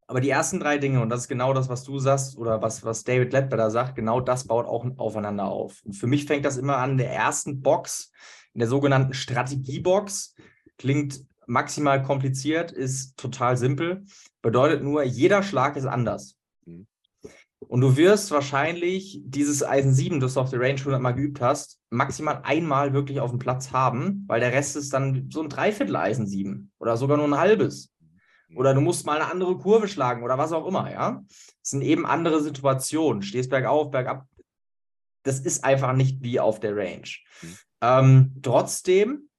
aber 0.08 0.22
die 0.22 0.30
ersten 0.30 0.60
drei 0.60 0.78
Dinge, 0.78 1.02
und 1.02 1.10
das 1.10 1.22
ist 1.22 1.28
genau 1.28 1.54
das, 1.54 1.68
was 1.68 1.84
du 1.84 1.98
sagst, 1.98 2.38
oder 2.38 2.62
was, 2.62 2.84
was 2.84 3.04
David 3.04 3.34
Ledbetter 3.34 3.72
sagt, 3.72 3.96
genau 3.96 4.22
das 4.22 4.46
baut 4.46 4.68
auch 4.68 4.86
aufeinander 4.98 5.46
auf. 5.46 5.82
Und 5.84 5.94
für 5.94 6.08
mich 6.08 6.26
fängt 6.26 6.46
das 6.46 6.58
immer 6.58 6.78
an 6.78 6.98
der 6.98 7.12
ersten 7.12 7.62
Box, 7.62 8.12
in 8.54 8.60
der 8.60 8.68
sogenannten 8.68 9.14
Strategiebox. 9.14 10.36
Klingt 10.78 11.26
maximal 11.48 12.04
kompliziert, 12.04 12.72
ist 12.72 13.18
total 13.18 13.58
simpel. 13.58 14.06
Bedeutet 14.42 14.84
nur, 14.84 15.04
jeder 15.04 15.42
Schlag 15.42 15.76
ist 15.76 15.86
anders. 15.86 16.38
Mhm. 16.66 16.88
Und 17.68 17.82
du 17.82 17.98
wirst 17.98 18.30
wahrscheinlich 18.30 19.22
dieses 19.26 19.64
Eisen 19.64 19.94
7, 19.94 20.20
das 20.20 20.36
du 20.36 20.40
auf 20.40 20.52
der 20.52 20.60
Range 20.60 20.80
100 20.80 21.02
Mal 21.02 21.14
geübt 21.14 21.42
hast, 21.42 21.80
maximal 21.90 22.42
einmal 22.44 22.94
wirklich 22.94 23.20
auf 23.20 23.32
dem 23.32 23.40
Platz 23.40 23.72
haben, 23.72 24.24
weil 24.28 24.40
der 24.40 24.52
Rest 24.52 24.76
ist 24.76 24.94
dann 24.94 25.30
so 25.32 25.42
ein 25.42 25.50
Dreiviertel 25.50 25.96
Eisen 25.96 26.28
7 26.28 26.72
oder 26.78 26.96
sogar 26.96 27.18
nur 27.18 27.28
ein 27.28 27.38
halbes. 27.38 27.92
Oder 28.56 28.74
du 28.74 28.82
musst 28.82 29.06
mal 29.06 29.22
eine 29.22 29.32
andere 29.32 29.58
Kurve 29.58 29.88
schlagen 29.88 30.24
oder 30.24 30.38
was 30.38 30.52
auch 30.52 30.68
immer, 30.68 30.92
ja. 30.92 31.24
Es 31.62 31.70
sind 31.72 31.82
eben 31.82 32.06
andere 32.06 32.42
Situationen. 32.42 33.22
Stehst 33.22 33.50
bergauf, 33.50 33.92
bergab. 33.92 34.26
Das 35.24 35.40
ist 35.40 35.64
einfach 35.64 35.94
nicht 35.94 36.22
wie 36.24 36.40
auf 36.40 36.60
der 36.60 36.76
Range. 36.76 37.10
Mhm. 37.42 37.58
Ähm, 37.82 38.36
trotzdem 38.42 39.30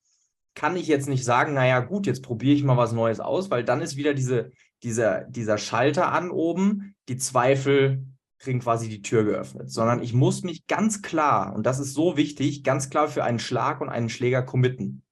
kann 0.55 0.77
ich 0.77 0.87
jetzt 0.89 1.09
nicht 1.09 1.25
sagen, 1.25 1.55
naja, 1.55 1.81
gut, 1.81 2.07
jetzt 2.07 2.23
probiere 2.23 2.55
ich 2.57 2.65
mal 2.65 2.77
was 2.77 2.93
Neues 2.93 3.21
aus, 3.21 3.51
weil 3.51 3.63
dann 3.63 3.83
ist 3.83 3.97
wieder 3.97 4.15
diese, 4.15 4.53
dieser, 4.83 5.25
dieser 5.25 5.59
Schalter 5.59 6.13
an 6.13 6.31
oben, 6.31 6.95
die 7.09 7.19
Zweifel 7.19 8.05
kriegen 8.39 8.61
quasi 8.61 8.89
die 8.89 9.03
Tür 9.03 9.25
geöffnet, 9.25 9.71
sondern 9.71 10.03
ich 10.03 10.13
muss 10.13 10.43
mich 10.43 10.67
ganz 10.67 11.03
klar, 11.03 11.55
und 11.55 11.65
das 11.65 11.79
ist 11.79 11.95
so 11.95 12.17
wichtig, 12.17 12.65
ganz 12.65 12.91
klar 12.91 13.09
für 13.09 13.25
einen 13.25 13.39
Schlag 13.39 13.81
und 13.81 13.89
einen 13.89 14.09
Schläger 14.09 14.43
committen. 14.43 15.03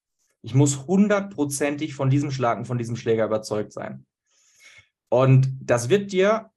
Ich 0.44 0.54
muss 0.54 0.86
hundertprozentig 0.86 1.94
von 1.94 2.10
diesem 2.10 2.30
Schlag 2.30 2.58
und 2.58 2.66
von 2.66 2.76
diesem 2.76 2.96
Schläger 2.96 3.24
überzeugt 3.24 3.72
sein. 3.72 4.04
Und 5.08 5.48
das 5.58 5.88
wird 5.88 6.12
dir, 6.12 6.50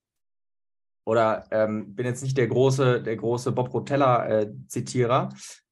oder 1.06 1.46
ähm, 1.52 1.96
bin 1.96 2.06
jetzt 2.06 2.22
nicht 2.22 2.38
der 2.38 2.48
große, 2.48 3.02
der 3.02 3.16
große 3.16 3.54
Bob 3.54 3.74
Rotella-Zitierer, 3.74 5.30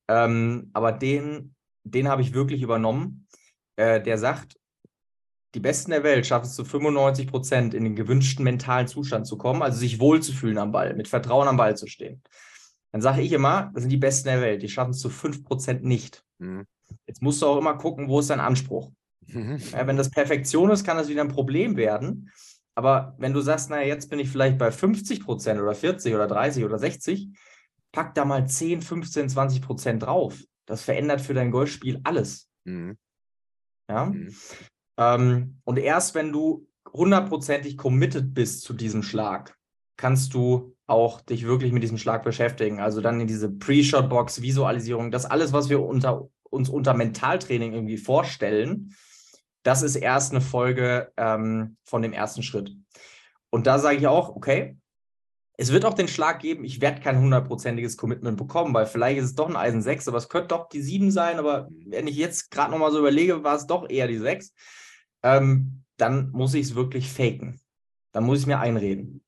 äh, 0.08 0.25
ähm, 0.25 0.69
aber 0.71 0.93
den, 0.93 1.56
den 1.84 2.08
habe 2.08 2.21
ich 2.21 2.34
wirklich 2.34 2.62
übernommen. 2.62 3.28
Äh, 3.75 4.01
der 4.01 4.17
sagt, 4.17 4.58
die 5.54 5.60
Besten 5.60 5.91
der 5.91 6.04
Welt 6.04 6.25
schaffen 6.25 6.45
es 6.45 6.56
zu 6.56 6.63
95 6.63 7.28
Prozent 7.28 7.73
in 7.73 7.84
den 7.84 7.97
gewünschten 7.97 8.45
mentalen 8.45 8.88
Zustand 8.88 9.28
zu 9.28 9.38
kommen, 9.38 9.62
also 9.62 9.78
sich 9.78 9.99
wohlzufühlen 9.99 10.58
am 10.58 10.71
Ball, 10.71 10.95
mit 10.95 11.10
Vertrauen 11.10 11.49
am 11.49 11.58
Ball 11.58 11.75
zu 11.75 11.88
stehen. 11.88 12.23
Dann 12.93 13.01
sage 13.01 13.21
ich 13.21 13.34
immer, 13.34 13.71
das 13.73 13.84
sind 13.84 13.89
die 13.89 13.97
Besten 13.97 14.30
der 14.30 14.39
Welt, 14.39 14.62
die 14.62 14.69
schaffen 14.69 14.91
es 14.91 14.99
zu 14.99 15.10
5 15.10 15.43
Prozent 15.43 15.84
nicht. 15.84 16.23
Mhm. 16.38 16.65
Jetzt 17.15 17.21
musst 17.21 17.41
du 17.41 17.45
auch 17.45 17.58
immer 17.58 17.78
gucken, 17.78 18.10
wo 18.10 18.19
ist 18.19 18.30
dein 18.30 18.41
Anspruch. 18.41 18.91
Mhm. 19.28 19.58
Ja, 19.71 19.88
wenn 19.88 19.95
das 19.95 20.12
Perfektion 20.12 20.69
ist, 20.69 20.84
kann 20.84 20.97
das 20.97 21.08
wieder 21.08 21.21
ein 21.21 21.30
Problem 21.30 21.78
werden. 21.78 22.30
Aber 22.75 23.15
wenn 23.17 23.32
du 23.32 23.39
sagst, 23.39 23.69
naja, 23.69 23.88
jetzt 23.88 24.10
bin 24.10 24.19
ich 24.19 24.30
vielleicht 24.30 24.58
bei 24.58 24.69
50 24.69 25.23
Prozent 25.23 25.62
oder 25.62 25.73
40 25.73 26.13
oder 26.13 26.28
30 26.28 26.65
oder 26.65 26.78
60, 26.78 27.30
pack 27.93 28.13
da 28.15 28.25
mal 28.25 28.45
10, 28.45 28.82
15, 28.82 29.30
20 29.30 29.62
Prozent 29.62 30.04
drauf. 30.04 30.43
Das 30.65 30.84
verändert 30.84 31.21
für 31.21 31.34
dein 31.34 31.51
Golfspiel 31.51 32.01
alles. 32.04 32.49
Mhm. 32.65 32.97
Ja. 33.89 34.08
Mhm. 34.08 34.36
Ähm, 34.97 35.62
und 35.63 35.80
erst 35.80 36.15
wenn 36.15 36.34
du 36.34 36.67
hundertprozentig 36.91 37.78
committed 37.78 38.34
bist 38.34 38.63
zu 38.63 38.73
diesem 38.73 39.04
Schlag, 39.04 39.56
kannst 39.95 40.34
du 40.34 40.75
auch 40.86 41.21
dich 41.21 41.45
wirklich 41.45 41.71
mit 41.71 41.82
diesem 41.82 41.97
Schlag 41.97 42.23
beschäftigen. 42.23 42.82
Also 42.82 42.99
dann 42.99 43.21
in 43.21 43.28
diese 43.28 43.49
Pre-Shot-Box, 43.49 44.41
Visualisierung, 44.41 45.12
das 45.12 45.25
alles, 45.25 45.54
was 45.54 45.69
wir 45.69 45.82
unter, 45.82 46.28
uns 46.55 46.69
unter 46.69 46.93
Mentaltraining 46.93 47.73
irgendwie 47.73 47.97
vorstellen, 47.97 48.95
das 49.63 49.81
ist 49.81 49.95
erst 49.95 50.31
eine 50.31 50.41
Folge 50.41 51.11
ähm, 51.17 51.77
von 51.83 52.01
dem 52.01 52.13
ersten 52.13 52.43
Schritt. 52.43 52.71
Und 53.49 53.67
da 53.67 53.79
sage 53.79 53.97
ich 53.97 54.07
auch, 54.07 54.35
okay, 54.35 54.77
es 55.57 55.71
wird 55.71 55.85
auch 55.85 55.93
den 55.93 56.07
Schlag 56.07 56.39
geben, 56.39 56.65
ich 56.65 56.81
werde 56.81 57.01
kein 57.01 57.19
hundertprozentiges 57.19 57.97
Commitment 57.97 58.37
bekommen, 58.37 58.73
weil 58.73 58.85
vielleicht 58.85 59.19
ist 59.19 59.25
es 59.25 59.35
doch 59.35 59.49
ein 59.49 59.55
Eisen 59.55 59.81
6, 59.81 60.07
aber 60.07 60.17
es 60.17 60.29
könnte 60.29 60.49
doch 60.49 60.67
die 60.69 60.81
7 60.81 61.11
sein, 61.11 61.39
aber 61.39 61.69
wenn 61.85 62.07
ich 62.07 62.17
jetzt 62.17 62.51
gerade 62.51 62.71
nochmal 62.71 62.91
so 62.91 62.99
überlege, 62.99 63.43
war 63.43 63.55
es 63.55 63.67
doch 63.67 63.89
eher 63.89 64.07
die 64.07 64.17
6 64.17 64.53
ähm, 65.25 65.83
dann 65.97 66.29
muss 66.31 66.53
ich 66.53 66.67
es 66.67 66.75
wirklich 66.75 67.11
faken. 67.11 67.59
Dann 68.11 68.25
muss 68.25 68.39
ich 68.39 68.47
mir 68.47 68.59
einreden. 68.59 69.24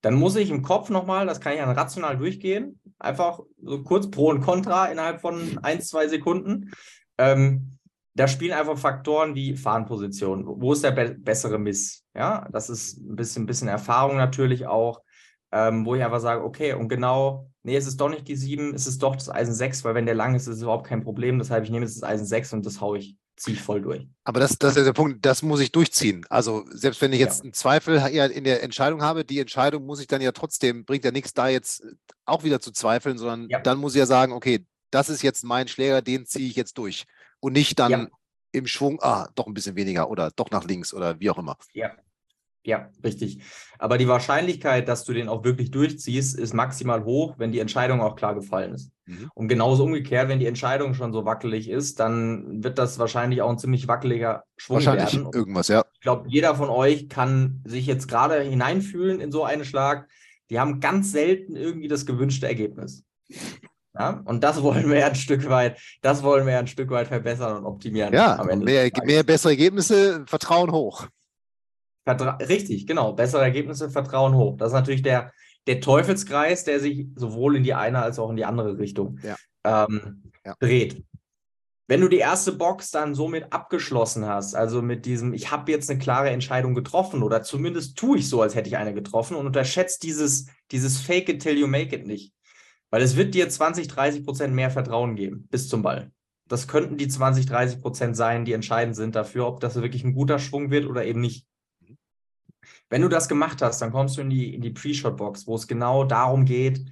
Dann 0.00 0.14
muss 0.14 0.36
ich 0.36 0.50
im 0.50 0.62
Kopf 0.62 0.90
nochmal, 0.90 1.26
das 1.26 1.40
kann 1.40 1.52
ich 1.52 1.58
dann 1.58 1.70
rational 1.70 2.16
durchgehen, 2.16 2.80
einfach 2.98 3.40
so 3.62 3.82
kurz 3.82 4.10
Pro 4.10 4.30
und 4.30 4.40
Contra 4.40 4.86
innerhalb 4.86 5.20
von 5.20 5.58
ein, 5.62 5.80
zwei 5.80 6.08
Sekunden. 6.08 6.72
Ähm, 7.18 7.78
da 8.14 8.28
spielen 8.28 8.52
einfach 8.52 8.78
Faktoren 8.78 9.34
wie 9.34 9.56
Fahnenposition. 9.56 10.44
Wo 10.46 10.72
ist 10.72 10.84
der 10.84 10.92
be 10.92 11.16
bessere 11.18 11.58
Miss? 11.58 12.04
Ja, 12.14 12.48
das 12.52 12.70
ist 12.70 12.98
ein 12.98 13.16
bisschen, 13.16 13.46
bisschen 13.46 13.68
Erfahrung 13.68 14.16
natürlich 14.16 14.66
auch, 14.66 15.02
ähm, 15.52 15.84
wo 15.84 15.94
ich 15.94 16.04
einfach 16.04 16.20
sage, 16.20 16.44
okay, 16.44 16.74
und 16.74 16.88
genau, 16.88 17.50
nee, 17.64 17.76
es 17.76 17.86
ist 17.86 18.00
doch 18.00 18.08
nicht 18.08 18.28
die 18.28 18.36
7, 18.36 18.72
es 18.74 18.86
ist 18.86 19.02
doch 19.02 19.16
das 19.16 19.30
Eisen 19.30 19.54
6, 19.54 19.84
weil 19.84 19.94
wenn 19.94 20.06
der 20.06 20.14
lang 20.14 20.34
ist, 20.34 20.46
ist 20.46 20.56
es 20.56 20.62
überhaupt 20.62 20.86
kein 20.86 21.02
Problem. 21.02 21.38
Deshalb, 21.38 21.64
ich 21.64 21.70
nehme 21.70 21.84
jetzt 21.84 21.96
das 21.96 22.08
Eisen 22.08 22.26
6 22.26 22.52
und 22.52 22.66
das 22.66 22.80
haue 22.80 22.98
ich 22.98 23.16
ziehe 23.36 23.56
ich 23.56 23.62
voll 23.62 23.80
durch. 23.82 24.06
Aber 24.24 24.40
das, 24.40 24.58
das 24.58 24.76
ist 24.76 24.84
der 24.84 24.92
Punkt, 24.92 25.24
das 25.24 25.42
muss 25.42 25.60
ich 25.60 25.72
durchziehen. 25.72 26.24
Also 26.28 26.64
selbst 26.70 27.00
wenn 27.00 27.12
ich 27.12 27.18
jetzt 27.18 27.38
ja. 27.38 27.44
einen 27.44 27.52
Zweifel 27.52 27.96
in 27.96 28.44
der 28.44 28.62
Entscheidung 28.62 29.02
habe, 29.02 29.24
die 29.24 29.40
Entscheidung 29.40 29.84
muss 29.86 30.00
ich 30.00 30.06
dann 30.06 30.20
ja 30.20 30.32
trotzdem, 30.32 30.84
bringt 30.84 31.04
ja 31.04 31.10
nichts 31.10 31.34
da 31.34 31.48
jetzt 31.48 31.84
auch 32.24 32.44
wieder 32.44 32.60
zu 32.60 32.70
zweifeln, 32.72 33.18
sondern 33.18 33.48
ja. 33.48 33.60
dann 33.60 33.78
muss 33.78 33.94
ich 33.94 33.98
ja 33.98 34.06
sagen, 34.06 34.32
okay, 34.32 34.64
das 34.90 35.08
ist 35.08 35.22
jetzt 35.22 35.44
mein 35.44 35.68
Schläger, 35.68 36.02
den 36.02 36.26
ziehe 36.26 36.48
ich 36.48 36.56
jetzt 36.56 36.78
durch. 36.78 37.06
Und 37.40 37.52
nicht 37.52 37.78
dann 37.78 37.90
ja. 37.90 38.08
im 38.52 38.66
Schwung, 38.66 39.00
ah, 39.02 39.28
doch 39.34 39.46
ein 39.46 39.54
bisschen 39.54 39.76
weniger 39.76 40.08
oder 40.08 40.30
doch 40.30 40.50
nach 40.50 40.64
links 40.64 40.94
oder 40.94 41.18
wie 41.18 41.30
auch 41.30 41.38
immer. 41.38 41.56
Ja, 41.72 41.90
ja, 42.64 42.88
richtig. 43.04 43.40
Aber 43.78 43.98
die 43.98 44.08
Wahrscheinlichkeit, 44.08 44.88
dass 44.88 45.04
du 45.04 45.12
den 45.12 45.28
auch 45.28 45.44
wirklich 45.44 45.70
durchziehst, 45.70 46.38
ist 46.38 46.54
maximal 46.54 47.04
hoch, 47.04 47.34
wenn 47.36 47.52
die 47.52 47.58
Entscheidung 47.58 48.00
auch 48.00 48.16
klar 48.16 48.34
gefallen 48.34 48.72
ist. 48.72 48.90
Mhm. 49.04 49.30
Und 49.34 49.48
genauso 49.48 49.84
umgekehrt, 49.84 50.28
wenn 50.28 50.38
die 50.38 50.46
Entscheidung 50.46 50.94
schon 50.94 51.12
so 51.12 51.26
wackelig 51.26 51.68
ist, 51.68 52.00
dann 52.00 52.64
wird 52.64 52.78
das 52.78 52.98
wahrscheinlich 52.98 53.42
auch 53.42 53.50
ein 53.50 53.58
ziemlich 53.58 53.86
wackeliger 53.86 54.44
Schwung 54.56 54.76
wahrscheinlich 54.76 55.14
werden. 55.14 55.30
irgendwas, 55.34 55.68
ja. 55.68 55.84
Ich 55.94 56.00
glaube, 56.00 56.26
jeder 56.28 56.54
von 56.54 56.70
euch 56.70 57.08
kann 57.10 57.62
sich 57.66 57.86
jetzt 57.86 58.08
gerade 58.08 58.40
hineinfühlen 58.40 59.20
in 59.20 59.30
so 59.30 59.44
einen 59.44 59.66
Schlag. 59.66 60.08
Die 60.48 60.58
haben 60.58 60.80
ganz 60.80 61.12
selten 61.12 61.56
irgendwie 61.56 61.88
das 61.88 62.06
gewünschte 62.06 62.46
Ergebnis. 62.46 63.04
Ja, 63.96 64.22
und 64.24 64.42
das 64.42 64.62
wollen 64.62 64.88
wir 64.88 64.98
ja 64.98 65.06
ein 65.06 65.14
Stück 65.14 65.48
weit, 65.48 65.78
das 66.02 66.22
wollen 66.22 66.46
wir 66.46 66.54
ja 66.54 66.58
ein 66.58 66.66
Stück 66.66 66.90
weit 66.90 67.06
verbessern 67.06 67.58
und 67.58 67.64
optimieren. 67.64 68.12
Ja, 68.12 68.42
mehr, 68.42 68.90
mehr 69.04 69.22
bessere 69.22 69.52
Ergebnisse, 69.52 70.24
Vertrauen 70.26 70.72
hoch. 70.72 71.06
Vertra 72.04 72.36
Richtig, 72.36 72.86
genau. 72.86 73.12
Bessere 73.12 73.42
Ergebnisse, 73.42 73.90
Vertrauen 73.90 74.34
hoch. 74.34 74.56
Das 74.56 74.68
ist 74.68 74.74
natürlich 74.74 75.02
der, 75.02 75.32
der 75.66 75.80
Teufelskreis, 75.80 76.64
der 76.64 76.80
sich 76.80 77.06
sowohl 77.16 77.56
in 77.56 77.64
die 77.64 77.74
eine 77.74 78.02
als 78.02 78.18
auch 78.18 78.30
in 78.30 78.36
die 78.36 78.44
andere 78.44 78.78
Richtung 78.78 79.18
ja. 79.22 79.36
Ähm, 79.64 80.30
ja. 80.44 80.54
dreht. 80.60 81.02
Wenn 81.86 82.00
du 82.00 82.08
die 82.08 82.18
erste 82.18 82.52
Box 82.52 82.90
dann 82.90 83.14
somit 83.14 83.52
abgeschlossen 83.52 84.24
hast, 84.24 84.54
also 84.54 84.80
mit 84.80 85.04
diesem, 85.04 85.34
ich 85.34 85.50
habe 85.50 85.70
jetzt 85.70 85.90
eine 85.90 85.98
klare 85.98 86.30
Entscheidung 86.30 86.74
getroffen 86.74 87.22
oder 87.22 87.42
zumindest 87.42 87.98
tue 87.98 88.18
ich 88.18 88.28
so, 88.28 88.40
als 88.40 88.54
hätte 88.54 88.68
ich 88.68 88.78
eine 88.78 88.94
getroffen 88.94 89.36
und 89.36 89.46
unterschätzt 89.46 90.02
dieses, 90.02 90.46
dieses 90.70 90.98
Fake 91.00 91.28
it 91.28 91.42
till 91.42 91.58
you 91.58 91.66
make 91.66 91.94
it 91.94 92.06
nicht. 92.06 92.32
Weil 92.88 93.02
es 93.02 93.16
wird 93.16 93.34
dir 93.34 93.48
20, 93.48 93.88
30 93.88 94.24
Prozent 94.24 94.54
mehr 94.54 94.70
Vertrauen 94.70 95.14
geben 95.14 95.46
bis 95.50 95.68
zum 95.68 95.82
Ball. 95.82 96.10
Das 96.48 96.68
könnten 96.68 96.96
die 96.96 97.08
20, 97.08 97.44
30 97.46 97.80
Prozent 97.82 98.16
sein, 98.16 98.44
die 98.46 98.52
entscheidend 98.52 98.96
sind 98.96 99.14
dafür, 99.14 99.46
ob 99.46 99.60
das 99.60 99.74
wirklich 99.74 100.04
ein 100.04 100.14
guter 100.14 100.38
Schwung 100.38 100.70
wird 100.70 100.86
oder 100.86 101.04
eben 101.04 101.20
nicht. 101.20 101.46
Wenn 102.94 103.02
du 103.02 103.08
das 103.08 103.28
gemacht 103.28 103.60
hast, 103.60 103.82
dann 103.82 103.90
kommst 103.90 104.16
du 104.16 104.20
in 104.20 104.30
die, 104.30 104.54
in 104.54 104.60
die 104.60 104.70
Pre-Shot-Box, 104.70 105.48
wo 105.48 105.56
es 105.56 105.66
genau 105.66 106.04
darum 106.04 106.44
geht, 106.44 106.84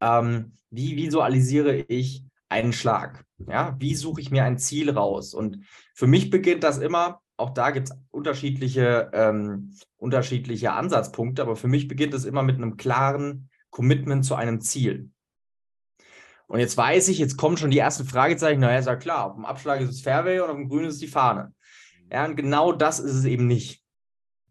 ähm, 0.00 0.58
wie 0.70 0.96
visualisiere 0.96 1.76
ich 1.76 2.24
einen 2.48 2.72
Schlag? 2.72 3.24
Ja, 3.38 3.76
wie 3.78 3.94
suche 3.94 4.20
ich 4.20 4.32
mir 4.32 4.42
ein 4.42 4.58
Ziel 4.58 4.90
raus? 4.90 5.32
Und 5.32 5.64
für 5.94 6.08
mich 6.08 6.28
beginnt 6.28 6.64
das 6.64 6.78
immer, 6.78 7.20
auch 7.36 7.50
da 7.50 7.70
gibt 7.70 7.88
es 7.88 7.96
unterschiedliche, 8.10 9.12
ähm, 9.12 9.76
unterschiedliche 9.96 10.72
Ansatzpunkte, 10.72 11.42
aber 11.42 11.54
für 11.54 11.68
mich 11.68 11.86
beginnt 11.86 12.14
es 12.14 12.24
immer 12.24 12.42
mit 12.42 12.56
einem 12.56 12.76
klaren 12.76 13.48
Commitment 13.70 14.24
zu 14.24 14.34
einem 14.34 14.60
Ziel. 14.60 15.10
Und 16.48 16.58
jetzt 16.58 16.76
weiß 16.76 17.06
ich, 17.06 17.20
jetzt 17.20 17.36
kommen 17.36 17.58
schon 17.58 17.70
die 17.70 17.78
ersten 17.78 18.06
Fragezeichen. 18.06 18.58
Naja, 18.58 18.80
ist 18.80 18.86
ja 18.86 18.96
klar, 18.96 19.26
auf 19.26 19.34
dem 19.36 19.44
Abschlag 19.44 19.80
ist 19.80 19.90
es 19.90 20.00
Fairway 20.00 20.40
und 20.40 20.50
auf 20.50 20.56
dem 20.56 20.68
Grün 20.68 20.86
ist 20.86 21.00
die 21.00 21.06
Fahne. 21.06 21.54
Ja, 22.10 22.24
und 22.24 22.34
genau 22.34 22.72
das 22.72 22.98
ist 22.98 23.14
es 23.14 23.24
eben 23.24 23.46
nicht. 23.46 23.83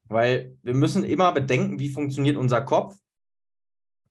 Weil 0.10 0.58
wir 0.64 0.74
müssen 0.74 1.04
immer 1.04 1.32
bedenken, 1.32 1.80
wie 1.80 1.90
funktioniert 1.90 2.38
unser 2.38 2.62
Kopf. 2.62 2.96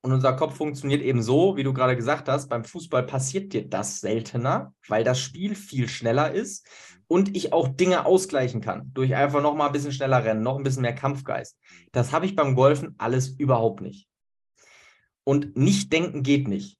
Und 0.04 0.12
unser 0.12 0.32
Kopf 0.32 0.56
funktioniert 0.56 1.00
eben 1.00 1.22
so, 1.22 1.56
wie 1.56 1.62
du 1.62 1.72
gerade 1.72 1.94
gesagt 1.94 2.28
hast, 2.28 2.48
beim 2.48 2.64
Fußball 2.64 3.04
passiert 3.04 3.52
dir 3.52 3.68
das 3.68 4.00
seltener, 4.00 4.74
weil 4.88 5.04
das 5.04 5.20
Spiel 5.20 5.54
viel 5.54 5.88
schneller 5.88 6.32
ist 6.32 6.66
und 7.06 7.36
ich 7.36 7.52
auch 7.52 7.68
Dinge 7.68 8.04
ausgleichen 8.04 8.60
kann, 8.60 8.90
durch 8.94 9.14
einfach 9.14 9.40
noch 9.42 9.54
mal 9.54 9.66
ein 9.66 9.72
bisschen 9.72 9.92
schneller 9.92 10.24
rennen, 10.24 10.42
noch 10.42 10.56
ein 10.56 10.64
bisschen 10.64 10.82
mehr 10.82 10.94
Kampfgeist. 10.94 11.56
Das 11.92 12.10
habe 12.10 12.26
ich 12.26 12.34
beim 12.34 12.56
Golfen 12.56 12.96
alles 12.98 13.28
überhaupt 13.28 13.80
nicht. 13.80 14.08
Und 15.22 15.56
nicht 15.56 15.92
denken 15.92 16.24
geht 16.24 16.48
nicht. 16.48 16.78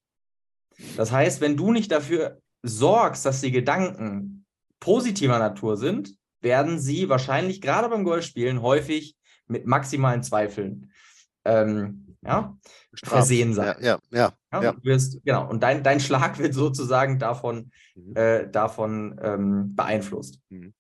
Das 0.97 1.13
heißt, 1.13 1.41
wenn 1.41 1.57
du 1.57 1.71
nicht 1.71 1.93
dafür 1.93 2.41
sorgst, 2.63 3.25
dass 3.25 3.41
die 3.41 3.53
Gedanken 3.53 4.47
positiver 4.81 5.39
Natur 5.39 5.77
sind, 5.77 6.17
werden 6.43 6.79
sie 6.79 7.09
wahrscheinlich 7.09 7.61
gerade 7.61 7.89
beim 7.89 8.05
Golfspielen 8.05 8.63
häufig 8.63 9.17
mit 9.47 9.67
maximalen 9.67 10.23
Zweifeln 10.23 10.93
ähm, 11.45 12.17
ja, 12.25 12.57
versehen 13.03 13.53
sein. 13.53 13.77
Ja, 13.81 13.99
ja, 14.11 14.33
ja. 14.53 14.63
ja. 14.63 14.75
Wirst, 14.83 15.25
genau. 15.25 15.49
Und 15.49 15.63
dein, 15.63 15.83
dein 15.83 16.01
Schlag 16.01 16.39
wird 16.39 16.55
sozusagen 16.55 17.19
davon, 17.19 17.73
mhm. 17.95 18.17
äh, 18.17 18.49
davon 18.49 19.19
ähm, 19.23 19.75
beeinflusst. 19.75 20.41
Mhm. 20.49 20.73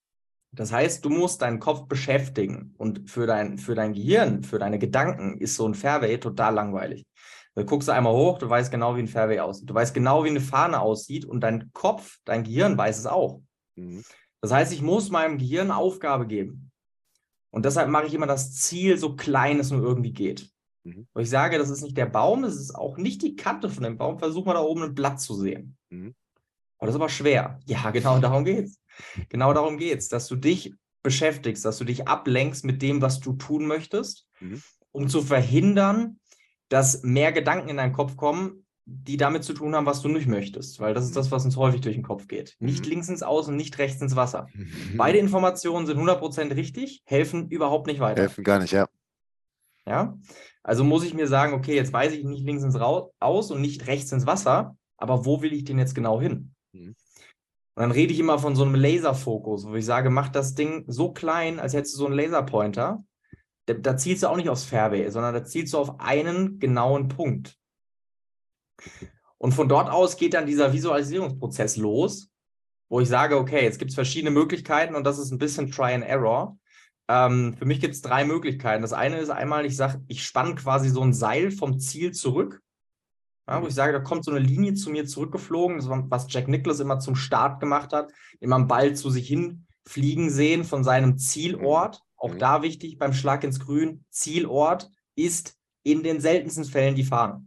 Das 0.52 0.70
heißt, 0.70 1.04
du 1.04 1.08
musst 1.08 1.42
deinen 1.42 1.58
Kopf 1.58 1.88
beschäftigen 1.88 2.74
und 2.76 3.10
für 3.10 3.26
dein, 3.26 3.56
für 3.56 3.74
dein 3.74 3.94
Gehirn, 3.94 4.42
für 4.42 4.58
deine 4.58 4.78
Gedanken 4.78 5.38
ist 5.38 5.56
so 5.56 5.66
ein 5.66 5.74
Fairway 5.74 6.18
total 6.18 6.54
langweilig. 6.54 7.06
Du 7.54 7.64
guckst 7.64 7.88
einmal 7.88 8.12
hoch, 8.12 8.38
du 8.38 8.48
weißt 8.48 8.70
genau, 8.70 8.94
wie 8.96 9.00
ein 9.00 9.08
Fairway 9.08 9.40
aussieht. 9.40 9.68
Du 9.68 9.74
weißt 9.74 9.94
genau, 9.94 10.24
wie 10.24 10.30
eine 10.30 10.40
Fahne 10.40 10.80
aussieht 10.80 11.24
und 11.24 11.40
dein 11.40 11.70
Kopf, 11.72 12.18
dein 12.24 12.44
Gehirn 12.44 12.76
weiß 12.76 12.98
es 12.98 13.06
auch. 13.06 13.40
Mhm. 13.76 14.04
Das 14.42 14.52
heißt, 14.52 14.72
ich 14.72 14.82
muss 14.82 15.10
meinem 15.10 15.38
Gehirn 15.38 15.70
eine 15.70 15.76
Aufgabe 15.76 16.26
geben. 16.26 16.70
Und 17.50 17.64
deshalb 17.64 17.88
mache 17.88 18.06
ich 18.06 18.14
immer 18.14 18.26
das 18.26 18.54
Ziel 18.54 18.98
so 18.98 19.14
klein 19.14 19.60
es 19.60 19.70
nur 19.70 19.82
irgendwie 19.82 20.12
geht. 20.12 20.50
Mhm. 20.84 21.06
Wo 21.14 21.20
ich 21.20 21.30
sage, 21.30 21.58
das 21.58 21.70
ist 21.70 21.82
nicht 21.82 21.96
der 21.96 22.06
Baum, 22.06 22.42
das 22.42 22.56
ist 22.56 22.74
auch 22.74 22.96
nicht 22.96 23.22
die 23.22 23.36
Kante 23.36 23.70
von 23.70 23.84
dem 23.84 23.98
Baum. 23.98 24.18
Versuch 24.18 24.44
mal 24.44 24.54
da 24.54 24.60
oben 24.60 24.82
ein 24.82 24.94
Blatt 24.94 25.20
zu 25.20 25.34
sehen. 25.34 25.76
Mhm. 25.90 26.14
Oh, 26.78 26.86
das 26.86 26.94
ist 26.94 27.00
aber 27.00 27.08
schwer. 27.08 27.60
Ja, 27.66 27.90
genau 27.92 28.18
darum 28.18 28.44
geht's. 28.44 28.80
Genau 29.28 29.54
darum 29.54 29.78
geht's, 29.78 30.08
dass 30.08 30.26
du 30.26 30.36
dich 30.36 30.74
beschäftigst, 31.02 31.64
dass 31.64 31.78
du 31.78 31.84
dich 31.84 32.08
ablenkst 32.08 32.64
mit 32.64 32.82
dem, 32.82 33.00
was 33.00 33.20
du 33.20 33.34
tun 33.34 33.66
möchtest, 33.66 34.26
mhm. 34.40 34.60
um 34.90 35.08
zu 35.08 35.22
verhindern, 35.22 36.18
dass 36.68 37.02
mehr 37.02 37.32
Gedanken 37.32 37.68
in 37.68 37.76
deinen 37.76 37.92
Kopf 37.92 38.16
kommen, 38.16 38.61
die 38.84 39.16
damit 39.16 39.44
zu 39.44 39.52
tun 39.52 39.74
haben, 39.74 39.86
was 39.86 40.02
du 40.02 40.08
nicht 40.08 40.26
möchtest, 40.26 40.80
weil 40.80 40.92
das 40.94 41.04
ist 41.04 41.16
das, 41.16 41.30
was 41.30 41.44
uns 41.44 41.56
häufig 41.56 41.80
durch 41.80 41.94
den 41.94 42.02
Kopf 42.02 42.26
geht. 42.26 42.56
Mhm. 42.58 42.66
Nicht 42.66 42.86
links 42.86 43.08
ins 43.08 43.22
Aus 43.22 43.48
und 43.48 43.56
nicht 43.56 43.78
rechts 43.78 44.02
ins 44.02 44.16
Wasser. 44.16 44.48
Mhm. 44.54 44.96
Beide 44.96 45.18
Informationen 45.18 45.86
sind 45.86 45.98
100% 45.98 46.54
richtig, 46.56 47.02
helfen 47.04 47.48
überhaupt 47.48 47.86
nicht 47.86 48.00
weiter. 48.00 48.22
Helfen 48.22 48.44
gar 48.44 48.58
nicht, 48.58 48.72
ja. 48.72 48.88
Ja, 49.86 50.16
also 50.62 50.84
muss 50.84 51.04
ich 51.04 51.14
mir 51.14 51.26
sagen, 51.26 51.54
okay, 51.54 51.74
jetzt 51.74 51.92
weiß 51.92 52.12
ich 52.12 52.24
nicht 52.24 52.44
links 52.44 52.62
ins 52.62 52.76
Aus 52.76 53.50
und 53.50 53.60
nicht 53.60 53.88
rechts 53.88 54.12
ins 54.12 54.26
Wasser, 54.26 54.76
aber 54.96 55.24
wo 55.24 55.42
will 55.42 55.52
ich 55.52 55.64
denn 55.64 55.78
jetzt 55.78 55.94
genau 55.94 56.20
hin? 56.20 56.54
Mhm. 56.72 56.94
Und 57.74 57.80
dann 57.80 57.90
rede 57.90 58.12
ich 58.12 58.20
immer 58.20 58.38
von 58.38 58.54
so 58.54 58.64
einem 58.64 58.74
Laserfokus, 58.74 59.66
wo 59.66 59.74
ich 59.74 59.86
sage, 59.86 60.10
mach 60.10 60.28
das 60.28 60.54
Ding 60.54 60.84
so 60.88 61.12
klein, 61.12 61.58
als 61.58 61.72
hättest 61.72 61.94
du 61.94 61.98
so 61.98 62.06
einen 62.06 62.16
Laserpointer. 62.16 63.02
Da, 63.66 63.74
da 63.74 63.96
zielst 63.96 64.22
du 64.22 64.28
auch 64.28 64.36
nicht 64.36 64.50
aufs 64.50 64.64
Fairway, 64.64 65.08
sondern 65.08 65.34
da 65.34 65.44
zielst 65.44 65.72
du 65.72 65.78
auf 65.78 65.98
einen 65.98 66.58
genauen 66.58 67.08
Punkt. 67.08 67.56
Und 69.38 69.52
von 69.52 69.68
dort 69.68 69.90
aus 69.90 70.16
geht 70.16 70.34
dann 70.34 70.46
dieser 70.46 70.72
Visualisierungsprozess 70.72 71.76
los, 71.76 72.30
wo 72.88 73.00
ich 73.00 73.08
sage, 73.08 73.36
okay, 73.36 73.62
jetzt 73.62 73.78
gibt 73.78 73.90
es 73.90 73.94
verschiedene 73.94 74.30
Möglichkeiten 74.30 74.94
und 74.94 75.04
das 75.04 75.18
ist 75.18 75.32
ein 75.32 75.38
bisschen 75.38 75.70
Try 75.70 75.94
and 75.94 76.04
Error. 76.04 76.58
Ähm, 77.08 77.54
für 77.58 77.64
mich 77.64 77.80
gibt 77.80 77.94
es 77.94 78.02
drei 78.02 78.24
Möglichkeiten. 78.24 78.82
Das 78.82 78.92
eine 78.92 79.18
ist 79.18 79.30
einmal, 79.30 79.66
ich 79.66 79.76
sage, 79.76 80.02
ich 80.06 80.24
spanne 80.24 80.54
quasi 80.54 80.88
so 80.88 81.02
ein 81.02 81.12
Seil 81.12 81.50
vom 81.50 81.78
Ziel 81.80 82.12
zurück 82.12 82.62
ja, 83.48 83.60
wo 83.60 83.66
ich 83.66 83.74
sage, 83.74 83.92
da 83.92 83.98
kommt 83.98 84.24
so 84.24 84.30
eine 84.30 84.40
Linie 84.40 84.74
zu 84.74 84.90
mir 84.90 85.06
zurückgeflogen, 85.06 85.76
das 85.76 85.88
war, 85.88 86.08
was 86.10 86.32
Jack 86.32 86.48
Nicklaus 86.48 86.80
immer 86.80 87.00
zum 87.00 87.16
Start 87.16 87.60
gemacht 87.60 87.92
hat, 87.92 88.12
immer 88.40 88.56
einen 88.56 88.68
Ball 88.68 88.94
zu 88.94 89.10
sich 89.10 89.26
hin 89.26 89.66
fliegen 89.84 90.30
sehen 90.30 90.62
von 90.64 90.84
seinem 90.84 91.18
Zielort. 91.18 92.02
Auch 92.16 92.34
mhm. 92.34 92.38
da 92.38 92.62
wichtig 92.62 92.98
beim 92.98 93.12
Schlag 93.12 93.42
ins 93.42 93.58
Grün, 93.58 94.04
Zielort 94.10 94.90
ist 95.16 95.58
in 95.82 96.04
den 96.04 96.20
seltensten 96.20 96.64
Fällen 96.64 96.94
die 96.94 97.04
Fahne. 97.04 97.44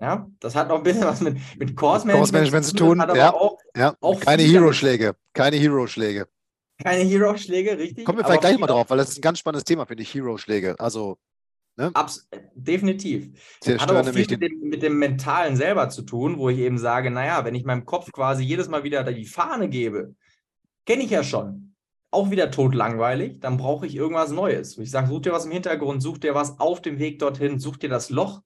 Ja, 0.00 0.28
das 0.38 0.54
hat 0.54 0.68
noch 0.68 0.76
ein 0.76 0.82
bisschen 0.84 1.04
was 1.04 1.20
mit, 1.20 1.38
mit 1.58 1.74
Course 1.74 2.06
Management, 2.06 2.64
zu 2.64 2.76
tun. 2.76 2.98
Ja, 3.14 3.34
auch, 3.34 3.58
ja. 3.76 3.94
Auch 4.00 4.20
keine 4.20 4.42
Hero-Schläge. 4.42 5.16
Keine 5.32 5.56
Hero-Schläge. 5.56 6.28
Keine 6.80 7.02
Hero-Schläge, 7.02 7.76
richtig. 7.76 8.04
Kommen 8.04 8.18
wir 8.18 8.24
vielleicht 8.24 8.42
gleich 8.42 8.58
mal 8.58 8.68
drauf, 8.68 8.88
weil 8.90 8.98
das 8.98 9.10
ist 9.10 9.18
ein 9.18 9.22
ganz 9.22 9.40
spannendes 9.40 9.64
Thema, 9.64 9.86
finde 9.86 10.04
ich, 10.04 10.14
Hero-Schläge. 10.14 10.76
Also 10.78 11.18
Ne? 11.78 11.92
Abs 11.94 12.28
definitiv. 12.56 13.30
Hat 13.64 13.92
auch 13.92 14.04
viel 14.12 14.26
mit 14.28 14.42
dem, 14.42 14.60
mit 14.62 14.82
dem, 14.82 14.98
Mentalen 14.98 15.54
selber 15.54 15.88
zu 15.88 16.02
tun, 16.02 16.36
wo 16.36 16.48
ich 16.48 16.58
eben 16.58 16.76
sage, 16.76 17.08
naja, 17.08 17.44
wenn 17.44 17.54
ich 17.54 17.64
meinem 17.64 17.86
Kopf 17.86 18.10
quasi 18.10 18.42
jedes 18.42 18.68
Mal 18.68 18.82
wieder 18.82 19.04
die 19.04 19.24
Fahne 19.24 19.68
gebe, 19.68 20.16
kenne 20.86 21.04
ich 21.04 21.10
ja 21.10 21.22
schon. 21.22 21.76
Auch 22.10 22.32
wieder 22.32 22.50
totlangweilig, 22.50 23.38
dann 23.38 23.58
brauche 23.58 23.86
ich 23.86 23.94
irgendwas 23.94 24.32
Neues. 24.32 24.76
Ich 24.76 24.90
sage, 24.90 25.06
such 25.06 25.20
dir 25.20 25.32
was 25.32 25.44
im 25.44 25.52
Hintergrund, 25.52 26.02
such 26.02 26.18
dir 26.18 26.34
was 26.34 26.58
auf 26.58 26.82
dem 26.82 26.98
Weg 26.98 27.20
dorthin, 27.20 27.60
such 27.60 27.76
dir 27.76 27.88
das 27.88 28.10
Loch. 28.10 28.42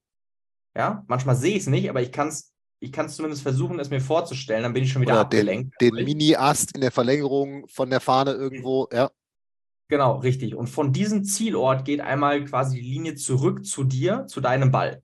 Ja, 0.75 1.03
manchmal 1.07 1.35
sehe 1.35 1.51
ich 1.51 1.61
es 1.61 1.67
nicht, 1.67 1.89
aber 1.89 2.01
ich 2.01 2.11
kann 2.11 2.29
es 2.29 2.53
ich 2.83 2.91
kann 2.91 3.07
zumindest 3.07 3.43
versuchen, 3.43 3.79
es 3.79 3.89
mir 3.89 4.01
vorzustellen, 4.01 4.63
dann 4.63 4.73
bin 4.73 4.83
ich 4.83 4.91
schon 4.91 5.01
wieder 5.01 5.13
Oder 5.13 5.21
abgelenkt. 5.21 5.79
Den, 5.79 5.95
den 5.95 6.03
Mini-Ast 6.03 6.75
in 6.75 6.81
der 6.81 6.91
Verlängerung 6.91 7.65
von 7.69 7.89
der 7.89 8.01
Fahne 8.01 8.33
irgendwo, 8.33 8.89
ja. 8.91 9.09
Genau, 9.87 10.17
richtig. 10.17 10.53
Und 10.53 10.67
von 10.67 10.91
diesem 10.91 11.23
Zielort 11.23 11.85
geht 11.85 12.01
einmal 12.01 12.43
quasi 12.43 12.81
die 12.81 12.89
Linie 12.89 13.15
zurück 13.15 13.65
zu 13.65 13.85
dir, 13.85 14.25
zu 14.27 14.41
deinem 14.41 14.71
Ball. 14.71 15.01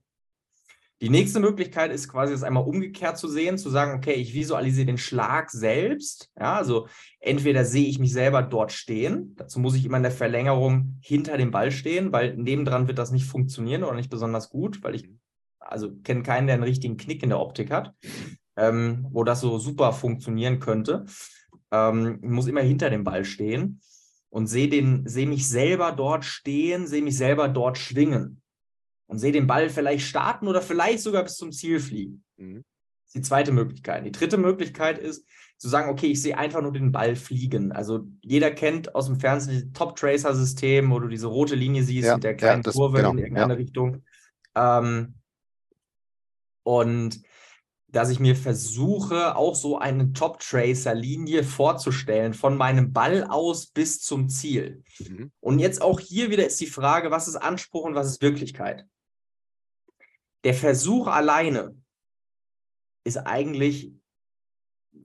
Die 1.00 1.08
nächste 1.08 1.40
Möglichkeit 1.40 1.90
ist 1.90 2.08
quasi 2.08 2.34
das 2.34 2.42
einmal 2.42 2.64
umgekehrt 2.64 3.16
zu 3.16 3.28
sehen, 3.28 3.56
zu 3.56 3.70
sagen, 3.70 3.96
okay, 3.96 4.12
ich 4.12 4.34
visualisiere 4.34 4.84
den 4.84 4.98
Schlag 4.98 5.50
selbst. 5.50 6.30
Ja, 6.38 6.56
also 6.56 6.86
entweder 7.20 7.64
sehe 7.64 7.86
ich 7.86 7.98
mich 7.98 8.12
selber 8.12 8.42
dort 8.42 8.72
stehen, 8.72 9.34
dazu 9.36 9.58
muss 9.58 9.74
ich 9.74 9.86
immer 9.86 9.96
in 9.96 10.02
der 10.02 10.12
Verlängerung 10.12 10.98
hinter 11.00 11.38
dem 11.38 11.50
Ball 11.50 11.70
stehen, 11.70 12.12
weil 12.12 12.36
nebendran 12.36 12.88
wird 12.88 12.98
das 12.98 13.12
nicht 13.12 13.24
funktionieren 13.24 13.84
oder 13.84 13.94
nicht 13.94 14.10
besonders 14.10 14.50
gut, 14.50 14.82
weil 14.82 14.94
ich 14.94 15.08
also 15.70 15.92
kenne 16.02 16.22
keinen, 16.22 16.46
der 16.46 16.54
einen 16.54 16.64
richtigen 16.64 16.96
Knick 16.96 17.22
in 17.22 17.30
der 17.30 17.40
Optik 17.40 17.70
hat, 17.70 17.94
ähm, 18.56 19.06
wo 19.10 19.24
das 19.24 19.40
so 19.40 19.58
super 19.58 19.92
funktionieren 19.92 20.60
könnte. 20.60 21.04
Ähm, 21.70 22.18
ich 22.22 22.28
muss 22.28 22.46
immer 22.46 22.62
hinter 22.62 22.90
dem 22.90 23.04
Ball 23.04 23.24
stehen 23.24 23.80
und 24.28 24.46
sehe 24.46 24.68
den, 24.68 25.06
sehe 25.06 25.26
mich 25.26 25.48
selber 25.48 25.92
dort 25.92 26.24
stehen, 26.24 26.86
sehe 26.86 27.02
mich 27.02 27.16
selber 27.16 27.48
dort 27.48 27.78
schwingen 27.78 28.40
und 29.06 29.18
sehe 29.18 29.32
den 29.32 29.46
Ball 29.46 29.68
vielleicht 29.70 30.06
starten 30.06 30.48
oder 30.48 30.62
vielleicht 30.62 31.00
sogar 31.00 31.24
bis 31.24 31.36
zum 31.36 31.52
Ziel 31.52 31.80
fliegen. 31.80 32.24
Mhm. 32.36 32.64
Das 33.04 33.14
ist 33.14 33.16
die 33.16 33.28
zweite 33.28 33.52
Möglichkeit. 33.52 34.06
Die 34.06 34.12
dritte 34.12 34.38
Möglichkeit 34.38 34.98
ist 34.98 35.26
zu 35.58 35.68
sagen, 35.68 35.90
okay, 35.90 36.06
ich 36.06 36.22
sehe 36.22 36.38
einfach 36.38 36.62
nur 36.62 36.72
den 36.72 36.90
Ball 36.90 37.16
fliegen. 37.16 37.70
Also 37.72 38.06
jeder 38.22 38.50
kennt 38.50 38.94
aus 38.94 39.06
dem 39.06 39.20
Fernsehen 39.20 39.60
das 39.60 39.78
Top-Tracer-System, 39.78 40.90
wo 40.90 41.00
du 41.00 41.08
diese 41.08 41.26
rote 41.26 41.54
Linie 41.54 41.82
siehst 41.82 42.06
ja, 42.06 42.14
mit 42.14 42.24
der 42.24 42.34
kleinen 42.34 42.60
ja, 42.60 42.64
das, 42.64 42.74
Kurve 42.74 42.98
genau, 42.98 43.12
in 43.12 43.18
irgendeine 43.18 43.52
ja. 43.54 43.58
Richtung. 43.58 44.02
Ähm, 44.54 45.14
und 46.62 47.22
dass 47.92 48.10
ich 48.10 48.20
mir 48.20 48.36
versuche, 48.36 49.36
auch 49.36 49.54
so 49.54 49.78
eine 49.78 50.12
Top-Tracer-Linie 50.12 51.42
vorzustellen, 51.42 52.34
von 52.34 52.56
meinem 52.56 52.92
Ball 52.92 53.24
aus 53.24 53.66
bis 53.66 54.00
zum 54.00 54.28
Ziel. 54.28 54.84
Mhm. 55.00 55.32
Und 55.40 55.58
jetzt 55.58 55.82
auch 55.82 55.98
hier 55.98 56.30
wieder 56.30 56.46
ist 56.46 56.60
die 56.60 56.66
Frage, 56.66 57.10
was 57.10 57.26
ist 57.26 57.36
Anspruch 57.36 57.84
und 57.84 57.94
was 57.94 58.06
ist 58.06 58.22
Wirklichkeit? 58.22 58.86
Der 60.44 60.54
Versuch 60.54 61.08
alleine 61.08 61.74
ist 63.04 63.16
eigentlich 63.16 63.92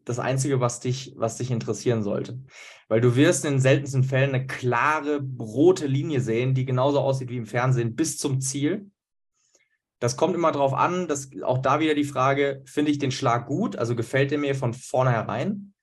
das 0.03 0.19
Einzige, 0.19 0.59
was 0.59 0.79
dich, 0.79 1.13
was 1.15 1.37
dich 1.37 1.51
interessieren 1.51 2.03
sollte. 2.03 2.39
Weil 2.87 3.01
du 3.01 3.15
wirst 3.15 3.45
in 3.45 3.53
den 3.53 3.59
seltensten 3.59 4.03
Fällen 4.03 4.35
eine 4.35 4.45
klare 4.45 5.25
rote 5.39 5.87
Linie 5.87 6.21
sehen, 6.21 6.53
die 6.53 6.65
genauso 6.65 6.99
aussieht 6.99 7.29
wie 7.29 7.37
im 7.37 7.47
Fernsehen, 7.47 7.95
bis 7.95 8.17
zum 8.17 8.41
Ziel. 8.41 8.91
Das 10.05 10.17
kommt 10.17 10.35
immer 10.35 10.51
darauf 10.51 10.75
an, 10.75 11.07
dass 11.07 11.31
auch 11.41 11.57
da 11.57 11.79
wieder 11.79 11.95
die 11.95 12.03
Frage, 12.03 12.61
finde 12.65 12.91
ich 12.91 12.99
den 12.99 13.09
Schlag 13.09 13.47
gut? 13.47 13.75
Also 13.75 13.95
gefällt 13.95 14.29
der 14.29 14.37
mir 14.37 14.53
von 14.53 14.75
vornherein? 14.75 15.73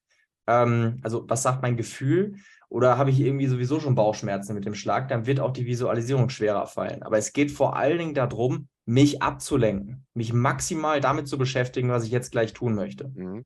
Ähm, 0.47 1.01
also 1.03 1.25
was 1.27 1.43
sagt 1.43 1.61
mein 1.61 1.77
Gefühl? 1.77 2.37
Oder 2.69 2.99
habe 2.99 3.11
ich 3.11 3.19
irgendwie 3.19 3.49
sowieso 3.49 3.81
schon 3.81 3.97
Bauchschmerzen 3.97 4.55
mit 4.55 4.65
dem 4.65 4.77
Schlag? 4.77 5.09
Dann 5.09 5.27
wird 5.27 5.41
auch 5.41 5.51
die 5.51 5.67
Visualisierung 5.67 6.29
schwerer 6.29 6.69
fallen. 6.69 7.03
Aber 7.03 7.19
es 7.19 7.33
geht 7.33 7.51
vor 7.51 7.75
allen 7.75 7.99
Dingen 7.99 8.15
darum, 8.15 8.69
mich 8.85 9.23
abzulenken, 9.23 10.07
mich 10.15 10.33
maximal 10.33 11.01
damit 11.01 11.27
zu 11.27 11.37
beschäftigen, 11.37 11.89
was 11.89 12.05
ich 12.05 12.13
jetzt 12.13 12.31
gleich 12.31 12.53
tun 12.53 12.77
möchte. 12.77 13.11
Mhm. 13.17 13.45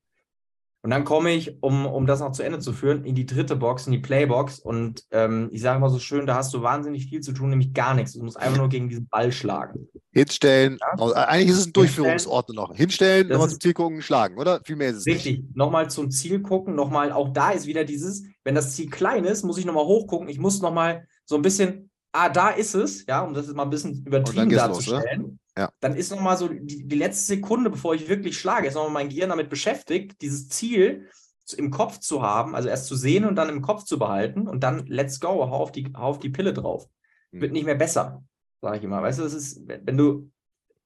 Und 0.83 0.91
dann 0.91 1.03
komme 1.03 1.31
ich, 1.31 1.61
um, 1.61 1.85
um 1.85 2.05
das 2.05 2.19
noch 2.19 2.31
zu 2.31 2.43
Ende 2.43 2.59
zu 2.59 2.71
führen, 2.71 3.03
in 3.03 3.15
die 3.15 3.25
dritte 3.25 3.55
Box, 3.55 3.87
in 3.87 3.91
die 3.91 3.99
Playbox. 3.99 4.59
Und 4.59 5.03
ähm, 5.11 5.49
ich 5.51 5.61
sage 5.61 5.79
mal 5.79 5.89
so 5.89 5.99
schön, 5.99 6.25
da 6.25 6.35
hast 6.35 6.53
du 6.53 6.61
wahnsinnig 6.61 7.07
viel 7.07 7.19
zu 7.21 7.33
tun, 7.33 7.49
nämlich 7.49 7.73
gar 7.73 7.93
nichts. 7.93 8.13
Du 8.13 8.23
musst 8.23 8.39
einfach 8.39 8.57
nur 8.57 8.69
gegen 8.69 8.87
diesen 8.87 9.07
Ball 9.07 9.31
schlagen. 9.31 9.89
Hinstellen. 10.11 10.77
Ja? 10.79 10.87
Also, 10.97 11.13
eigentlich 11.15 11.49
ist 11.49 11.57
es 11.57 11.67
ein 11.67 11.73
Durchführungsort 11.73 12.49
noch. 12.53 12.75
Hinstellen, 12.75 13.27
nochmal 13.27 13.49
zum 13.49 13.59
Ziel 13.59 13.73
gucken, 13.73 14.01
schlagen, 14.01 14.37
oder? 14.37 14.61
Viel 14.63 14.75
mehr 14.75 14.89
ist 14.89 14.97
es 14.97 15.05
richtig. 15.07 15.39
nicht. 15.39 15.55
Nochmal 15.55 15.89
zum 15.89 16.11
Ziel 16.11 16.41
gucken, 16.41 16.75
nochmal, 16.75 17.11
auch 17.11 17.33
da 17.33 17.51
ist 17.51 17.65
wieder 17.65 17.83
dieses, 17.83 18.23
wenn 18.43 18.55
das 18.55 18.75
Ziel 18.75 18.89
klein 18.89 19.25
ist, 19.25 19.43
muss 19.43 19.57
ich 19.57 19.65
nochmal 19.65 19.85
hochgucken. 19.85 20.29
Ich 20.29 20.39
muss 20.39 20.61
nochmal 20.61 21.07
so 21.25 21.35
ein 21.35 21.41
bisschen, 21.41 21.89
ah, 22.13 22.29
da 22.29 22.49
ist 22.49 22.75
es, 22.75 23.05
ja, 23.07 23.21
um 23.21 23.33
das 23.33 23.47
jetzt 23.47 23.55
mal 23.55 23.63
ein 23.63 23.69
bisschen 23.69 24.05
übertrieben 24.05 24.49
darzustellen. 24.49 25.21
Los, 25.21 25.31
ja. 25.57 25.71
Dann 25.79 25.95
ist 25.95 26.11
nochmal 26.11 26.37
so 26.37 26.47
die, 26.47 26.87
die 26.87 26.95
letzte 26.95 27.25
Sekunde, 27.25 27.69
bevor 27.69 27.95
ich 27.95 28.07
wirklich 28.07 28.37
schlage, 28.37 28.67
ist 28.67 28.75
nochmal 28.75 28.91
mein 28.91 29.09
Gehirn 29.09 29.29
damit 29.29 29.49
beschäftigt, 29.49 30.21
dieses 30.21 30.49
Ziel 30.49 31.09
im 31.57 31.71
Kopf 31.71 31.99
zu 31.99 32.21
haben, 32.21 32.55
also 32.55 32.69
erst 32.69 32.87
zu 32.87 32.95
sehen 32.95 33.25
und 33.25 33.35
dann 33.35 33.49
im 33.49 33.61
Kopf 33.61 33.83
zu 33.83 33.97
behalten 33.97 34.47
und 34.47 34.63
dann 34.63 34.85
let's 34.87 35.19
go, 35.19 35.29
hau 35.29 35.63
auf 35.63 35.71
die, 35.71 35.91
hau 35.95 36.09
auf 36.09 36.19
die 36.19 36.29
Pille 36.29 36.53
drauf. 36.53 36.87
Mhm. 37.31 37.41
Wird 37.41 37.51
nicht 37.53 37.65
mehr 37.65 37.75
besser, 37.75 38.23
sage 38.61 38.77
ich 38.77 38.83
immer. 38.83 39.01
Weißt 39.01 39.19
du, 39.19 39.23
das 39.23 39.33
ist, 39.33 39.61
wenn 39.65 39.97
du, 39.97 40.29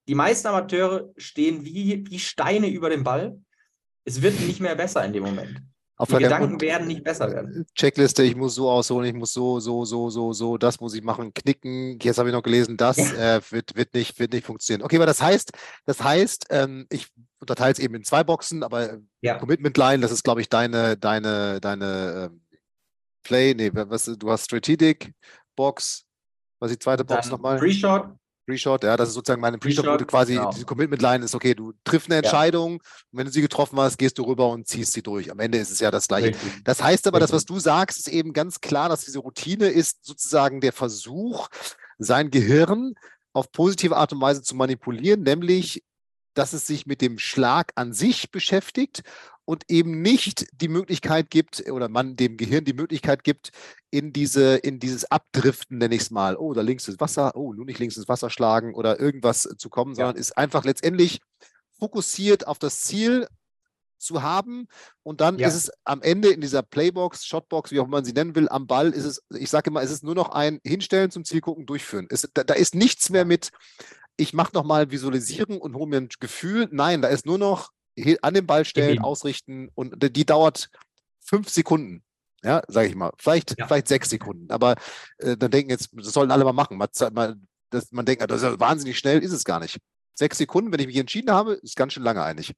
die 0.07 0.15
meisten 0.15 0.47
Amateure 0.47 1.11
stehen 1.17 1.65
wie, 1.65 2.05
wie 2.07 2.19
Steine 2.19 2.67
über 2.69 2.89
dem 2.89 3.03
Ball. 3.03 3.39
Es 4.03 4.21
wird 4.21 4.39
nicht 4.41 4.59
mehr 4.59 4.75
besser 4.75 5.05
in 5.05 5.13
dem 5.13 5.23
Moment. 5.23 5.61
Auf 6.01 6.09
die 6.09 6.17
Gedanken 6.17 6.59
werden 6.59 6.87
nicht 6.87 7.03
besser 7.03 7.31
werden. 7.31 7.63
Checkliste, 7.75 8.23
ich 8.23 8.35
muss 8.35 8.55
so 8.55 8.71
ausholen, 8.71 9.07
ich 9.07 9.13
muss 9.13 9.33
so, 9.33 9.59
so, 9.59 9.85
so, 9.85 10.09
so, 10.09 10.33
so, 10.33 10.57
das 10.57 10.79
muss 10.79 10.95
ich 10.95 11.03
machen, 11.03 11.31
knicken. 11.31 11.99
Jetzt 12.01 12.17
habe 12.17 12.29
ich 12.29 12.33
noch 12.33 12.41
gelesen, 12.41 12.75
das 12.75 12.97
ja. 12.97 13.35
äh, 13.35 13.41
wird, 13.51 13.75
wird, 13.75 13.93
nicht, 13.93 14.17
wird 14.17 14.33
nicht 14.33 14.47
funktionieren. 14.47 14.83
Okay, 14.83 14.95
aber 14.95 15.05
das 15.05 15.21
heißt, 15.21 15.51
das 15.85 16.03
heißt, 16.03 16.47
ähm, 16.49 16.87
ich 16.89 17.07
unterteile 17.39 17.73
es 17.73 17.77
eben 17.77 17.93
in 17.93 18.03
zwei 18.03 18.23
Boxen, 18.23 18.63
aber 18.63 18.97
ja. 19.21 19.37
Commitment 19.37 19.77
Line, 19.77 20.01
das 20.01 20.11
ist, 20.11 20.23
glaube 20.23 20.41
ich, 20.41 20.49
deine, 20.49 20.97
deine, 20.97 21.61
deine 21.61 22.31
ähm, 22.31 22.41
Play, 23.21 23.53
nee, 23.53 23.69
was, 23.71 24.05
du 24.05 24.31
hast 24.31 24.45
Strategic 24.45 25.13
Box, 25.55 26.07
was 26.57 26.71
ist 26.71 26.79
die 26.79 26.83
zweite 26.83 27.05
Box 27.05 27.29
nochmal? 27.29 27.59
Pre-Shot, 27.59 28.07
Pre-Shot, 28.51 28.83
ja, 28.83 28.97
das 28.97 29.09
ist 29.09 29.15
sozusagen 29.15 29.41
meine 29.41 29.57
Pre-Shot, 29.57 29.85
wo 29.85 29.97
du 29.97 30.05
quasi 30.05 30.33
genau. 30.33 30.51
diese 30.51 30.65
Commitment-Line 30.65 31.23
ist, 31.23 31.33
okay, 31.35 31.55
du 31.55 31.73
triffst 31.83 32.09
eine 32.09 32.17
Entscheidung 32.17 32.73
ja. 32.73 32.77
und 33.11 33.19
wenn 33.19 33.25
du 33.25 33.31
sie 33.31 33.41
getroffen 33.41 33.79
hast, 33.79 33.97
gehst 33.97 34.17
du 34.17 34.23
rüber 34.23 34.49
und 34.49 34.67
ziehst 34.67 34.93
sie 34.93 35.01
durch. 35.01 35.31
Am 35.31 35.39
Ende 35.39 35.57
ist 35.57 35.71
es 35.71 35.79
ja 35.79 35.89
das 35.89 36.07
Gleiche. 36.07 36.29
Richtig. 36.29 36.63
Das 36.63 36.83
heißt 36.83 37.07
aber, 37.07 37.17
Richtig. 37.17 37.31
das, 37.31 37.35
was 37.37 37.45
du 37.45 37.59
sagst, 37.59 37.99
ist 37.99 38.07
eben 38.09 38.33
ganz 38.33 38.59
klar, 38.59 38.89
dass 38.89 39.05
diese 39.05 39.19
Routine 39.19 39.67
ist 39.67 40.05
sozusagen 40.05 40.59
der 40.59 40.73
Versuch, 40.73 41.47
sein 41.97 42.29
Gehirn 42.29 42.95
auf 43.33 43.51
positive 43.51 43.95
Art 43.95 44.11
und 44.11 44.21
Weise 44.21 44.41
zu 44.41 44.55
manipulieren, 44.55 45.23
nämlich, 45.23 45.83
dass 46.33 46.53
es 46.53 46.67
sich 46.67 46.85
mit 46.85 47.01
dem 47.01 47.17
Schlag 47.19 47.71
an 47.75 47.93
sich 47.93 48.31
beschäftigt 48.31 49.03
und 49.51 49.65
eben 49.69 50.01
nicht 50.01 50.47
die 50.53 50.69
Möglichkeit 50.69 51.29
gibt 51.29 51.69
oder 51.69 51.89
man 51.89 52.15
dem 52.15 52.37
Gehirn 52.37 52.63
die 52.63 52.71
Möglichkeit 52.71 53.25
gibt, 53.25 53.49
in 53.89 54.13
diese, 54.13 54.55
in 54.55 54.79
dieses 54.79 55.11
Abdriften, 55.11 55.77
nenne 55.77 55.93
ich 55.93 56.03
es 56.03 56.09
mal, 56.09 56.37
oh, 56.37 56.53
da 56.53 56.61
links 56.61 56.87
ist 56.87 57.01
Wasser, 57.01 57.35
oh, 57.35 57.51
nur 57.51 57.65
nicht 57.65 57.77
links 57.77 57.97
ins 57.97 58.07
Wasser 58.07 58.29
schlagen 58.29 58.73
oder 58.73 59.01
irgendwas 59.01 59.49
zu 59.57 59.69
kommen, 59.69 59.93
sondern 59.93 60.15
ja. 60.15 60.21
ist 60.21 60.37
einfach 60.37 60.63
letztendlich 60.63 61.19
fokussiert 61.77 62.47
auf 62.47 62.59
das 62.59 62.79
Ziel 62.79 63.27
zu 63.97 64.21
haben. 64.23 64.69
Und 65.03 65.19
dann 65.19 65.37
ja. 65.37 65.49
ist 65.49 65.55
es 65.55 65.71
am 65.83 66.01
Ende 66.01 66.29
in 66.29 66.39
dieser 66.39 66.63
Playbox, 66.63 67.25
Shotbox, 67.25 67.71
wie 67.71 67.81
auch 67.81 67.87
man 67.87 68.05
sie 68.05 68.13
nennen 68.13 68.35
will, 68.35 68.47
am 68.47 68.67
Ball 68.67 68.91
ist 68.91 69.03
es, 69.03 69.21
ich 69.37 69.49
sage 69.49 69.69
immer, 69.69 69.81
es 69.81 69.91
ist 69.91 70.05
nur 70.05 70.15
noch 70.15 70.29
ein 70.29 70.61
Hinstellen 70.63 71.11
zum 71.11 71.25
Ziel 71.25 71.41
gucken, 71.41 71.65
durchführen. 71.65 72.07
Es, 72.09 72.25
da, 72.33 72.45
da, 72.45 72.53
ist 72.53 72.73
nichts 72.73 73.09
mehr 73.09 73.25
mit, 73.25 73.51
ich 74.15 74.33
mache 74.33 74.53
nochmal 74.53 74.91
Visualisieren 74.91 75.57
und 75.57 75.75
hole 75.75 75.89
mir 75.89 75.97
ein 75.97 76.09
Gefühl. 76.21 76.69
Nein, 76.71 77.01
da 77.01 77.09
ist 77.09 77.25
nur 77.25 77.37
noch 77.37 77.71
an 78.21 78.33
den 78.33 78.45
Ball 78.45 78.65
stellen, 78.65 78.99
mhm. 78.99 79.05
ausrichten 79.05 79.69
und 79.75 79.95
die 80.15 80.25
dauert 80.25 80.69
fünf 81.19 81.49
Sekunden. 81.49 82.03
Ja, 82.43 82.63
sage 82.67 82.87
ich 82.87 82.95
mal. 82.95 83.11
Vielleicht, 83.17 83.57
ja. 83.59 83.67
vielleicht 83.67 83.87
sechs 83.87 84.09
Sekunden. 84.09 84.49
Aber 84.49 84.75
äh, 85.19 85.37
dann 85.37 85.51
denken 85.51 85.69
jetzt, 85.69 85.89
das 85.93 86.13
sollen 86.13 86.31
alle 86.31 86.43
mal 86.43 86.53
machen. 86.53 86.77
Man, 86.77 86.89
man, 87.13 87.47
das, 87.69 87.91
man 87.91 88.05
denkt, 88.05 88.23
das 88.29 88.41
ist 88.41 88.43
ja 88.43 88.59
wahnsinnig 88.59 88.97
schnell, 88.97 89.19
ist 89.19 89.31
es 89.31 89.43
gar 89.43 89.59
nicht. 89.59 89.79
Sechs 90.15 90.39
Sekunden, 90.39 90.71
wenn 90.71 90.79
ich 90.79 90.87
mich 90.87 90.97
entschieden 90.97 91.31
habe, 91.31 91.53
ist 91.53 91.75
ganz 91.75 91.93
schön 91.93 92.03
lange 92.03 92.23
eigentlich. 92.23 92.53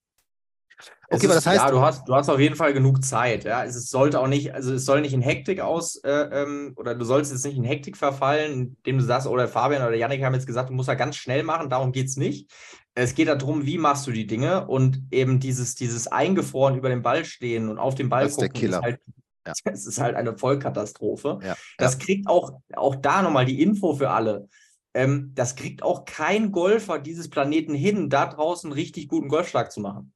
Okay, 1.09 1.25
aber 1.25 1.35
das 1.35 1.45
heißt. 1.45 1.63
Ja, 1.63 1.71
du 1.71 1.81
hast, 1.81 2.07
du 2.07 2.15
hast 2.15 2.29
auf 2.29 2.39
jeden 2.39 2.55
Fall 2.55 2.73
genug 2.73 3.03
Zeit. 3.03 3.43
Ja, 3.43 3.63
es 3.63 3.89
sollte 3.89 4.19
auch 4.19 4.27
nicht, 4.27 4.53
also 4.53 4.73
es 4.73 4.85
soll 4.85 5.01
nicht 5.01 5.13
in 5.13 5.21
Hektik 5.21 5.59
aus, 5.59 5.97
äh, 5.97 6.09
ähm, 6.09 6.73
oder 6.75 6.95
du 6.95 7.05
sollst 7.05 7.31
jetzt 7.31 7.45
nicht 7.45 7.57
in 7.57 7.63
Hektik 7.63 7.97
verfallen, 7.97 8.75
indem 8.77 8.97
du 8.97 9.03
sagst, 9.03 9.27
oder 9.27 9.47
Fabian 9.47 9.85
oder 9.85 9.95
Janik 9.95 10.23
haben 10.23 10.33
jetzt 10.33 10.47
gesagt, 10.47 10.69
du 10.69 10.73
musst 10.73 10.89
ja 10.89 10.95
ganz 10.95 11.15
schnell 11.15 11.43
machen, 11.43 11.69
darum 11.69 11.91
geht 11.91 12.07
es 12.07 12.17
nicht. 12.17 12.51
Es 12.95 13.15
geht 13.15 13.27
darum, 13.27 13.65
wie 13.65 13.77
machst 13.77 14.05
du 14.05 14.11
die 14.11 14.27
Dinge 14.27 14.67
und 14.67 15.01
eben 15.11 15.39
dieses, 15.39 15.75
dieses 15.75 16.07
eingefroren 16.07 16.77
über 16.77 16.89
dem 16.89 17.01
Ball 17.01 17.25
stehen 17.25 17.69
und 17.69 17.79
auf 17.79 17.95
dem 17.95 18.09
Ball 18.09 18.25
das 18.25 18.35
gucken, 18.35 18.47
ist, 18.47 18.53
der 18.53 18.59
Killer. 18.59 18.77
ist 18.77 18.83
halt 18.83 18.99
ja. 19.45 19.53
Es 19.71 19.85
ist 19.85 19.99
halt 19.99 20.15
eine 20.15 20.37
Vollkatastrophe. 20.37 21.39
Ja. 21.43 21.55
Das 21.77 21.99
kriegt 21.99 22.27
auch, 22.27 22.59
auch 22.75 22.95
da 22.95 23.21
nochmal 23.21 23.45
die 23.45 23.61
Info 23.61 23.95
für 23.95 24.09
alle. 24.09 24.47
Ähm, 24.93 25.31
das 25.33 25.55
kriegt 25.55 25.83
auch 25.83 26.05
kein 26.05 26.51
Golfer 26.51 26.99
dieses 26.99 27.29
Planeten 27.29 27.73
hin, 27.73 28.09
da 28.09 28.27
draußen 28.27 28.71
richtig 28.71 29.07
guten 29.07 29.27
Golfschlag 29.27 29.71
zu 29.71 29.81
machen. 29.81 30.13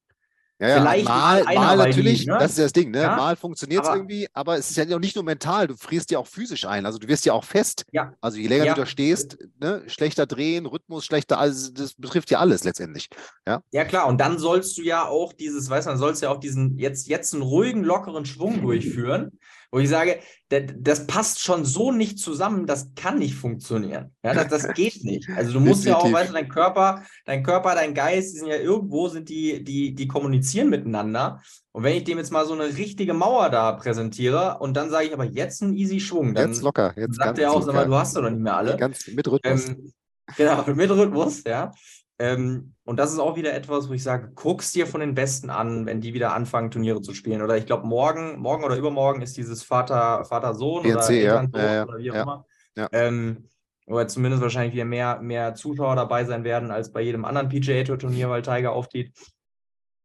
Ja, 0.60 0.68
ja, 0.68 0.80
Vielleicht 0.80 1.04
mal, 1.04 1.44
mal 1.44 1.76
natürlich, 1.76 2.26
ne? 2.26 2.36
das 2.38 2.52
ist 2.52 2.58
das 2.58 2.72
Ding, 2.72 2.90
ne? 2.90 3.02
Ja, 3.02 3.16
mal 3.16 3.36
funktioniert 3.36 3.84
es 3.84 3.90
irgendwie, 3.90 4.26
aber 4.32 4.58
es 4.58 4.70
ist 4.70 4.76
ja 4.76 4.98
nicht 4.98 5.14
nur 5.14 5.24
mental, 5.24 5.68
du 5.68 5.76
frierst 5.76 6.10
ja 6.10 6.18
auch 6.18 6.26
physisch 6.26 6.64
ein, 6.64 6.84
also 6.84 6.98
du 6.98 7.06
wirst 7.06 7.24
ja 7.24 7.32
auch 7.32 7.44
fest. 7.44 7.84
Ja. 7.92 8.12
Also 8.20 8.38
je 8.38 8.48
länger 8.48 8.64
ja. 8.64 8.74
du 8.74 8.80
da 8.80 8.86
stehst, 8.86 9.38
ne? 9.60 9.84
schlechter 9.86 10.26
drehen, 10.26 10.66
Rhythmus 10.66 11.04
schlechter, 11.04 11.38
also 11.38 11.70
das 11.72 11.94
betrifft 11.94 12.30
ja 12.32 12.40
alles 12.40 12.64
letztendlich. 12.64 13.08
Ja? 13.46 13.62
ja, 13.70 13.84
klar, 13.84 14.08
und 14.08 14.20
dann 14.20 14.38
sollst 14.38 14.76
du 14.78 14.82
ja 14.82 15.06
auch 15.06 15.32
dieses, 15.32 15.70
weißt 15.70 15.86
du, 15.86 15.90
dann 15.90 15.98
sollst 15.98 16.22
du 16.22 16.26
ja 16.26 16.32
auch 16.32 16.40
diesen 16.40 16.76
jetzt, 16.76 17.06
jetzt 17.06 17.34
einen 17.34 17.42
ruhigen, 17.42 17.84
lockeren 17.84 18.24
Schwung 18.24 18.60
durchführen 18.62 19.38
wo 19.70 19.78
ich 19.78 19.88
sage, 19.88 20.20
das 20.48 21.06
passt 21.06 21.40
schon 21.40 21.64
so 21.64 21.92
nicht 21.92 22.18
zusammen, 22.18 22.66
das 22.66 22.94
kann 22.94 23.18
nicht 23.18 23.34
funktionieren. 23.34 24.14
Ja, 24.22 24.32
das, 24.32 24.48
das 24.48 24.74
geht 24.74 25.02
nicht. 25.04 25.28
Also 25.36 25.52
du 25.52 25.60
musst 25.60 25.84
Definitiv. 25.84 25.86
ja 25.88 25.96
auch, 25.98 26.12
weißt 26.12 26.30
du, 26.30 26.34
dein 26.34 26.48
Körper, 26.48 27.02
dein 27.26 27.42
Körper, 27.42 27.74
dein 27.74 27.92
Geist, 27.92 28.34
die 28.34 28.38
sind 28.38 28.48
ja 28.48 28.56
irgendwo, 28.56 29.08
sind 29.08 29.28
die, 29.28 29.62
die, 29.62 29.94
die 29.94 30.08
kommunizieren 30.08 30.70
miteinander. 30.70 31.42
Und 31.72 31.84
wenn 31.84 31.96
ich 31.96 32.04
dem 32.04 32.18
jetzt 32.18 32.32
mal 32.32 32.46
so 32.46 32.54
eine 32.54 32.76
richtige 32.76 33.12
Mauer 33.12 33.50
da 33.50 33.72
präsentiere 33.72 34.58
und 34.58 34.74
dann 34.74 34.88
sage 34.90 35.08
ich 35.08 35.12
aber 35.12 35.24
jetzt 35.24 35.62
einen 35.62 35.74
easy 35.74 36.00
Schwung, 36.00 36.34
dann 36.34 36.48
jetzt 36.48 36.62
locker, 36.62 36.94
jetzt 36.96 37.16
sagt 37.16 37.38
er 37.38 37.52
auch, 37.52 37.62
sag 37.62 37.74
mal, 37.74 37.86
du 37.86 37.94
hast 37.94 38.16
doch 38.16 38.22
nicht 38.22 38.38
mehr 38.38 38.56
alle. 38.56 38.76
Ganz 38.76 39.06
mit 39.08 39.28
Rhythmus. 39.28 39.68
Ähm, 39.68 39.92
genau, 40.36 40.64
mit 40.74 40.90
Rhythmus, 40.90 41.44
ja. 41.44 41.72
Ähm, 42.18 42.74
und 42.84 42.98
das 42.98 43.12
ist 43.12 43.18
auch 43.20 43.36
wieder 43.36 43.54
etwas, 43.54 43.88
wo 43.88 43.92
ich 43.92 44.02
sage, 44.02 44.32
guck's 44.34 44.72
dir 44.72 44.86
von 44.86 45.00
den 45.00 45.14
Besten 45.14 45.50
an, 45.50 45.86
wenn 45.86 46.00
die 46.00 46.14
wieder 46.14 46.34
anfangen, 46.34 46.70
Turniere 46.70 47.00
zu 47.00 47.14
spielen. 47.14 47.42
Oder 47.42 47.56
ich 47.56 47.66
glaube, 47.66 47.86
morgen, 47.86 48.38
morgen 48.38 48.64
oder 48.64 48.76
übermorgen 48.76 49.22
ist 49.22 49.36
dieses 49.36 49.62
Vater, 49.62 50.24
Vater-Sohn 50.24 50.86
oder 50.86 51.08
Eltern 51.08 51.52
ja. 51.54 51.74
ja, 51.74 51.84
oder 51.84 51.98
wie 51.98 52.10
auch 52.10 52.14
ja. 52.14 52.22
immer. 52.22 52.46
Ja. 52.76 52.88
Ähm, 52.92 53.48
oder 53.86 54.06
zumindest 54.08 54.42
wahrscheinlich 54.42 54.74
wieder 54.74 54.84
mehr, 54.84 55.20
mehr 55.20 55.54
Zuschauer 55.54 55.96
dabei 55.96 56.24
sein 56.24 56.44
werden 56.44 56.70
als 56.70 56.92
bei 56.92 57.00
jedem 57.00 57.24
anderen 57.24 57.48
PGA-Turnier, 57.48 58.28
weil 58.28 58.42
Tiger 58.42 58.72
auftritt. 58.72 59.12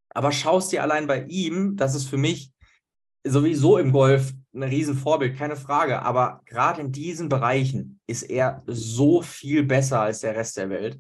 Aber 0.10 0.32
schaust 0.32 0.72
dir 0.72 0.84
allein 0.84 1.08
bei 1.08 1.24
ihm, 1.24 1.76
das 1.76 1.96
ist 1.96 2.08
für 2.08 2.18
mich 2.18 2.52
sowieso 3.26 3.78
im 3.78 3.92
Golf 3.92 4.34
ein 4.54 4.64
Riesenvorbild, 4.64 5.38
keine 5.38 5.56
Frage. 5.56 6.02
Aber 6.02 6.42
gerade 6.46 6.82
in 6.82 6.92
diesen 6.92 7.30
Bereichen 7.30 8.00
ist 8.08 8.24
er 8.24 8.64
so 8.68 9.22
viel 9.22 9.64
besser 9.64 10.02
als 10.02 10.20
der 10.20 10.36
Rest 10.36 10.58
der 10.58 10.70
Welt. 10.70 11.00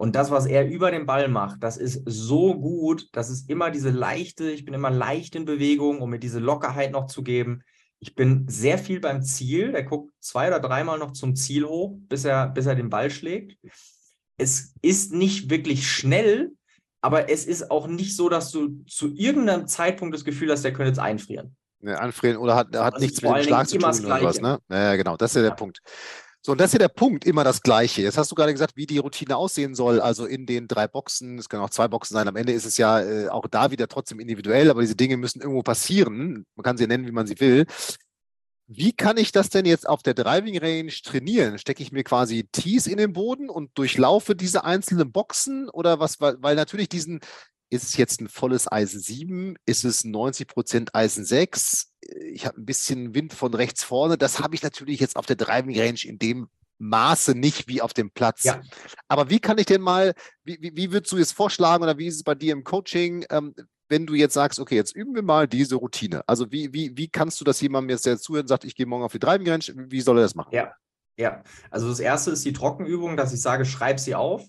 Und 0.00 0.16
das, 0.16 0.30
was 0.30 0.46
er 0.46 0.66
über 0.66 0.90
den 0.90 1.04
Ball 1.04 1.28
macht, 1.28 1.62
das 1.62 1.76
ist 1.76 2.00
so 2.06 2.58
gut. 2.58 3.10
Das 3.12 3.28
ist 3.28 3.50
immer 3.50 3.70
diese 3.70 3.90
leichte, 3.90 4.50
ich 4.50 4.64
bin 4.64 4.72
immer 4.72 4.88
leicht 4.88 5.36
in 5.36 5.44
Bewegung, 5.44 6.00
um 6.00 6.08
mir 6.08 6.18
diese 6.18 6.38
Lockerheit 6.38 6.90
noch 6.90 7.04
zu 7.04 7.22
geben. 7.22 7.60
Ich 7.98 8.14
bin 8.14 8.48
sehr 8.48 8.78
viel 8.78 8.98
beim 9.00 9.20
Ziel. 9.20 9.72
Der 9.72 9.82
guckt 9.82 10.14
zwei 10.18 10.48
oder 10.48 10.58
dreimal 10.58 10.98
noch 10.98 11.12
zum 11.12 11.36
Ziel 11.36 11.66
hoch, 11.66 11.98
bis 12.08 12.24
er, 12.24 12.48
bis 12.48 12.64
er 12.64 12.76
den 12.76 12.88
Ball 12.88 13.10
schlägt. 13.10 13.58
Es 14.38 14.72
ist 14.80 15.12
nicht 15.12 15.50
wirklich 15.50 15.86
schnell, 15.86 16.52
aber 17.02 17.28
es 17.28 17.44
ist 17.44 17.70
auch 17.70 17.86
nicht 17.86 18.16
so, 18.16 18.30
dass 18.30 18.50
du 18.50 18.82
zu 18.86 19.12
irgendeinem 19.12 19.66
Zeitpunkt 19.66 20.14
das 20.14 20.24
Gefühl 20.24 20.50
hast, 20.50 20.64
der 20.64 20.72
könnte 20.72 20.88
jetzt 20.88 20.98
einfrieren. 20.98 21.54
Ja, 21.82 21.96
einfrieren 21.98 22.38
oder 22.38 22.56
hat, 22.56 22.74
hat 22.74 23.00
nichts 23.00 23.20
mit 23.20 23.36
dem 23.36 23.42
Schlag 23.42 23.68
zu 23.68 23.76
tun 23.76 24.04
oder 24.06 24.22
was, 24.22 24.40
ne? 24.40 24.60
Ja, 24.70 24.96
genau, 24.96 25.18
das 25.18 25.32
ist 25.32 25.36
ja 25.36 25.42
der 25.42 25.56
Punkt. 25.56 25.80
So, 26.42 26.52
und 26.52 26.58
das 26.60 26.68
ist 26.68 26.72
ja 26.72 26.78
der 26.78 26.88
Punkt, 26.88 27.26
immer 27.26 27.44
das 27.44 27.60
Gleiche. 27.60 28.00
Jetzt 28.00 28.16
hast 28.16 28.30
du 28.30 28.34
gerade 28.34 28.52
gesagt, 28.52 28.74
wie 28.74 28.86
die 28.86 28.96
Routine 28.96 29.36
aussehen 29.36 29.74
soll, 29.74 30.00
also 30.00 30.24
in 30.24 30.46
den 30.46 30.68
drei 30.68 30.88
Boxen, 30.88 31.38
es 31.38 31.50
können 31.50 31.62
auch 31.62 31.70
zwei 31.70 31.86
Boxen 31.86 32.14
sein, 32.14 32.28
am 32.28 32.36
Ende 32.36 32.52
ist 32.52 32.64
es 32.64 32.78
ja 32.78 33.00
äh, 33.02 33.28
auch 33.28 33.46
da 33.46 33.70
wieder 33.70 33.88
trotzdem 33.88 34.20
individuell, 34.20 34.70
aber 34.70 34.80
diese 34.80 34.96
Dinge 34.96 35.18
müssen 35.18 35.42
irgendwo 35.42 35.62
passieren. 35.62 36.46
Man 36.56 36.64
kann 36.64 36.78
sie 36.78 36.86
nennen, 36.86 37.06
wie 37.06 37.12
man 37.12 37.26
sie 37.26 37.38
will. 37.40 37.66
Wie 38.72 38.92
kann 38.92 39.16
ich 39.18 39.32
das 39.32 39.50
denn 39.50 39.66
jetzt 39.66 39.86
auf 39.86 40.02
der 40.02 40.14
Driving 40.14 40.56
Range 40.56 40.92
trainieren? 41.04 41.58
Stecke 41.58 41.82
ich 41.82 41.92
mir 41.92 42.04
quasi 42.04 42.48
Tees 42.52 42.86
in 42.86 42.98
den 42.98 43.12
Boden 43.12 43.50
und 43.50 43.76
durchlaufe 43.76 44.34
diese 44.36 44.64
einzelnen 44.64 45.12
Boxen 45.12 45.68
oder 45.68 45.98
was? 46.00 46.20
Weil, 46.20 46.36
weil 46.40 46.54
natürlich 46.56 46.88
diesen, 46.88 47.20
ist 47.70 47.84
es 47.84 47.96
jetzt 47.96 48.20
ein 48.20 48.28
volles 48.28 48.70
Eisen 48.70 49.00
7? 49.00 49.56
Ist 49.64 49.84
es 49.84 50.04
90 50.04 50.48
Prozent 50.48 50.94
Eisen 50.94 51.24
6? 51.24 51.92
Ich 52.32 52.44
habe 52.44 52.60
ein 52.60 52.66
bisschen 52.66 53.14
Wind 53.14 53.32
von 53.32 53.54
rechts 53.54 53.84
vorne. 53.84 54.18
Das 54.18 54.40
habe 54.40 54.54
ich 54.54 54.62
natürlich 54.62 55.00
jetzt 55.00 55.16
auf 55.16 55.26
der 55.26 55.36
Driving 55.36 55.78
Range 55.78 56.00
in 56.04 56.18
dem 56.18 56.48
Maße 56.78 57.34
nicht 57.34 57.68
wie 57.68 57.80
auf 57.80 57.92
dem 57.92 58.10
Platz. 58.10 58.44
Ja. 58.44 58.60
Aber 59.06 59.30
wie 59.30 59.38
kann 59.38 59.58
ich 59.58 59.66
denn 59.66 59.82
mal, 59.82 60.14
wie, 60.44 60.58
wie, 60.60 60.72
wie 60.74 60.92
würdest 60.92 61.12
du 61.12 61.18
es 61.18 61.30
vorschlagen 61.30 61.82
oder 61.84 61.98
wie 61.98 62.06
ist 62.06 62.16
es 62.16 62.24
bei 62.24 62.34
dir 62.34 62.52
im 62.52 62.64
Coaching, 62.64 63.24
ähm, 63.30 63.54
wenn 63.88 64.06
du 64.06 64.14
jetzt 64.14 64.34
sagst, 64.34 64.58
okay, 64.58 64.76
jetzt 64.76 64.94
üben 64.94 65.14
wir 65.14 65.22
mal 65.22 65.46
diese 65.46 65.76
Routine? 65.76 66.26
Also 66.26 66.50
wie, 66.50 66.72
wie, 66.72 66.96
wie 66.96 67.08
kannst 67.08 67.40
du 67.40 67.44
das 67.44 67.60
jemandem 67.60 67.90
jetzt, 67.90 68.06
der 68.06 68.18
zuhört 68.18 68.44
und 68.44 68.48
sagt, 68.48 68.64
ich 68.64 68.74
gehe 68.74 68.86
morgen 68.86 69.04
auf 69.04 69.12
die 69.12 69.18
Driving 69.18 69.48
Range, 69.48 69.64
wie 69.90 70.00
soll 70.00 70.18
er 70.18 70.22
das 70.22 70.34
machen? 70.34 70.54
Ja, 70.54 70.72
ja. 71.16 71.42
Also 71.70 71.88
das 71.88 72.00
erste 72.00 72.30
ist 72.30 72.44
die 72.44 72.52
Trockenübung, 72.52 73.16
dass 73.16 73.32
ich 73.32 73.42
sage, 73.42 73.64
schreib 73.64 74.00
sie 74.00 74.14
auf. 74.14 74.44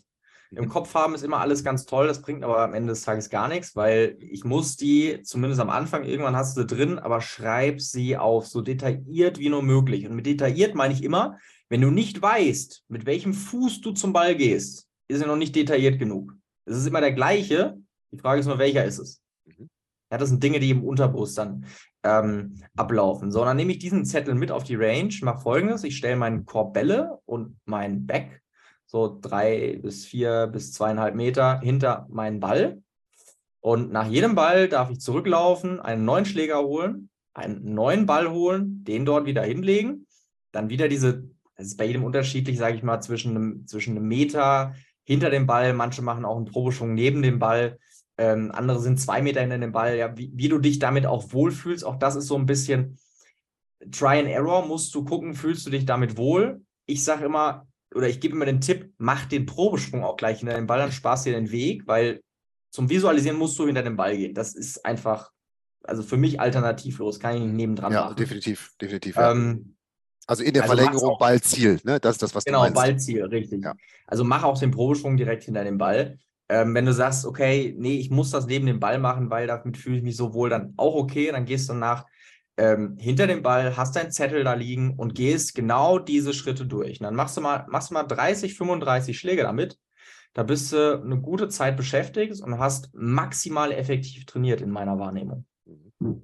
Im 0.54 0.68
Kopf 0.68 0.94
haben 0.96 1.16
ist 1.16 1.24
immer 1.24 1.40
alles 1.40 1.64
ganz 1.64 1.86
toll, 1.86 2.08
das 2.08 2.22
bringt 2.22 2.44
aber 2.44 2.60
am 2.60 2.74
Ende 2.74 2.90
des 2.90 3.04
Tages 3.04 3.30
gar 3.30 3.48
nichts, 3.48 3.74
weil 3.76 4.18
ich 4.20 4.44
muss 4.44 4.76
die, 4.76 5.22
zumindest 5.24 5.62
am 5.62 5.70
Anfang, 5.70 6.04
irgendwann 6.04 6.36
hast 6.36 6.58
du 6.58 6.62
sie 6.62 6.68
drin, 6.68 7.00
aber 7.00 7.22
schreib 7.22 7.80
sie 7.80 8.18
auf, 8.18 8.48
so 8.48 8.62
detailliert 8.62 9.40
wie 9.40 9.48
nur 9.48 9.64
möglich. 9.64 10.06
Und 10.06 10.16
mit 10.16 10.26
detailliert 10.26 10.76
meine 10.76 10.94
ich 10.94 11.04
immer, 11.04 11.38
wenn 11.70 11.80
du 11.80 11.90
nicht 11.90 12.22
weißt, 12.22 12.84
mit 12.90 13.06
welchem 13.06 13.34
Fuß 13.34 13.80
du 13.80 13.92
zum 13.92 14.12
Ball 14.12 14.36
gehst, 14.36 14.90
ist 15.08 15.22
er 15.22 15.28
noch 15.28 15.38
nicht 15.38 15.56
detailliert 15.56 16.00
genug. 16.00 16.34
Es 16.66 16.76
ist 16.76 16.86
immer 16.86 17.00
der 17.00 17.14
gleiche, 17.14 17.78
die 18.12 18.18
Frage 18.18 18.42
ist 18.42 18.48
nur, 18.48 18.60
welcher 18.60 18.84
ist 18.84 19.00
es? 19.00 19.22
Mhm. 19.46 19.70
Ja, 20.12 20.18
das 20.18 20.28
sind 20.28 20.44
Dinge, 20.44 20.60
die 20.60 20.72
im 20.72 20.84
Unterbrust 20.84 21.38
dann 21.38 21.66
ähm, 22.04 22.62
ablaufen. 22.76 23.32
So, 23.32 23.46
dann 23.46 23.56
nehme 23.56 23.72
ich 23.72 23.80
diesen 23.80 24.04
Zettel 24.04 24.36
mit 24.36 24.52
auf 24.52 24.66
die 24.66 24.76
Range, 24.76 25.14
mache 25.22 25.40
folgendes: 25.40 25.86
Ich 25.86 25.96
stelle 25.96 26.18
meinen 26.18 26.46
Korbelle 26.46 27.20
und 27.26 27.58
mein 27.64 28.06
Back 28.06 28.41
so 28.92 29.18
drei 29.22 29.80
bis 29.82 30.06
vier 30.06 30.48
bis 30.48 30.74
zweieinhalb 30.74 31.16
Meter 31.16 31.62
hinter 31.62 32.08
meinen 32.10 32.42
Ball. 32.42 32.82
Und 33.62 33.94
nach 33.94 34.06
jedem 34.06 34.36
Ball 34.36 34.68
darf 34.68 34.90
ich 34.90 35.00
zurücklaufen, 35.00 35.80
einen 35.80 36.04
neuen 36.04 36.26
Schläger 36.26 36.62
holen, 36.62 37.10
einen 37.34 37.74
neuen 37.74 38.06
Ball 38.06 38.30
holen, 38.30 38.84
den 38.84 39.06
dort 39.06 39.26
wieder 39.26 39.44
hinlegen, 39.44 40.08
dann 40.52 40.70
wieder 40.70 40.90
diese, 40.90 41.24
das 41.56 41.68
ist 41.68 41.78
bei 41.78 41.86
jedem 41.86 42.04
unterschiedlich, 42.04 42.58
sage 42.58 42.76
ich 42.76 42.84
mal, 42.84 43.00
zwischen 43.00 43.34
einem, 43.34 43.66
zwischen 43.66 43.96
einem 43.96 44.10
Meter 44.10 44.76
hinter 45.06 45.30
dem 45.30 45.48
Ball, 45.48 45.74
manche 45.74 46.02
machen 46.02 46.26
auch 46.26 46.36
einen 46.36 46.46
Probeschwung 46.46 46.94
neben 46.94 47.22
dem 47.22 47.40
Ball, 47.40 47.80
ähm, 48.18 48.52
andere 48.54 48.82
sind 48.82 49.00
zwei 49.00 49.22
Meter 49.22 49.40
hinter 49.40 49.58
dem 49.58 49.72
Ball, 49.72 49.96
ja, 49.96 50.18
wie, 50.18 50.32
wie 50.36 50.50
du 50.50 50.60
dich 50.60 50.80
damit 50.80 51.06
auch 51.06 51.32
wohlfühlst, 51.32 51.86
auch 51.86 51.96
das 51.96 52.18
ist 52.18 52.28
so 52.28 52.36
ein 52.36 52.46
bisschen 52.46 52.98
Try 53.90 54.20
and 54.20 54.28
Error, 54.28 54.68
musst 54.68 54.94
du 54.94 55.06
gucken, 55.06 55.34
fühlst 55.34 55.66
du 55.66 55.70
dich 55.70 55.86
damit 55.86 56.18
wohl. 56.18 56.62
Ich 56.86 57.04
sage 57.04 57.26
immer, 57.26 57.68
oder 57.94 58.08
ich 58.08 58.20
gebe 58.20 58.36
immer 58.36 58.46
den 58.46 58.62
Tipp, 58.62 58.94
mach 58.98 59.26
den 59.26 59.46
Probesprung 59.46 60.04
auch 60.04 60.18
gleich 60.18 60.40
hinter 60.40 60.56
dem 60.56 60.68
Ball, 60.68 60.80
dann 60.80 60.92
sparst 60.92 61.26
du 61.26 61.32
dir 61.32 61.38
den 61.38 61.52
Weg, 61.52 61.88
weil 61.88 62.22
zum 62.72 62.90
Visualisieren 62.90 63.38
musst 63.38 63.60
du 63.60 63.66
hinter 63.66 63.84
dem 63.84 63.98
Ball 63.98 64.16
gehen. 64.16 64.34
Das 64.34 64.56
ist 64.56 64.86
einfach, 64.86 65.32
also 65.84 66.04
für 66.04 66.18
mich 66.18 66.40
alternativlos, 66.40 67.20
kann 67.20 67.36
ich 67.36 67.44
nebendran 67.44 67.92
ja, 67.92 68.06
machen. 68.06 68.16
definitiv, 68.16 68.72
definitiv. 68.80 69.18
Ähm, 69.18 69.76
also 70.28 70.44
in 70.44 70.54
der 70.54 70.64
also 70.64 70.76
Verlängerung 70.76 71.18
Ballziel, 71.20 71.80
ne? 71.84 72.00
Das 72.00 72.16
ist 72.16 72.24
das, 72.24 72.36
was 72.36 72.46
genau, 72.46 72.60
du 72.60 72.72
meinst. 72.72 72.76
Genau, 72.76 72.88
Ballziel, 72.88 73.26
richtig. 73.26 73.64
Ja. 73.64 73.74
Also 74.08 74.24
mach 74.24 74.44
auch 74.44 74.58
den 74.58 74.72
Probesprung 74.72 75.18
direkt 75.18 75.44
hinter 75.44 75.64
dem 75.64 75.78
Ball. 75.78 76.18
Ähm, 76.48 76.74
wenn 76.74 76.86
du 76.86 76.94
sagst, 76.94 77.26
okay, 77.26 77.76
nee, 77.78 77.98
ich 77.98 78.10
muss 78.10 78.32
das 78.32 78.46
neben 78.46 78.66
dem 78.66 78.80
Ball 78.80 79.00
machen, 79.00 79.30
weil 79.30 79.48
damit 79.48 79.78
fühle 79.78 79.98
ich 79.98 80.04
mich 80.04 80.16
so 80.16 80.34
wohl, 80.34 80.50
dann 80.50 80.74
auch 80.78 80.96
okay. 80.96 81.32
Dann 81.32 81.46
gehst 81.46 81.68
du 81.70 81.74
nach 81.74 82.06
ähm, 82.62 82.96
hinter 83.00 83.26
dem 83.26 83.42
Ball, 83.42 83.76
hast 83.76 83.96
deinen 83.96 84.12
Zettel 84.12 84.44
da 84.44 84.54
liegen 84.54 84.94
und 84.96 85.16
gehst 85.16 85.56
genau 85.56 85.98
diese 85.98 86.32
Schritte 86.32 86.68
durch. 86.68 87.00
Und 87.00 87.06
dann 87.06 87.16
machst 87.16 87.36
du 87.36 87.42
mal, 87.42 87.66
machst 87.68 87.92
mal 87.92 88.04
30, 88.04 88.54
35 88.54 89.18
Schläge 89.18 89.42
damit. 89.42 89.80
Da 90.34 90.44
bist 90.44 90.72
du 90.72 91.02
eine 91.02 91.20
gute 91.20 91.50
Zeit 91.50 91.76
beschäftigt 91.76 92.40
und 92.40 92.60
hast 92.60 92.92
maximal 92.94 93.72
effektiv 93.72 94.28
trainiert 94.28 94.62
in 94.62 94.70
meiner 94.70 95.00
Wahrnehmung. 95.00 95.46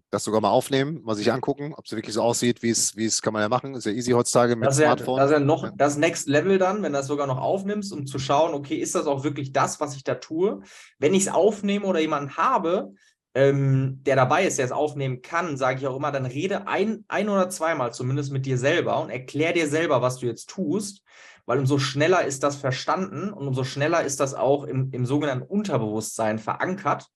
Das 0.09 0.23
sogar 0.23 0.41
mal 0.41 0.49
aufnehmen, 0.49 1.01
mal 1.03 1.15
sich 1.15 1.31
angucken, 1.31 1.73
ob 1.75 1.85
es 1.85 1.91
wirklich 1.91 2.13
so 2.13 2.21
aussieht, 2.21 2.63
wie 2.63 2.69
es, 2.69 2.95
wie 2.95 3.05
es 3.05 3.21
kann 3.21 3.33
man 3.33 3.41
ja 3.41 3.49
machen. 3.49 3.75
Ist 3.75 3.85
ja 3.85 3.91
easy 3.91 4.11
heutzutage 4.11 4.55
mit 4.55 4.67
das 4.67 4.77
Smartphone. 4.77 5.17
Ja, 5.17 5.23
das 5.23 5.31
ist 5.31 5.37
ja 5.39 5.43
noch 5.43 5.71
das 5.75 5.97
Next 5.97 6.27
Level 6.27 6.57
dann, 6.57 6.81
wenn 6.83 6.93
du 6.93 6.97
das 6.97 7.07
sogar 7.07 7.27
noch 7.27 7.39
aufnimmst, 7.39 7.93
um 7.93 8.07
zu 8.07 8.17
schauen, 8.17 8.53
okay, 8.53 8.75
ist 8.75 8.95
das 8.95 9.05
auch 9.05 9.23
wirklich 9.23 9.53
das, 9.53 9.79
was 9.79 9.95
ich 9.95 10.03
da 10.03 10.15
tue? 10.15 10.61
Wenn 10.99 11.13
ich 11.13 11.23
es 11.23 11.33
aufnehme 11.33 11.85
oder 11.85 11.99
jemanden 11.99 12.37
habe, 12.37 12.93
ähm, 13.37 14.01
der 14.03 14.15
dabei 14.15 14.45
ist, 14.45 14.57
der 14.57 14.65
es 14.65 14.71
aufnehmen 14.71 15.21
kann, 15.21 15.57
sage 15.57 15.77
ich 15.77 15.85
auch 15.85 15.95
immer, 15.95 16.11
dann 16.11 16.25
rede 16.25 16.67
ein, 16.67 17.05
ein 17.07 17.29
oder 17.29 17.51
zweimal 17.51 17.93
zumindest 17.93 18.31
mit 18.31 18.47
dir 18.47 18.57
selber 18.57 18.99
und 18.99 19.11
erklär 19.11 19.53
dir 19.53 19.67
selber, 19.67 20.01
was 20.01 20.17
du 20.17 20.25
jetzt 20.25 20.49
tust, 20.49 21.03
weil 21.45 21.59
umso 21.59 21.77
schneller 21.77 22.25
ist 22.25 22.41
das 22.41 22.55
verstanden 22.55 23.31
und 23.31 23.47
umso 23.47 23.63
schneller 23.63 24.01
ist 24.03 24.19
das 24.19 24.33
auch 24.33 24.63
im, 24.63 24.89
im 24.91 25.05
sogenannten 25.05 25.45
Unterbewusstsein 25.45 26.39
verankert, 26.39 27.09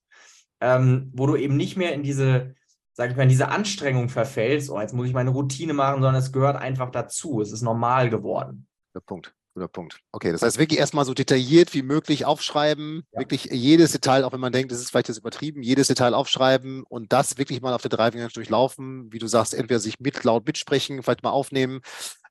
ähm, 0.59 1.09
wo 1.15 1.26
du 1.26 1.36
eben 1.38 1.57
nicht 1.57 1.76
mehr 1.76 1.95
in 1.95 2.03
diese, 2.03 2.53
sag 2.93 3.09
ich 3.09 3.17
mal, 3.17 3.24
in 3.24 3.30
diese 3.30 3.47
Anstrengung 3.47 4.07
verfällst, 4.07 4.69
oh, 4.69 4.80
jetzt 4.80 4.93
muss 4.93 5.07
ich 5.07 5.13
meine 5.13 5.32
Routine 5.32 5.74
machen, 5.74 6.03
sondern 6.03 6.22
es 6.22 6.32
gehört 6.32 6.55
einfach 6.55 6.91
dazu. 6.91 7.41
Es 7.41 7.51
ist 7.51 7.63
normal 7.63 8.11
geworden. 8.11 8.67
Der 8.93 8.99
Punkt. 8.99 9.34
Guter 9.54 9.68
Punkt. 9.68 9.99
Okay, 10.14 10.32
das 10.32 10.41
heißt 10.41 10.60
wirklich 10.60 10.80
erstmal 10.80 11.04
so 11.04 11.14
detailliert 11.14 11.74
wie 11.74 11.82
möglich 11.82 12.26
aufschreiben, 12.26 13.04
ja. 13.12 13.20
wirklich 13.20 13.45
jedes 13.45 13.91
Detail, 13.91 14.24
auch 14.24 14.32
wenn 14.32 14.39
man 14.39 14.54
denkt, 14.54 14.72
das 14.72 14.80
ist 14.80 14.91
vielleicht 14.91 15.10
jetzt 15.10 15.18
übertrieben, 15.18 15.62
jedes 15.62 15.88
Detail 15.88 16.14
aufschreiben 16.14 16.84
und 16.84 17.12
das 17.12 17.38
wirklich 17.38 17.62
mal 17.62 17.74
auf 17.74 17.82
der 17.82 17.89
Driving 17.89 18.22
Range 18.22 18.32
durchlaufen, 18.34 19.12
wie 19.12 19.20
du 19.20 19.28
sagst, 19.28 19.54
entweder 19.54 19.80
sich 19.82 19.99
mit 19.99 20.24
laut 20.24 20.45
mitsprechen, 20.45 21.04
vielleicht 21.04 21.24
mal 21.24 21.32
aufnehmen. 21.32 21.82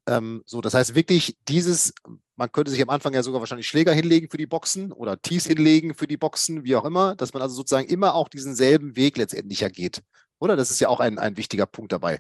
Ähm, 0.06 0.42
so, 0.46 0.62
das 0.62 0.72
heißt 0.72 0.94
wirklich 0.94 1.36
dieses, 1.46 1.92
man 2.36 2.50
könnte 2.50 2.70
sich 2.70 2.80
am 2.80 2.88
Anfang 2.88 3.12
ja 3.12 3.22
sogar 3.22 3.40
wahrscheinlich 3.40 3.68
Schläger 3.68 3.92
hinlegen 3.92 4.30
für 4.30 4.38
die 4.38 4.46
Boxen 4.46 4.90
oder 4.90 5.20
Tees 5.20 5.46
hinlegen 5.46 5.94
für 5.94 6.06
die 6.06 6.16
Boxen, 6.16 6.64
wie 6.64 6.74
auch 6.74 6.86
immer, 6.86 7.16
dass 7.16 7.34
man 7.34 7.42
also 7.42 7.54
sozusagen 7.54 7.88
immer 7.88 8.14
auch 8.14 8.30
diesen 8.30 8.54
selben 8.54 8.96
Weg 8.96 9.18
letztendlich 9.18 9.60
ja 9.60 9.68
geht. 9.68 10.02
Oder? 10.38 10.56
Das 10.56 10.70
ist 10.70 10.80
ja 10.80 10.88
auch 10.88 11.00
ein, 11.00 11.18
ein 11.18 11.36
wichtiger 11.36 11.66
Punkt 11.66 11.92
dabei. 11.92 12.18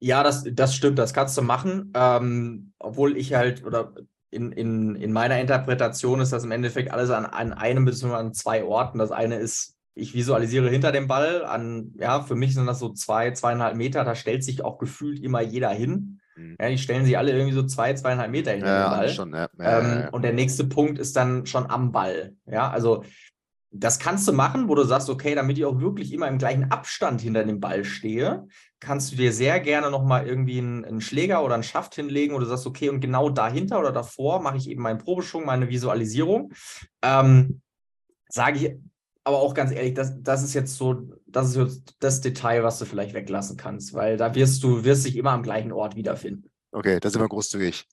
Ja, 0.00 0.22
das, 0.22 0.44
das 0.50 0.74
stimmt, 0.74 0.98
das 0.98 1.12
kannst 1.12 1.36
du 1.36 1.42
machen. 1.42 1.92
Ähm, 1.94 2.72
obwohl 2.78 3.16
ich 3.16 3.34
halt, 3.34 3.64
oder 3.64 3.92
in, 4.30 4.52
in, 4.52 4.96
in 4.96 5.12
meiner 5.12 5.40
Interpretation 5.40 6.20
ist 6.20 6.32
das 6.32 6.44
im 6.44 6.52
Endeffekt 6.52 6.90
alles 6.90 7.10
an, 7.10 7.26
an 7.26 7.52
einem 7.52 7.84
bzw. 7.84 8.14
an 8.14 8.32
zwei 8.32 8.64
Orten. 8.64 8.98
Das 8.98 9.12
eine 9.12 9.36
ist, 9.36 9.76
ich 9.94 10.14
visualisiere 10.14 10.70
hinter 10.70 10.92
dem 10.92 11.06
Ball 11.06 11.44
an, 11.44 11.92
ja, 11.98 12.22
für 12.22 12.34
mich 12.34 12.54
sind 12.54 12.66
das 12.66 12.78
so 12.78 12.92
zwei, 12.92 13.32
zweieinhalb 13.32 13.76
Meter, 13.76 14.04
da 14.04 14.14
stellt 14.14 14.42
sich 14.44 14.64
auch 14.64 14.78
gefühlt 14.78 15.20
immer 15.20 15.42
jeder 15.42 15.70
hin. 15.70 16.20
Mhm. 16.36 16.56
Ja, 16.60 16.68
die 16.68 16.78
stellen 16.78 17.04
sich 17.04 17.18
alle 17.18 17.32
irgendwie 17.32 17.54
so 17.54 17.64
zwei, 17.64 17.92
zweieinhalb 17.92 18.30
Meter 18.30 18.52
hinter 18.52 18.66
ja, 18.68 18.88
den 18.88 18.98
Ball. 18.98 19.08
Schon, 19.10 19.34
ja. 19.34 19.48
Ähm, 19.58 20.08
und 20.12 20.22
der 20.22 20.32
nächste 20.32 20.64
Punkt 20.64 20.98
ist 20.98 21.16
dann 21.16 21.44
schon 21.46 21.68
am 21.68 21.92
Ball. 21.92 22.34
Ja, 22.46 22.70
also 22.70 23.04
das 23.72 23.98
kannst 23.98 24.26
du 24.26 24.32
machen, 24.32 24.68
wo 24.68 24.74
du 24.74 24.84
sagst, 24.84 25.08
okay, 25.08 25.34
damit 25.34 25.56
ich 25.58 25.64
auch 25.64 25.80
wirklich 25.80 26.12
immer 26.12 26.28
im 26.28 26.38
gleichen 26.38 26.70
Abstand 26.70 27.20
hinter 27.20 27.44
dem 27.44 27.60
Ball 27.60 27.84
stehe, 27.84 28.46
kannst 28.80 29.12
du 29.12 29.16
dir 29.16 29.32
sehr 29.32 29.60
gerne 29.60 29.90
nochmal 29.90 30.26
irgendwie 30.26 30.58
einen, 30.58 30.84
einen, 30.84 31.00
Schläger 31.00 31.44
oder 31.44 31.54
einen 31.54 31.62
Schaft 31.62 31.94
hinlegen, 31.94 32.34
wo 32.34 32.38
du 32.38 32.46
sagst, 32.46 32.66
okay, 32.66 32.88
und 32.88 33.00
genau 33.00 33.30
dahinter 33.30 33.78
oder 33.78 33.92
davor 33.92 34.40
mache 34.40 34.56
ich 34.56 34.68
eben 34.68 34.82
meinen 34.82 34.98
Probeschwung, 34.98 35.44
meine 35.44 35.68
Visualisierung. 35.68 36.52
Ähm, 37.02 37.60
Sage 38.32 38.58
ich 38.58 38.76
aber 39.24 39.38
auch 39.38 39.54
ganz 39.54 39.72
ehrlich, 39.72 39.94
das, 39.94 40.14
das 40.22 40.42
ist 40.42 40.54
jetzt 40.54 40.76
so, 40.76 41.08
das 41.26 41.50
ist 41.50 41.56
jetzt 41.56 41.96
das 41.98 42.20
Detail, 42.20 42.62
was 42.62 42.78
du 42.78 42.84
vielleicht 42.84 43.12
weglassen 43.12 43.56
kannst, 43.56 43.92
weil 43.92 44.16
da 44.16 44.34
wirst 44.34 44.62
du, 44.62 44.84
wirst 44.84 45.04
dich 45.04 45.16
immer 45.16 45.32
am 45.32 45.42
gleichen 45.42 45.72
Ort 45.72 45.96
wiederfinden. 45.96 46.48
Okay, 46.72 47.00
das 47.00 47.12
ist 47.12 47.16
immer 47.16 47.28
großzügig. 47.28 47.86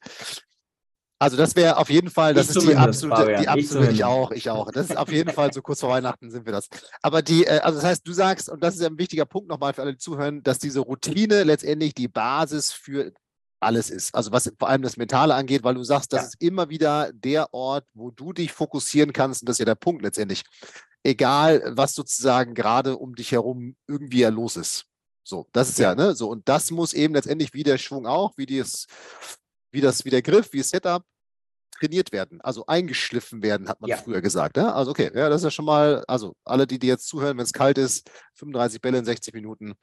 Also 1.20 1.36
das 1.36 1.56
wäre 1.56 1.78
auf 1.78 1.90
jeden 1.90 2.12
Fall, 2.12 2.36
das 2.36 2.52
ich 2.52 2.58
ist 2.58 2.68
die 2.68 2.76
absolute, 2.76 3.38
die 3.40 3.48
absolute, 3.48 3.92
ich, 3.92 3.98
ich, 3.98 4.04
auch, 4.04 4.32
ich 4.32 4.50
auch. 4.52 4.72
Das 4.72 4.90
ist 4.90 4.98
auf 4.98 5.12
jeden 5.12 5.32
Fall 5.32 5.52
so 5.52 5.62
kurz 5.64 5.80
vor 5.80 5.90
Weihnachten 5.90 6.30
sind 6.30 6.46
wir 6.46 6.54
das. 6.54 6.70
Aber 7.02 7.24
die, 7.24 7.46
äh, 7.46 7.60
also 7.60 7.80
das 7.80 7.86
heißt, 7.86 8.08
du 8.08 8.14
sagst, 8.14 8.50
und 8.50 8.64
das 8.64 8.76
ist 8.76 8.84
ein 8.84 9.00
wichtiger 9.00 9.26
Punkt 9.26 9.50
nochmal 9.50 9.74
für 9.74 9.82
alle, 9.82 9.94
die 9.94 9.98
zuhören, 9.98 10.44
dass 10.44 10.60
diese 10.60 10.80
Routine 10.80 11.44
letztendlich 11.44 11.96
die 11.96 12.08
Basis 12.08 12.72
für 12.72 13.14
alles 13.60 13.90
ist. 13.90 14.14
Also 14.14 14.32
was 14.32 14.52
vor 14.60 14.70
allem 14.70 14.84
das 14.84 14.98
Mentale 14.98 15.34
angeht, 15.34 15.64
weil 15.64 15.74
du 15.74 15.84
sagst, 15.84 16.14
das 16.14 16.22
ja. 16.22 16.28
ist 16.28 16.42
immer 16.42 16.70
wieder 16.70 17.12
der 17.14 17.52
Ort, 17.52 17.86
wo 17.96 18.12
du 18.12 18.32
dich 18.32 18.54
fokussieren 18.54 19.12
kannst. 19.12 19.42
Und 19.42 19.50
das 19.50 19.56
ist 19.56 19.60
ja 19.60 19.66
der 19.66 19.76
Punkt 19.76 20.04
letztendlich. 20.04 20.44
Egal, 21.04 21.64
was 21.76 21.96
sozusagen 21.96 22.54
gerade 22.54 22.98
um 22.98 23.16
dich 23.16 23.32
herum 23.32 23.76
irgendwie 23.88 24.20
ja 24.20 24.30
los 24.30 24.56
ist. 24.56 24.86
So, 25.24 25.48
das 25.52 25.70
ist 25.70 25.80
ja, 25.80 25.90
ja 25.90 25.96
ne, 25.96 26.16
so. 26.16 26.30
Und 26.30 26.48
das 26.48 26.70
muss 26.70 26.94
eben 26.94 27.16
letztendlich 27.16 27.54
wie 27.54 27.64
der 27.64 27.78
Schwung 27.78 28.06
auch, 28.06 28.38
wie 28.38 28.46
das 28.46 28.86
wie 29.78 29.82
das, 29.82 30.04
wie 30.04 30.10
der 30.10 30.24
Griff, 30.24 30.52
wie 30.54 30.58
das 30.58 30.70
Setup 30.70 31.04
trainiert 31.80 32.12
werden, 32.12 32.42
also 32.42 32.66
eingeschliffen 32.66 33.44
werden, 33.44 33.70
hat 33.70 33.80
man 33.80 33.90
ja. 33.90 33.98
früher 33.98 34.22
gesagt. 34.22 34.58
Ne? 34.58 34.74
Also 34.74 34.90
okay, 34.92 35.12
ja, 35.14 35.30
das 35.30 35.42
ist 35.42 35.46
ja 35.46 35.52
schon 35.52 35.66
mal, 35.66 36.04
also 36.08 36.36
alle, 36.44 36.66
die, 36.66 36.80
die 36.80 36.88
jetzt 36.88 37.08
zuhören, 37.08 37.38
wenn 37.38 37.44
es 37.44 37.54
kalt 37.54 37.78
ist, 37.78 38.10
35 38.34 38.82
Bälle 38.82 38.98
in 38.98 39.06
60 39.06 39.34
Minuten, 39.36 39.76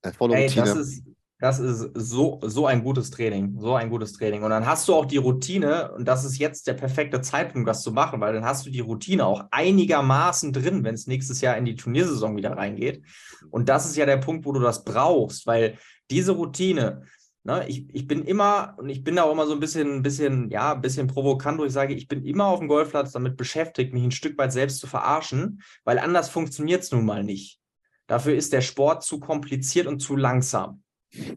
äh, 0.00 0.12
volle 0.12 0.36
Ey, 0.36 0.46
Routine. 0.46 0.64
Das 0.64 0.76
ist, 0.78 1.02
das 1.38 1.58
ist 1.58 1.90
so, 1.92 2.40
so 2.42 2.66
ein 2.66 2.82
gutes 2.82 3.10
Training, 3.10 3.58
so 3.60 3.74
ein 3.74 3.90
gutes 3.90 4.14
Training. 4.14 4.42
Und 4.42 4.48
dann 4.48 4.64
hast 4.64 4.88
du 4.88 4.94
auch 4.94 5.04
die 5.04 5.18
Routine, 5.18 5.92
und 5.92 6.08
das 6.08 6.24
ist 6.24 6.38
jetzt 6.38 6.66
der 6.66 6.72
perfekte 6.72 7.20
Zeitpunkt, 7.20 7.68
das 7.68 7.82
zu 7.82 7.92
machen, 7.92 8.20
weil 8.22 8.32
dann 8.32 8.46
hast 8.46 8.64
du 8.64 8.70
die 8.70 8.80
Routine 8.80 9.26
auch 9.26 9.44
einigermaßen 9.50 10.54
drin, 10.54 10.82
wenn 10.84 10.94
es 10.94 11.06
nächstes 11.06 11.42
Jahr 11.42 11.58
in 11.58 11.66
die 11.66 11.76
Turniersaison 11.76 12.34
wieder 12.38 12.56
reingeht. 12.56 13.02
Und 13.50 13.68
das 13.68 13.84
ist 13.84 13.96
ja 13.96 14.06
der 14.06 14.16
Punkt, 14.16 14.46
wo 14.46 14.52
du 14.52 14.60
das 14.60 14.84
brauchst, 14.84 15.46
weil 15.46 15.76
diese 16.10 16.32
Routine, 16.32 17.02
Ne, 17.46 17.64
ich, 17.68 17.86
ich 17.94 18.08
bin 18.08 18.24
immer, 18.24 18.74
und 18.76 18.88
ich 18.88 19.04
bin 19.04 19.14
da 19.14 19.22
auch 19.22 19.30
immer 19.30 19.46
so 19.46 19.52
ein 19.52 19.60
bisschen, 19.60 20.02
bisschen, 20.02 20.50
ja, 20.50 20.74
ein 20.74 20.80
bisschen 20.80 21.06
provokant, 21.06 21.60
wo 21.60 21.64
ich 21.64 21.72
sage, 21.72 21.94
ich 21.94 22.08
bin 22.08 22.24
immer 22.24 22.46
auf 22.46 22.58
dem 22.58 22.66
Golfplatz 22.66 23.12
damit 23.12 23.36
beschäftigt, 23.36 23.94
mich 23.94 24.02
ein 24.02 24.10
Stück 24.10 24.36
weit 24.36 24.52
selbst 24.52 24.80
zu 24.80 24.88
verarschen, 24.88 25.62
weil 25.84 26.00
anders 26.00 26.28
funktioniert 26.28 26.82
es 26.82 26.90
nun 26.90 27.04
mal 27.04 27.22
nicht. 27.22 27.60
Dafür 28.08 28.34
ist 28.34 28.52
der 28.52 28.62
Sport 28.62 29.04
zu 29.04 29.20
kompliziert 29.20 29.86
und 29.86 30.00
zu 30.00 30.16
langsam. 30.16 30.82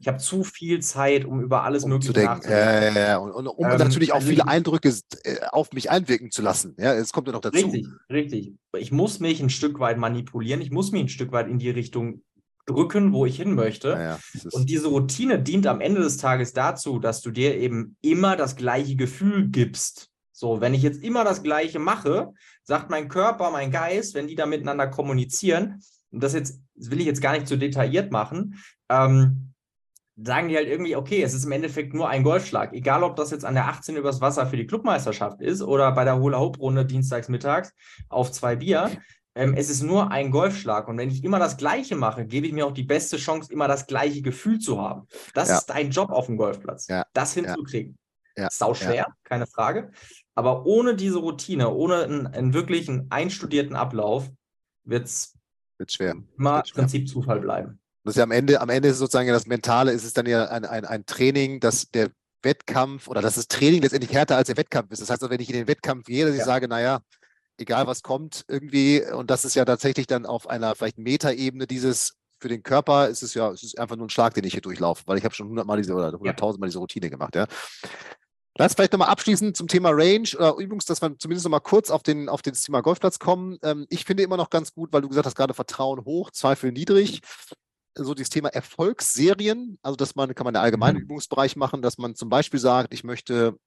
Ich 0.01 0.07
habe 0.07 0.17
zu 0.17 0.43
viel 0.43 0.79
Zeit, 0.81 1.25
um 1.25 1.41
über 1.41 1.63
alles 1.63 1.83
um 1.83 1.91
Mögliche 1.91 2.11
nachzudenken. 2.11 2.51
Ja, 2.51 2.81
ja, 2.81 3.07
ja. 3.07 3.17
Und, 3.17 3.31
und 3.31 3.47
um 3.47 3.69
ähm, 3.69 3.77
natürlich 3.77 4.11
auch 4.11 4.15
also 4.15 4.29
viele 4.29 4.47
Eindrücke 4.47 4.91
äh, 5.23 5.37
auf 5.51 5.73
mich 5.73 5.91
einwirken 5.91 6.31
zu 6.31 6.41
lassen. 6.41 6.75
Ja, 6.79 6.95
es 6.95 7.13
kommt 7.13 7.27
ja 7.27 7.33
noch 7.33 7.41
dazu. 7.41 7.67
Richtig, 7.67 7.87
richtig. 8.09 8.53
Ich 8.79 8.91
muss 8.91 9.19
mich 9.19 9.41
ein 9.41 9.51
Stück 9.51 9.79
weit 9.79 9.99
manipulieren. 9.99 10.59
Ich 10.59 10.71
muss 10.71 10.91
mich 10.91 11.03
ein 11.03 11.09
Stück 11.09 11.31
weit 11.31 11.47
in 11.47 11.59
die 11.59 11.69
Richtung 11.69 12.23
drücken, 12.69 13.13
wo 13.13 13.25
ich 13.25 13.37
hin 13.37 13.55
möchte. 13.55 13.89
Ja, 13.89 14.01
ja, 14.01 14.19
und 14.51 14.69
diese 14.69 14.87
Routine 14.87 15.39
dient 15.39 15.67
am 15.67 15.81
Ende 15.81 16.01
des 16.01 16.17
Tages 16.17 16.53
dazu, 16.53 16.99
dass 16.99 17.21
du 17.21 17.31
dir 17.31 17.57
eben 17.57 17.95
immer 18.01 18.35
das 18.35 18.55
gleiche 18.55 18.95
Gefühl 18.95 19.49
gibst. 19.49 20.09
So, 20.31 20.61
wenn 20.61 20.73
ich 20.73 20.83
jetzt 20.83 21.03
immer 21.03 21.23
das 21.23 21.43
Gleiche 21.43 21.79
mache, 21.79 22.29
sagt 22.63 22.89
mein 22.89 23.09
Körper, 23.09 23.51
mein 23.51 23.71
Geist, 23.71 24.13
wenn 24.13 24.27
die 24.27 24.35
da 24.35 24.45
miteinander 24.45 24.87
kommunizieren, 24.87 25.81
und 26.11 26.23
das 26.23 26.33
jetzt 26.33 26.59
das 26.79 26.91
will 26.91 26.99
ich 26.99 27.05
jetzt 27.05 27.21
gar 27.21 27.33
nicht 27.33 27.47
zu 27.47 27.57
detailliert 27.57 28.11
machen, 28.11 28.55
ähm, 28.89 29.53
sagen 30.21 30.49
die 30.49 30.55
halt 30.55 30.67
irgendwie, 30.67 30.95
okay, 30.95 31.21
es 31.21 31.33
ist 31.33 31.45
im 31.45 31.51
Endeffekt 31.51 31.93
nur 31.93 32.09
ein 32.09 32.23
Golfschlag. 32.23 32.73
Egal, 32.73 33.03
ob 33.03 33.15
das 33.15 33.31
jetzt 33.31 33.45
an 33.45 33.53
der 33.53 33.67
18 33.67 33.95
übers 33.95 34.21
Wasser 34.21 34.47
für 34.47 34.57
die 34.57 34.65
Clubmeisterschaft 34.65 35.41
ist 35.41 35.61
oder 35.61 35.91
bei 35.93 36.03
der 36.03 36.19
Hula 36.19 36.39
Hoop 36.39 36.59
Runde 36.59 36.85
dienstags 36.85 37.29
mittags 37.29 37.73
auf 38.09 38.31
zwei 38.31 38.55
Bier. 38.55 38.89
Ähm, 39.39 39.53
es 39.55 39.69
ist 39.69 39.81
nur 39.81 40.11
ein 40.11 40.31
Golfschlag. 40.31 40.89
Und 40.89 40.97
wenn 40.97 41.09
ich 41.09 41.23
immer 41.23 41.39
das 41.39 41.55
Gleiche 41.55 41.95
mache, 41.95 42.25
gebe 42.25 42.45
ich 42.45 42.51
mir 42.51 42.65
auch 42.65 42.73
die 42.73 42.83
beste 42.83 43.15
Chance, 43.15 43.53
immer 43.53 43.69
das 43.69 43.87
gleiche 43.87 44.21
Gefühl 44.21 44.59
zu 44.59 44.81
haben. 44.81 45.07
Das 45.33 45.47
ja. 45.47 45.57
ist 45.57 45.67
dein 45.67 45.91
Job 45.91 46.09
auf 46.09 46.25
dem 46.25 46.35
Golfplatz, 46.35 46.87
ja. 46.87 47.05
das 47.13 47.33
hinzukriegen. 47.33 47.97
Ja. 48.35 48.49
Sau 48.51 48.73
schwer, 48.73 49.07
keine 49.23 49.47
Frage. 49.47 49.91
Aber 50.35 50.65
ohne 50.65 50.95
diese 50.95 51.19
Routine, 51.19 51.69
ohne 51.69 52.03
einen, 52.03 52.27
einen 52.27 52.53
wirklichen 52.53 53.07
einstudierten 53.09 53.77
Ablauf, 53.77 54.29
wird 54.83 55.07
es 55.07 55.37
schwer. 55.87 56.15
immer 56.37 56.57
wird 56.57 56.69
schwer. 56.69 56.81
Prinzip 56.81 57.07
Zufall 57.07 57.39
bleiben. 57.39 57.79
Das 58.03 58.15
ist 58.15 58.17
ja 58.17 58.23
am 58.23 58.31
Ende, 58.31 58.59
am 58.59 58.69
Ende 58.69 58.89
ist 58.89 58.97
sozusagen 58.97 59.29
das 59.29 59.47
Mentale, 59.47 59.93
ist 59.93 60.03
es 60.03 60.13
dann 60.13 60.25
ja 60.25 60.45
ein, 60.49 60.65
ein, 60.65 60.83
ein 60.83 61.05
Training, 61.05 61.61
dass 61.61 61.89
der 61.91 62.09
Wettkampf 62.41 63.07
oder 63.07 63.21
dass 63.21 63.35
das 63.35 63.47
Training 63.47 63.81
letztendlich 63.81 64.11
härter 64.11 64.35
als 64.35 64.47
der 64.47 64.57
Wettkampf 64.57 64.91
ist. 64.91 65.01
Das 65.01 65.09
heißt, 65.09 65.29
wenn 65.29 65.39
ich 65.39 65.49
in 65.49 65.55
den 65.55 65.67
Wettkampf 65.67 66.05
gehe, 66.05 66.25
dass 66.25 66.35
ich 66.35 66.43
sage, 66.43 66.67
naja, 66.67 66.99
egal 67.59 67.87
was 67.87 68.03
kommt, 68.03 68.45
irgendwie, 68.47 69.03
und 69.03 69.29
das 69.29 69.45
ist 69.45 69.55
ja 69.55 69.65
tatsächlich 69.65 70.07
dann 70.07 70.25
auf 70.25 70.49
einer 70.49 70.75
vielleicht 70.75 70.97
Metaebene 70.97 71.67
dieses, 71.67 72.13
für 72.39 72.47
den 72.47 72.63
Körper 72.63 73.07
ist 73.09 73.21
es 73.21 73.33
ja, 73.33 73.51
es 73.51 73.63
ist 73.63 73.79
einfach 73.79 73.95
nur 73.95 74.07
ein 74.07 74.11
Schlag, 74.11 74.33
den 74.33 74.43
ich 74.45 74.53
hier 74.53 74.61
durchlaufe, 74.61 75.03
weil 75.05 75.17
ich 75.17 75.25
habe 75.25 75.35
schon 75.35 75.49
hundertmal 75.49 75.77
diese 75.77 75.93
oder 75.93 76.11
hunderttausendmal 76.11 76.69
diese 76.69 76.79
Routine 76.79 77.09
gemacht, 77.09 77.35
ja. 77.35 77.45
Lass 78.57 78.73
vielleicht 78.73 78.91
nochmal 78.91 79.07
abschließend 79.07 79.55
zum 79.55 79.69
Thema 79.69 79.89
Range 79.91 80.27
oder 80.35 80.55
Übungs, 80.57 80.83
dass 80.83 81.01
wir 81.01 81.17
zumindest 81.17 81.45
nochmal 81.45 81.61
kurz 81.61 81.89
auf, 81.89 82.03
den, 82.03 82.27
auf 82.27 82.41
das 82.41 82.63
Thema 82.63 82.81
Golfplatz 82.81 83.17
kommen. 83.17 83.57
Ähm, 83.63 83.85
ich 83.89 84.03
finde 84.03 84.23
immer 84.23 84.35
noch 84.35 84.49
ganz 84.49 84.73
gut, 84.73 84.91
weil 84.91 85.01
du 85.01 85.07
gesagt 85.07 85.25
hast, 85.25 85.35
gerade 85.35 85.53
Vertrauen 85.53 86.03
hoch, 86.03 86.31
Zweifel 86.31 86.73
niedrig. 86.73 87.21
So 87.95 88.13
dieses 88.13 88.29
Thema 88.29 88.49
Erfolgsserien, 88.49 89.77
also 89.81 89.95
dass 89.95 90.15
man, 90.15 90.35
kann 90.35 90.43
man 90.43 90.57
einen 90.57 90.63
allgemeinen 90.63 90.97
mhm. 90.97 91.03
Übungsbereich 91.03 91.55
machen, 91.55 91.81
dass 91.81 91.97
man 91.97 92.15
zum 92.15 92.27
Beispiel 92.27 92.59
sagt, 92.59 92.93
ich 92.93 93.05
möchte 93.05 93.57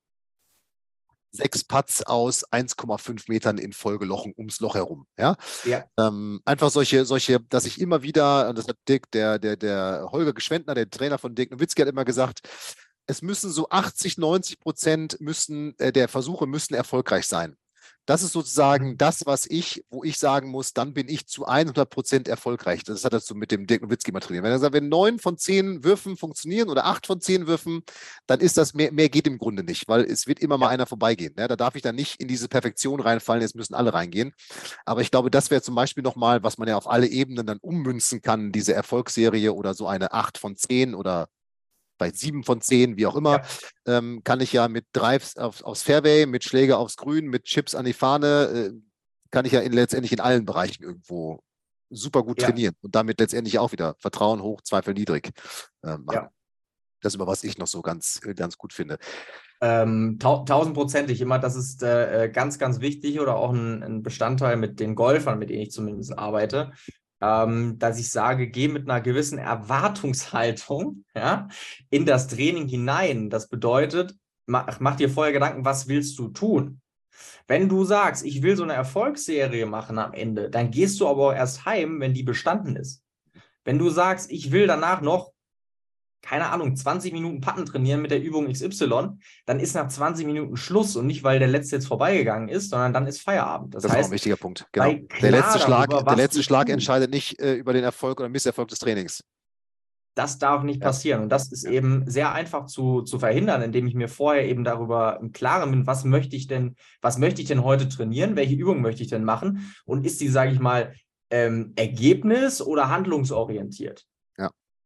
sechs 1.33 1.64
Putts 1.64 2.03
aus 2.03 2.45
1,5 2.53 3.24
Metern 3.28 3.59
in 3.59 3.72
Folgelochen 3.72 4.35
ums 4.37 4.61
Loch 4.61 4.74
herum. 4.74 5.07
Ja? 5.18 5.37
ja. 5.64 5.85
Ähm, 5.99 6.41
einfach 6.45 6.70
solche, 6.70 7.05
solche, 7.05 7.41
dass 7.41 7.64
ich 7.64 7.80
immer 7.80 8.03
wieder, 8.03 8.53
das 8.53 8.68
hat 8.68 8.76
Dick, 8.89 9.11
der, 9.11 9.39
der, 9.39 9.57
der 9.57 10.09
Holger 10.12 10.33
Geschwendner, 10.35 10.74
der 10.74 10.91
Trainer 10.91 11.18
von 11.18 11.35
Dick 11.35 11.51
Nowitzki, 11.51 11.83
hat 11.83 11.89
immer 11.89 12.05
gesagt, 12.05 12.41
es 13.07 13.22
müssen 13.22 13.51
so 13.51 13.68
80, 13.68 14.18
90 14.18 14.61
Prozent 14.61 15.20
müssen, 15.20 15.76
äh, 15.78 15.93
der 15.93 16.09
Versuche 16.09 16.47
müssen 16.47 16.74
erfolgreich 16.74 17.26
sein. 17.26 17.57
Das 18.07 18.22
ist 18.22 18.32
sozusagen 18.32 18.98
das, 18.98 19.26
was 19.26 19.46
ich, 19.48 19.84
wo 19.88 20.03
ich 20.03 20.18
sagen 20.18 20.50
muss, 20.50 20.72
dann 20.72 20.92
bin 20.92 21.09
ich 21.09 21.26
zu 21.26 21.46
100 21.46 21.88
Prozent 21.88 22.26
erfolgreich. 22.28 22.82
Das 22.82 23.05
hat 23.05 23.12
er 23.12 23.20
so 23.20 23.34
mit 23.34 23.53
dem 23.53 23.66
Dirk 23.66 23.82
Nowitzki 23.82 24.11
mal 24.11 24.20
trainiert. 24.20 24.44
Wenn 24.44 24.50
er 24.50 24.59
sagt, 24.59 24.74
wenn 24.74 24.88
neun 24.88 25.20
von 25.20 25.38
zehn 25.38 25.84
Würfen 25.84 26.16
funktionieren 26.16 26.68
oder 26.68 26.86
acht 26.86 27.07
von 27.07 27.20
zehn 27.20 27.46
Würfen, 27.46 27.82
dann 28.26 28.40
ist 28.40 28.57
das 28.57 28.74
mehr, 28.74 28.90
mehr 28.92 29.09
geht 29.09 29.26
im 29.28 29.38
Grunde 29.38 29.62
nicht, 29.62 29.86
weil 29.86 30.03
es 30.03 30.26
wird 30.26 30.40
immer 30.40 30.59
mal 30.59 30.68
einer 30.68 30.86
vorbeigehen. 30.86 31.34
Ne? 31.36 31.46
Da 31.46 31.57
darf 31.57 31.76
ich 31.76 31.82
dann 31.82 31.94
nicht 31.94 32.20
in 32.20 32.26
diese 32.26 32.48
Perfektion 32.48 33.00
reinfallen, 33.00 33.42
jetzt 33.42 33.55
müssen 33.55 33.74
alle 33.74 33.94
reingehen. 33.94 34.32
Aber 34.84 35.00
ich 35.00 35.11
glaube, 35.11 35.30
das 35.30 35.50
wäre 35.50 35.62
zum 35.62 35.74
Beispiel 35.76 36.03
nochmal, 36.03 36.42
was 36.42 36.59
man 36.59 36.68
ja 36.68 36.76
auf 36.76 36.90
alle 36.90 37.07
Ebenen 37.07 37.46
dann 37.46 37.59
ummünzen 37.59 38.20
kann, 38.20 38.53
diese 38.53 38.74
Erfolgsserie 38.74 39.53
oder 39.53 39.74
so 39.74 39.86
eine 39.86 40.12
acht 40.12 40.38
von 40.38 40.57
zehn 40.57 40.94
oder 40.94 41.28
vielleicht 42.03 42.18
sieben 42.18 42.44
von 42.44 42.61
zehn, 42.61 42.96
wie 42.96 43.07
auch 43.07 43.16
immer, 43.16 43.42
ja. 43.86 43.98
ähm, 43.98 44.22
kann 44.24 44.40
ich 44.40 44.53
ja 44.53 44.68
mit 44.68 44.86
Drives 44.92 45.36
auf, 45.36 45.62
aufs 45.62 45.82
Fairway, 45.82 46.26
mit 46.26 46.44
Schläge 46.44 46.76
aufs 46.76 46.96
Grün, 46.96 47.26
mit 47.26 47.44
Chips 47.44 47.74
an 47.74 47.84
die 47.84 47.92
Fahne, 47.92 48.72
äh, 48.72 48.72
kann 49.30 49.44
ich 49.44 49.53
ja 49.53 49.61
in, 49.61 49.72
letztendlich 49.72 50.12
in 50.12 50.20
allen 50.20 50.44
Bereichen 50.44 50.82
irgendwo 50.82 51.40
super 51.90 52.22
gut 52.22 52.40
ja. 52.40 52.48
trainieren 52.48 52.74
und 52.82 52.94
damit 52.94 53.20
letztendlich 53.20 53.59
auch 53.59 53.72
wieder 53.72 53.94
Vertrauen 53.98 54.42
hoch, 54.42 54.62
Zweifel 54.62 54.94
niedrig 54.94 55.30
äh, 55.82 55.98
machen. 55.98 56.14
Ja. 56.14 56.30
Das 57.00 57.12
ist 57.12 57.16
immer, 57.16 57.26
was 57.26 57.42
ich 57.42 57.59
noch 57.59 57.66
so 57.66 57.82
ganz, 57.82 58.20
ganz 58.36 58.57
gut 58.57 58.72
finde. 58.72 58.98
Ähm, 59.61 60.18
tausendprozentig 60.20 61.20
immer, 61.20 61.38
das 61.38 61.57
ist 61.57 61.82
äh, 61.82 62.24
äh, 62.24 62.28
ganz, 62.28 62.59
ganz 62.59 62.80
wichtig 62.80 63.20
oder 63.20 63.36
auch 63.36 63.53
ein, 63.53 63.82
ein, 63.82 64.03
Bestandteil 64.03 64.57
mit 64.57 64.80
den 64.80 64.94
Golfern, 64.94 65.38
mit 65.38 65.50
denen 65.50 65.62
ich 65.62 65.70
zumindest 65.70 66.18
arbeite 66.18 66.72
ähm, 67.22 67.78
dass 67.78 67.98
ich 67.98 68.10
sage, 68.10 68.48
geh 68.48 68.68
mit 68.68 68.90
einer 68.90 69.00
gewissen 69.00 69.38
Erwartungshaltung 69.38 71.04
ja, 71.14 71.48
in 71.88 72.04
das 72.04 72.26
Training 72.26 72.68
hinein. 72.68 73.30
Das 73.30 73.48
bedeutet, 73.48 74.14
mach, 74.46 74.80
mach 74.80 74.96
dir 74.96 75.08
vorher 75.08 75.32
Gedanken, 75.32 75.64
was 75.64 75.88
willst 75.88 76.18
du 76.18 76.28
tun? 76.28 76.80
Wenn 77.46 77.68
du 77.68 77.84
sagst, 77.84 78.24
ich 78.24 78.42
will 78.42 78.56
so 78.56 78.64
eine 78.64 78.74
Erfolgsserie 78.74 79.66
machen 79.66 79.98
am 79.98 80.12
Ende, 80.12 80.50
dann 80.50 80.70
gehst 80.70 81.00
du 81.00 81.08
aber 81.08 81.36
erst 81.36 81.64
heim, 81.64 82.00
wenn 82.00 82.14
die 82.14 82.24
bestanden 82.24 82.76
ist. 82.76 83.04
Wenn 83.64 83.78
du 83.78 83.90
sagst, 83.90 84.30
ich 84.32 84.50
will 84.50 84.66
danach 84.66 85.00
noch 85.00 85.32
keine 86.22 86.50
Ahnung, 86.50 86.74
20 86.74 87.12
Minuten 87.12 87.40
Patten 87.40 87.66
trainieren 87.66 88.00
mit 88.00 88.12
der 88.12 88.22
Übung 88.22 88.50
XY, 88.50 89.18
dann 89.44 89.60
ist 89.60 89.74
nach 89.74 89.88
20 89.88 90.24
Minuten 90.24 90.56
Schluss 90.56 90.96
und 90.96 91.06
nicht, 91.06 91.24
weil 91.24 91.40
der 91.40 91.48
letzte 91.48 91.76
jetzt 91.76 91.86
vorbeigegangen 91.86 92.48
ist, 92.48 92.70
sondern 92.70 92.92
dann 92.92 93.06
ist 93.06 93.20
Feierabend. 93.20 93.74
Das, 93.74 93.82
das 93.82 93.92
heißt, 93.92 94.00
ist 94.00 94.06
auch 94.06 94.10
ein 94.10 94.14
wichtiger 94.14 94.36
Punkt. 94.36 94.66
Genau. 94.72 94.94
Der 95.20 95.30
letzte 95.32 95.58
Schlag, 95.58 95.90
darüber, 95.90 96.10
der 96.10 96.16
letzte 96.16 96.42
Schlag 96.42 96.70
entscheidet 96.70 97.10
nicht 97.10 97.40
äh, 97.40 97.54
über 97.54 97.72
den 97.72 97.84
Erfolg 97.84 98.20
oder 98.20 98.28
Misserfolg 98.28 98.68
des 98.68 98.78
Trainings. 98.78 99.22
Das 100.14 100.38
darf 100.38 100.62
nicht 100.62 100.80
ja. 100.80 100.86
passieren. 100.86 101.22
Und 101.22 101.28
das 101.30 101.50
ist 101.50 101.64
ja. 101.64 101.70
eben 101.70 102.08
sehr 102.08 102.32
einfach 102.32 102.66
zu, 102.66 103.02
zu 103.02 103.18
verhindern, 103.18 103.62
indem 103.62 103.86
ich 103.86 103.94
mir 103.94 104.08
vorher 104.08 104.46
eben 104.46 104.62
darüber 104.62 105.18
im 105.20 105.32
Klaren 105.32 105.70
bin, 105.70 105.86
was 105.86 106.04
möchte 106.04 106.36
ich 106.36 106.46
denn, 106.46 106.76
was 107.00 107.18
möchte 107.18 107.42
ich 107.42 107.48
denn 107.48 107.64
heute 107.64 107.88
trainieren, 107.88 108.36
welche 108.36 108.54
Übungen 108.54 108.82
möchte 108.82 109.02
ich 109.02 109.08
denn 109.08 109.24
machen 109.24 109.74
und 109.86 110.06
ist 110.06 110.20
die, 110.20 110.28
sage 110.28 110.52
ich 110.52 110.60
mal, 110.60 110.94
ähm, 111.30 111.72
ergebnis- 111.76 112.60
oder 112.60 112.90
handlungsorientiert. 112.90 114.06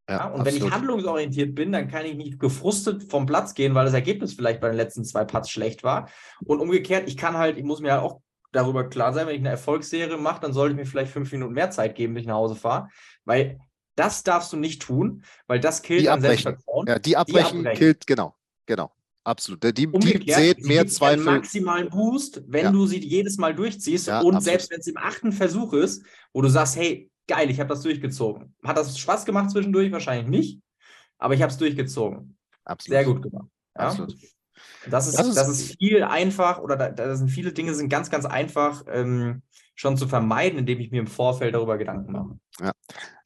Ja, 0.09 0.27
und 0.27 0.41
absolut. 0.41 0.47
wenn 0.47 0.57
ich 0.57 0.73
handlungsorientiert 0.73 1.55
bin, 1.55 1.73
dann 1.73 1.89
kann 1.89 2.07
ich 2.07 2.15
nicht 2.15 2.39
gefrustet 2.39 3.03
vom 3.11 3.27
Platz 3.27 3.55
gehen, 3.55 3.75
weil 3.75 3.87
das 3.87 3.95
Ergebnis 3.95 4.35
vielleicht 4.35 4.61
bei 4.61 4.69
den 4.69 4.77
letzten 4.77 5.05
zwei 5.05 5.25
Putts 5.25 5.51
schlecht 5.51 5.83
war. 5.83 6.09
Und 6.45 6.61
umgekehrt, 6.61 7.09
ich 7.09 7.17
kann 7.17 7.37
halt, 7.37 7.59
ich 7.59 7.65
muss 7.65 7.81
mir 7.81 7.93
halt 7.93 8.03
auch 8.03 8.21
darüber 8.53 8.89
klar 8.89 9.13
sein, 9.13 9.27
wenn 9.27 9.35
ich 9.35 9.41
eine 9.41 9.51
Erfolgsserie 9.51 10.17
mache, 10.17 10.41
dann 10.41 10.53
sollte 10.53 10.73
ich 10.73 10.77
mir 10.77 10.87
vielleicht 10.87 11.13
fünf 11.13 11.33
Minuten 11.33 11.55
mehr 11.55 11.71
Zeit 11.71 11.97
geben, 11.97 12.15
wenn 12.15 12.21
ich 12.21 12.29
nach 12.29 12.37
Hause 12.37 12.55
fahre. 12.55 12.89
Weil 13.25 13.59
das 13.97 14.23
darfst 14.23 14.53
du 14.53 14.57
nicht 14.57 14.83
tun, 14.83 15.25
weil 15.49 15.59
das 15.59 15.83
killt 15.83 16.03
die 16.03 16.21
Selbstvertrauen. 16.21 16.87
Ja, 16.87 16.99
die 16.99 17.17
abbrechen, 17.17 17.53
die 17.53 17.59
abbrechen. 17.59 17.79
killt, 17.79 18.07
genau, 18.07 18.35
genau. 18.67 18.93
Absolut. 19.25 19.65
Die, 19.65 19.73
die 19.73 20.27
zählt 20.27 20.65
mehr 20.65 20.87
Zweifel. 20.87 21.27
einen 21.27 21.39
maximalen 21.39 21.91
Boost, 21.91 22.45
wenn 22.47 22.67
ja. 22.67 22.71
du 22.71 22.87
sie 22.87 23.05
jedes 23.05 23.39
Mal 23.39 23.57
durchziehst. 23.57 24.07
Ja, 24.07 24.21
und 24.21 24.37
absolut. 24.37 24.45
selbst 24.45 24.71
wenn 24.71 24.79
es 24.79 24.87
im 24.87 24.97
achten 24.97 25.33
Versuch 25.33 25.73
ist, 25.73 26.05
wo 26.33 26.43
du 26.43 26.49
sagst, 26.49 26.77
hey, 26.77 27.11
geil, 27.27 27.51
ich 27.51 27.61
habe 27.61 27.69
das 27.69 27.83
durchgezogen. 27.83 28.55
Hat 28.65 28.77
das 28.77 28.99
Spaß 28.99 29.25
gemacht 29.25 29.51
zwischendurch? 29.51 29.93
Wahrscheinlich 29.93 30.29
nicht, 30.29 30.61
aber 31.19 31.35
ich 31.35 31.43
habe 31.43 31.53
es 31.53 31.59
durchgezogen. 31.59 32.37
Absolut. 32.65 32.95
Sehr 32.95 33.05
gut 33.05 33.23
gemacht. 33.23 33.49
Ja? 33.77 33.89
Absolut. 33.89 34.15
Das 34.89 35.07
ist, 35.07 35.19
das 35.19 35.29
ist, 35.29 35.37
das 35.37 35.49
ist 35.49 35.77
viel 35.79 36.03
einfach 36.03 36.59
oder 36.61 36.77
da, 36.77 36.91
da, 36.91 37.15
sind 37.15 37.29
viele 37.29 37.53
Dinge 37.53 37.75
sind 37.75 37.89
ganz, 37.89 38.11
ganz 38.11 38.25
einfach 38.25 38.85
ähm, 38.89 39.43
schon 39.75 39.97
zu 39.97 40.09
vermeiden, 40.09 40.59
indem 40.59 40.81
ich 40.81 40.91
mir 40.91 41.01
im 41.01 41.07
Vorfeld 41.07 41.55
darüber 41.55 41.77
Gedanken 41.77 42.13
mache. 42.13 42.39
Ja. 42.61 42.73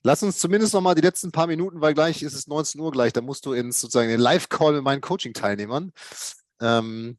Lass 0.02 0.22
uns 0.22 0.38
zumindest 0.38 0.74
noch 0.74 0.80
mal 0.80 0.94
die 0.94 1.02
letzten 1.02 1.30
paar 1.30 1.46
Minuten, 1.46 1.80
weil 1.80 1.94
gleich 1.94 2.22
ist 2.22 2.34
es 2.34 2.46
19 2.46 2.80
Uhr 2.80 2.90
gleich, 2.90 3.12
da 3.12 3.20
musst 3.20 3.46
du 3.46 3.52
ins 3.52 3.80
sozusagen 3.80 4.08
den 4.08 4.20
Live-Call 4.20 4.74
mit 4.74 4.82
meinen 4.82 5.00
Coaching-Teilnehmern. 5.00 5.92
Ähm, 6.60 7.18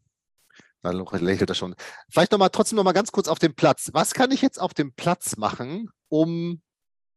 da 0.82 0.92
lächelt 0.92 1.50
er 1.50 1.56
schon. 1.56 1.76
Vielleicht 2.10 2.32
noch 2.32 2.40
mal 2.40 2.50
trotzdem 2.50 2.78
noch 2.78 2.84
mal 2.84 2.92
ganz 2.92 3.12
kurz 3.12 3.28
auf 3.28 3.38
dem 3.38 3.54
Platz. 3.54 3.92
Was 3.94 4.14
kann 4.14 4.32
ich 4.32 4.42
jetzt 4.42 4.60
auf 4.60 4.74
dem 4.74 4.94
Platz 4.94 5.38
machen, 5.38 5.92
um 6.10 6.62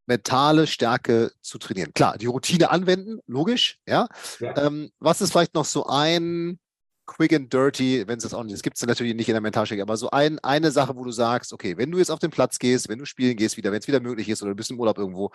mentale 0.07 0.67
Stärke 0.67 1.33
zu 1.41 1.59
trainieren. 1.59 1.93
Klar, 1.95 2.19
die 2.19 2.27
Routine 2.27 2.71
anwenden, 2.71 3.21
logisch, 3.27 3.79
ja. 3.87 4.09
ja. 4.41 4.57
Ähm, 4.57 4.91
was 4.99 5.21
ist 5.21 5.33
vielleicht 5.33 5.55
noch 5.55 5.65
so 5.65 5.87
ein 5.87 6.59
Quick 7.07 7.35
and 7.35 7.53
Dirty, 7.53 8.07
wenn 8.07 8.17
es 8.17 8.25
das 8.25 8.35
auch 8.35 8.43
nicht, 8.43 8.55
das 8.55 8.63
gibt 8.63 8.77
es 8.77 8.87
natürlich 8.87 9.15
nicht 9.15 9.29
in 9.29 9.35
der 9.35 9.43
Mentalstärke, 9.43 9.83
aber 9.83 9.97
so 9.97 10.11
ein, 10.11 10.39
eine 10.41 10.71
Sache, 10.71 10.97
wo 10.97 11.05
du 11.05 11.11
sagst, 11.11 11.53
okay, 11.53 11.77
wenn 11.77 11.91
du 11.91 11.99
jetzt 11.99 12.11
auf 12.11 12.19
den 12.19 12.31
Platz 12.31 12.59
gehst, 12.59 12.89
wenn 12.89 12.99
du 12.99 13.05
spielen 13.05 13.37
gehst 13.37 13.57
wieder, 13.57 13.73
wenn 13.73 13.81
es 13.81 13.89
wieder 13.89 14.01
möglich 14.01 14.29
ist 14.29 14.43
oder 14.43 14.53
du 14.53 14.57
bist 14.57 14.71
im 14.71 14.81
Urlaub 14.81 14.99
irgendwo, 14.99 15.31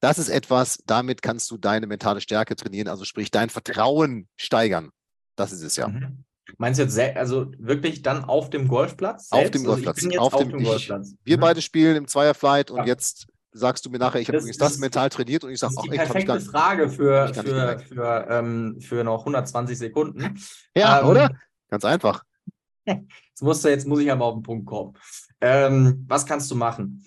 das 0.00 0.18
ist 0.18 0.28
etwas, 0.28 0.78
damit 0.86 1.22
kannst 1.22 1.50
du 1.50 1.58
deine 1.58 1.86
mentale 1.86 2.20
Stärke 2.20 2.56
trainieren, 2.56 2.88
also 2.88 3.04
sprich 3.04 3.30
dein 3.30 3.50
Vertrauen 3.50 4.28
steigern. 4.36 4.90
Das 5.36 5.52
ist 5.52 5.62
es 5.62 5.76
ja. 5.76 5.88
Mhm. 5.88 6.24
Meinst 6.58 6.78
du 6.78 6.84
jetzt 6.84 6.98
also 7.16 7.52
wirklich 7.58 8.02
dann 8.02 8.24
auf 8.24 8.50
dem 8.50 8.68
Golfplatz? 8.68 9.28
Selbst? 9.28 9.46
Auf 9.46 9.50
dem 9.52 9.60
also 9.60 9.72
Golfplatz. 9.72 10.04
Also 10.04 10.18
auf, 10.18 10.34
auf, 10.34 10.40
dem, 10.40 10.50
dem 10.50 10.64
Golfplatz. 10.64 11.12
Ich, 11.12 11.18
wir 11.24 11.36
mhm. 11.36 11.40
beide 11.40 11.62
spielen 11.62 11.96
im 11.96 12.08
Zweierflight 12.08 12.70
und 12.70 12.78
ja. 12.78 12.86
jetzt 12.86 13.28
sagst 13.52 13.84
du 13.84 13.90
mir 13.90 13.98
nachher, 13.98 14.20
ich 14.20 14.28
habe 14.28 14.38
übrigens 14.38 14.58
das, 14.58 14.78
mental 14.78 15.08
trainiert 15.10 15.44
und 15.44 15.50
ich 15.50 15.58
sage, 15.58 15.74
auch 15.76 15.84
ich 15.84 15.90
kann 15.90 16.08
perfekte 16.08 16.40
Frage 16.40 16.88
für, 16.88 17.32
für, 17.34 17.78
für, 17.78 18.26
ähm, 18.30 18.80
für 18.80 19.04
noch 19.04 19.20
120 19.20 19.78
Sekunden. 19.78 20.38
Ja, 20.74 21.00
ähm, 21.00 21.08
oder? 21.08 21.30
Ganz 21.68 21.84
einfach. 21.84 22.24
Jetzt, 22.84 23.42
musst 23.42 23.64
du, 23.64 23.68
jetzt 23.68 23.86
muss 23.86 24.00
ich 24.00 24.10
aber 24.10 24.24
auf 24.24 24.34
den 24.34 24.42
Punkt 24.42 24.66
kommen. 24.66 24.94
Ähm, 25.40 26.04
was 26.08 26.26
kannst 26.26 26.50
du 26.50 26.56
machen? 26.56 27.04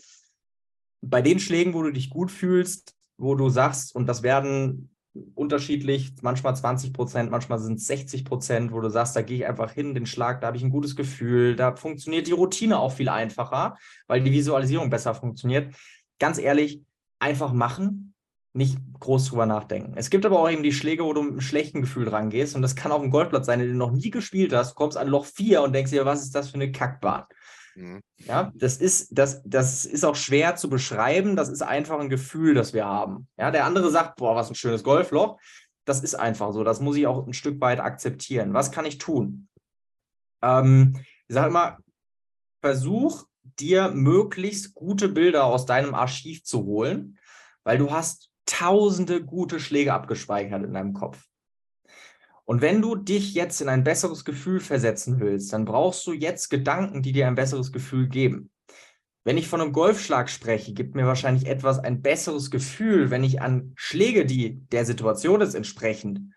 Bei 1.02 1.22
den 1.22 1.40
Schlägen, 1.40 1.74
wo 1.74 1.84
du 1.84 1.92
dich 1.92 2.10
gut 2.10 2.32
fühlst, 2.32 2.96
wo 3.18 3.36
du 3.36 3.50
sagst, 3.50 3.94
und 3.94 4.08
das 4.08 4.24
werden 4.24 4.90
unterschiedlich, 5.34 6.14
manchmal 6.22 6.56
20 6.56 6.94
Prozent, 6.94 7.32
manchmal 7.32 7.60
sind 7.60 7.80
es 7.80 7.88
60 7.88 8.26
Prozent, 8.26 8.72
wo 8.72 8.82
du 8.82 8.90
sagst, 8.90 9.16
da 9.16 9.22
gehe 9.22 9.38
ich 9.38 9.46
einfach 9.46 9.72
hin, 9.72 9.94
den 9.94 10.06
Schlag, 10.06 10.42
da 10.42 10.48
habe 10.48 10.58
ich 10.58 10.64
ein 10.64 10.70
gutes 10.70 10.96
Gefühl, 10.96 11.56
da 11.56 11.76
funktioniert 11.76 12.28
die 12.28 12.34
Routine 12.34 12.80
auch 12.80 12.92
viel 12.92 13.10
einfacher, 13.10 13.78
weil 14.08 14.22
die 14.22 14.32
Visualisierung 14.32 14.90
besser 14.90 15.14
funktioniert 15.14 15.74
ganz 16.20 16.38
ehrlich, 16.38 16.82
einfach 17.20 17.54
machen, 17.54 18.14
nicht 18.54 18.78
groß 19.00 19.30
drüber 19.30 19.46
nachdenken. 19.46 19.94
Es 19.98 20.10
gibt 20.10 20.26
aber 20.26 20.40
auch 20.40 20.50
eben 20.50 20.64
die 20.64 20.72
Schläge, 20.72 21.04
wo 21.04 21.14
du 21.14 21.22
mit 21.22 21.32
einem 21.32 21.42
schlechten 21.42 21.82
Gefühl 21.82 22.08
rangehst 22.08 22.56
und 22.56 22.62
das 22.62 22.76
kann 22.76 22.92
auch 22.92 23.02
ein 23.02 23.12
Goldplatz 23.12 23.48
sein, 23.48 23.60
den 23.60 23.70
du 23.70 23.76
noch 23.76 23.92
nie 23.92 24.10
gespielt 24.10 24.54
hast. 24.54 24.72
Du 24.72 24.76
kommst 24.76 24.98
an 24.98 25.10
Loch 25.10 25.26
4 25.26 25.62
und 25.62 25.74
denkst 25.74 25.92
dir, 25.92 26.06
was 26.06 26.24
ist 26.24 26.34
das 26.34 26.50
für 26.50 26.56
eine 26.56 26.72
Kackbahn? 26.72 27.26
Mhm. 27.76 28.02
Ja, 28.18 28.52
das 28.56 28.78
ist, 28.78 29.10
das, 29.12 29.42
das 29.44 29.86
ist 29.86 30.06
auch 30.06 30.16
schwer 30.16 30.56
zu 30.56 30.70
beschreiben. 30.70 31.36
Das 31.36 31.50
ist 31.50 31.62
einfach 31.62 32.00
ein 32.00 32.10
Gefühl, 32.10 32.54
das 32.54 32.74
wir 32.74 32.86
haben. 32.86 33.28
Ja, 33.38 33.52
der 33.52 33.66
andere 33.66 33.92
sagt, 33.92 34.16
boah, 34.16 34.36
was 34.36 34.50
ein 34.50 34.56
schönes 34.56 34.84
Golfloch. 34.84 35.38
Das 35.84 36.02
ist 36.02 36.16
einfach 36.16 36.54
so. 36.54 36.64
Das 36.64 36.80
muss 36.80 36.96
ich 36.96 37.06
auch 37.06 37.28
ein 37.28 37.34
Stück 37.34 37.60
weit 37.62 37.80
akzeptieren. 37.80 38.54
Was 38.54 38.72
kann 38.72 38.86
ich 38.86 38.98
tun? 38.98 39.50
Ähm, 40.42 40.98
ich 41.28 41.36
sage 41.36 41.50
immer, 41.50 41.78
versuch 42.62 43.26
dir 43.60 43.90
möglichst 43.92 44.74
gute 44.74 45.10
Bilder 45.10 45.46
aus 45.46 45.66
deinem 45.66 45.96
Archiv 45.96 46.44
zu 46.44 46.66
holen, 46.66 47.18
weil 47.64 47.78
du 47.78 47.92
hast 47.92 48.30
tausende 48.46 49.24
gute 49.24 49.60
Schläge 49.60 49.94
abgespeichert 49.94 50.64
in 50.64 50.74
deinem 50.74 50.94
Kopf. 50.94 51.26
Und 52.46 52.62
wenn 52.62 52.82
du 52.82 52.96
dich 52.96 53.34
jetzt 53.34 53.60
in 53.60 53.70
ein 53.70 53.84
besseres 53.84 54.24
Gefühl 54.24 54.60
versetzen 54.60 55.20
willst, 55.20 55.52
dann 55.52 55.66
brauchst 55.66 56.06
du 56.06 56.14
jetzt 56.14 56.50
Gedanken, 56.50 57.02
die 57.02 57.12
dir 57.12 57.28
ein 57.28 57.36
besseres 57.36 57.72
Gefühl 57.72 58.08
geben. 58.08 58.52
Wenn 59.24 59.40
ich 59.40 59.48
von 59.48 59.60
einem 59.60 59.74
Golfschlag 59.74 60.30
spreche, 60.30 60.74
gibt 60.74 60.94
mir 60.94 61.08
wahrscheinlich 61.08 61.48
etwas 61.48 61.80
ein 61.80 62.04
besseres 62.04 62.52
Gefühl, 62.52 63.10
wenn 63.10 63.24
ich 63.24 63.42
an 63.42 63.74
Schläge, 63.76 64.28
die 64.28 64.62
der 64.68 64.86
Situation 64.86 65.42
ist 65.42 65.56
entsprechend, 65.56 66.34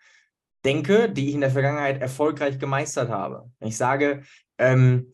denke, 0.65 1.11
die 1.11 1.29
ich 1.29 1.35
in 1.35 1.41
der 1.41 1.51
Vergangenheit 1.51 2.01
erfolgreich 2.01 2.57
gemeistert 2.57 3.09
habe. 3.09 3.51
Wenn 3.59 3.69
ich 3.69 3.77
sage, 3.77 4.23
ähm, 4.57 5.13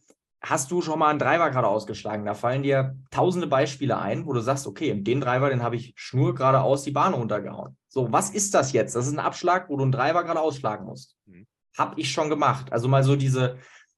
hast 0.49 0.71
du 0.71 0.81
schon 0.81 0.99
mal 0.99 1.09
einen 1.09 1.19
Driver 1.19 1.49
gerade 1.49 1.67
ausgeschlagen? 1.67 2.25
Da 2.25 2.33
fallen 2.33 2.63
dir 2.63 2.95
tausende 3.09 3.47
Beispiele 3.47 3.97
ein, 3.97 4.25
wo 4.25 4.33
du 4.33 4.41
sagst, 4.41 4.67
okay, 4.67 4.93
den 4.93 5.19
Driver, 5.19 5.49
den 5.49 5.63
habe 5.63 5.75
ich 5.75 5.93
schnur 5.95 6.35
geradeaus 6.35 6.83
die 6.83 6.91
Bahn 6.91 7.13
runtergehauen. 7.13 7.75
So, 7.87 8.11
was 8.11 8.29
ist 8.29 8.53
das 8.53 8.71
jetzt? 8.71 8.95
Das 8.95 9.07
ist 9.07 9.13
ein 9.13 9.19
Abschlag, 9.19 9.69
wo 9.69 9.77
du 9.77 9.83
einen 9.83 9.91
Driver 9.91 10.23
gerade 10.23 10.39
ausschlagen 10.39 10.85
musst. 10.85 11.17
Mhm. 11.25 11.47
Habe 11.77 11.99
ich 11.99 12.11
schon 12.11 12.29
gemacht. 12.29 12.71
Also 12.71 12.87
mal 12.87 13.03
so 13.03 13.15
diese, 13.15 13.57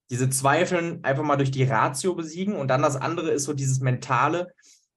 diese 0.09 0.29
Zweifeln 0.29 1.03
einfach 1.03 1.23
mal 1.23 1.35
durch 1.35 1.51
die 1.51 1.63
Ratio 1.63 2.15
besiegen. 2.15 2.55
Und 2.55 2.69
dann 2.69 2.81
das 2.81 2.95
andere 2.95 3.31
ist 3.31 3.43
so 3.43 3.53
dieses 3.53 3.81
Mentale, 3.81 4.53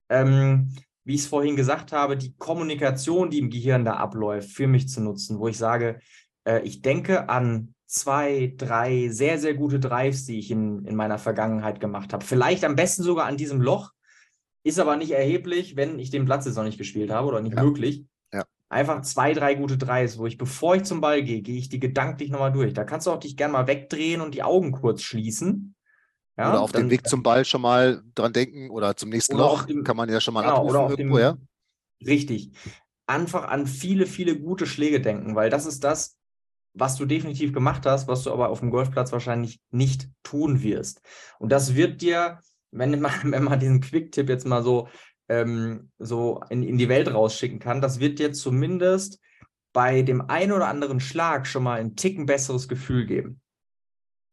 ähm, 0.08 0.74
wie 1.04 1.14
ich 1.14 1.22
es 1.22 1.26
vorhin 1.26 1.56
gesagt 1.56 1.92
habe, 1.92 2.16
die 2.16 2.34
Kommunikation, 2.36 3.30
die 3.30 3.38
im 3.38 3.50
Gehirn 3.50 3.84
da 3.84 3.94
abläuft, 3.94 4.50
für 4.50 4.68
mich 4.68 4.88
zu 4.88 5.00
nutzen, 5.00 5.38
wo 5.38 5.48
ich 5.48 5.58
sage, 5.58 6.00
äh, 6.44 6.60
ich 6.60 6.82
denke 6.82 7.28
an 7.28 7.74
zwei, 7.90 8.54
drei 8.56 9.08
sehr, 9.08 9.38
sehr 9.38 9.54
gute 9.54 9.80
Drives, 9.80 10.24
die 10.24 10.38
ich 10.38 10.50
in, 10.50 10.84
in 10.84 10.94
meiner 10.94 11.18
Vergangenheit 11.18 11.80
gemacht 11.80 12.12
habe. 12.12 12.24
Vielleicht 12.24 12.64
am 12.64 12.76
besten 12.76 13.02
sogar 13.02 13.26
an 13.26 13.36
diesem 13.36 13.60
Loch, 13.60 13.92
ist 14.62 14.78
aber 14.78 14.96
nicht 14.96 15.10
erheblich, 15.10 15.74
wenn 15.74 15.98
ich 15.98 16.10
den 16.10 16.24
Platz 16.24 16.46
jetzt 16.46 16.54
noch 16.54 16.64
nicht 16.64 16.78
gespielt 16.78 17.10
habe 17.10 17.26
oder 17.26 17.40
nicht 17.40 17.56
ja. 17.56 17.62
möglich. 17.64 18.04
Ja. 18.32 18.44
Einfach 18.68 19.02
zwei, 19.02 19.32
drei 19.32 19.54
gute 19.54 19.76
Drives, 19.76 20.18
wo 20.18 20.26
ich, 20.26 20.38
bevor 20.38 20.76
ich 20.76 20.84
zum 20.84 21.00
Ball 21.00 21.24
gehe, 21.24 21.42
gehe 21.42 21.58
ich 21.58 21.68
die 21.68 21.80
gedanklich 21.80 22.30
nochmal 22.30 22.52
durch. 22.52 22.72
Da 22.74 22.84
kannst 22.84 23.08
du 23.08 23.10
auch 23.10 23.18
dich 23.18 23.36
gerne 23.36 23.52
mal 23.52 23.66
wegdrehen 23.66 24.20
und 24.20 24.34
die 24.34 24.44
Augen 24.44 24.70
kurz 24.70 25.02
schließen. 25.02 25.74
Ja, 26.38 26.50
oder 26.50 26.60
auf 26.60 26.72
dem 26.72 26.90
Weg 26.90 27.08
zum 27.08 27.24
Ball 27.24 27.44
schon 27.44 27.60
mal 27.60 28.02
dran 28.14 28.32
denken 28.32 28.70
oder 28.70 28.96
zum 28.96 29.10
nächsten 29.10 29.36
Loch 29.36 29.64
dem, 29.64 29.82
kann 29.82 29.96
man 29.96 30.08
ja 30.08 30.20
schon 30.20 30.34
mal 30.34 30.42
genau, 30.42 30.58
abrufen 30.58 30.76
oder 30.76 30.90
irgendwo, 30.90 31.16
dem, 31.16 31.22
ja? 31.22 31.36
Richtig. 32.06 32.52
Einfach 33.06 33.48
an 33.48 33.66
viele, 33.66 34.06
viele 34.06 34.38
gute 34.38 34.66
Schläge 34.66 35.00
denken, 35.00 35.34
weil 35.34 35.50
das 35.50 35.66
ist 35.66 35.82
das, 35.82 36.19
was 36.72 36.96
du 36.96 37.06
definitiv 37.06 37.52
gemacht 37.52 37.84
hast, 37.86 38.08
was 38.08 38.22
du 38.22 38.32
aber 38.32 38.48
auf 38.48 38.60
dem 38.60 38.70
Golfplatz 38.70 39.12
wahrscheinlich 39.12 39.60
nicht 39.70 40.08
tun 40.22 40.62
wirst. 40.62 41.02
Und 41.38 41.50
das 41.50 41.74
wird 41.74 42.00
dir, 42.02 42.40
wenn 42.70 43.00
man, 43.00 43.12
wenn 43.24 43.44
man 43.44 43.60
diesen 43.60 43.80
Quick-Tipp 43.80 44.28
jetzt 44.28 44.46
mal 44.46 44.62
so, 44.62 44.88
ähm, 45.28 45.90
so 45.98 46.40
in, 46.48 46.62
in 46.62 46.78
die 46.78 46.88
Welt 46.88 47.12
rausschicken 47.12 47.58
kann, 47.58 47.80
das 47.80 48.00
wird 48.00 48.18
dir 48.18 48.32
zumindest 48.32 49.20
bei 49.72 50.02
dem 50.02 50.22
einen 50.22 50.52
oder 50.52 50.68
anderen 50.68 51.00
Schlag 51.00 51.46
schon 51.46 51.62
mal 51.62 51.78
ein 51.78 51.96
Ticken 51.96 52.26
besseres 52.26 52.66
Gefühl 52.66 53.06
geben. 53.06 53.40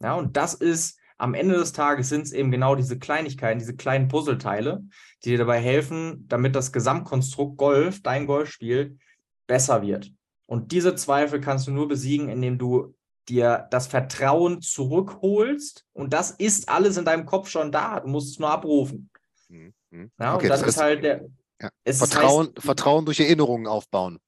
Ja, 0.02 0.16
und 0.16 0.38
das 0.38 0.54
ist 0.54 1.00
am 1.18 1.34
Ende 1.34 1.56
des 1.56 1.74
Tages 1.74 2.10
sind 2.10 2.24
es 2.24 2.32
eben 2.32 2.52
genau 2.52 2.76
diese 2.76 3.00
Kleinigkeiten, 3.00 3.60
diese 3.60 3.76
kleinen 3.76 4.08
Puzzleteile, 4.08 4.84
die 5.24 5.30
dir 5.30 5.40
dabei 5.40 5.60
helfen, 5.60 6.26
damit 6.28 6.56
das 6.56 6.72
Gesamtkonstrukt 6.72 7.58
Golf, 7.58 8.02
dein 8.04 8.28
Golfspiel, 8.28 9.00
besser 9.48 9.82
wird. 9.82 10.12
Und 10.48 10.72
diese 10.72 10.96
Zweifel 10.96 11.40
kannst 11.40 11.68
du 11.68 11.72
nur 11.72 11.88
besiegen, 11.88 12.30
indem 12.30 12.58
du 12.58 12.96
dir 13.30 13.68
das 13.70 13.88
Vertrauen 13.88 14.62
zurückholst. 14.62 15.86
Und 15.94 16.14
das 16.14 16.32
ist 16.32 16.70
alles 16.70 16.98
in 16.98 17.06
deinem 17.06 17.26
Kopf 17.26 17.50
schon 17.50 17.72
da. 17.72 18.00
Du 18.00 18.08
musst 18.08 18.32
es 18.32 18.40
nur 18.40 18.50
abrufen. 18.50 19.10
Mhm. 19.50 19.74
Ja, 20.20 20.36
okay, 20.36 20.48
das, 20.48 20.62
das 20.62 20.68
heißt, 20.68 20.78
ist 20.78 20.82
halt 20.82 21.04
der. 21.04 21.26
Ja. 21.62 21.70
Vertrauen, 21.94 22.48
heißt, 22.48 22.66
Vertrauen 22.66 23.06
durch 23.06 23.20
Erinnerungen 23.20 23.68
aufbauen. 23.68 24.20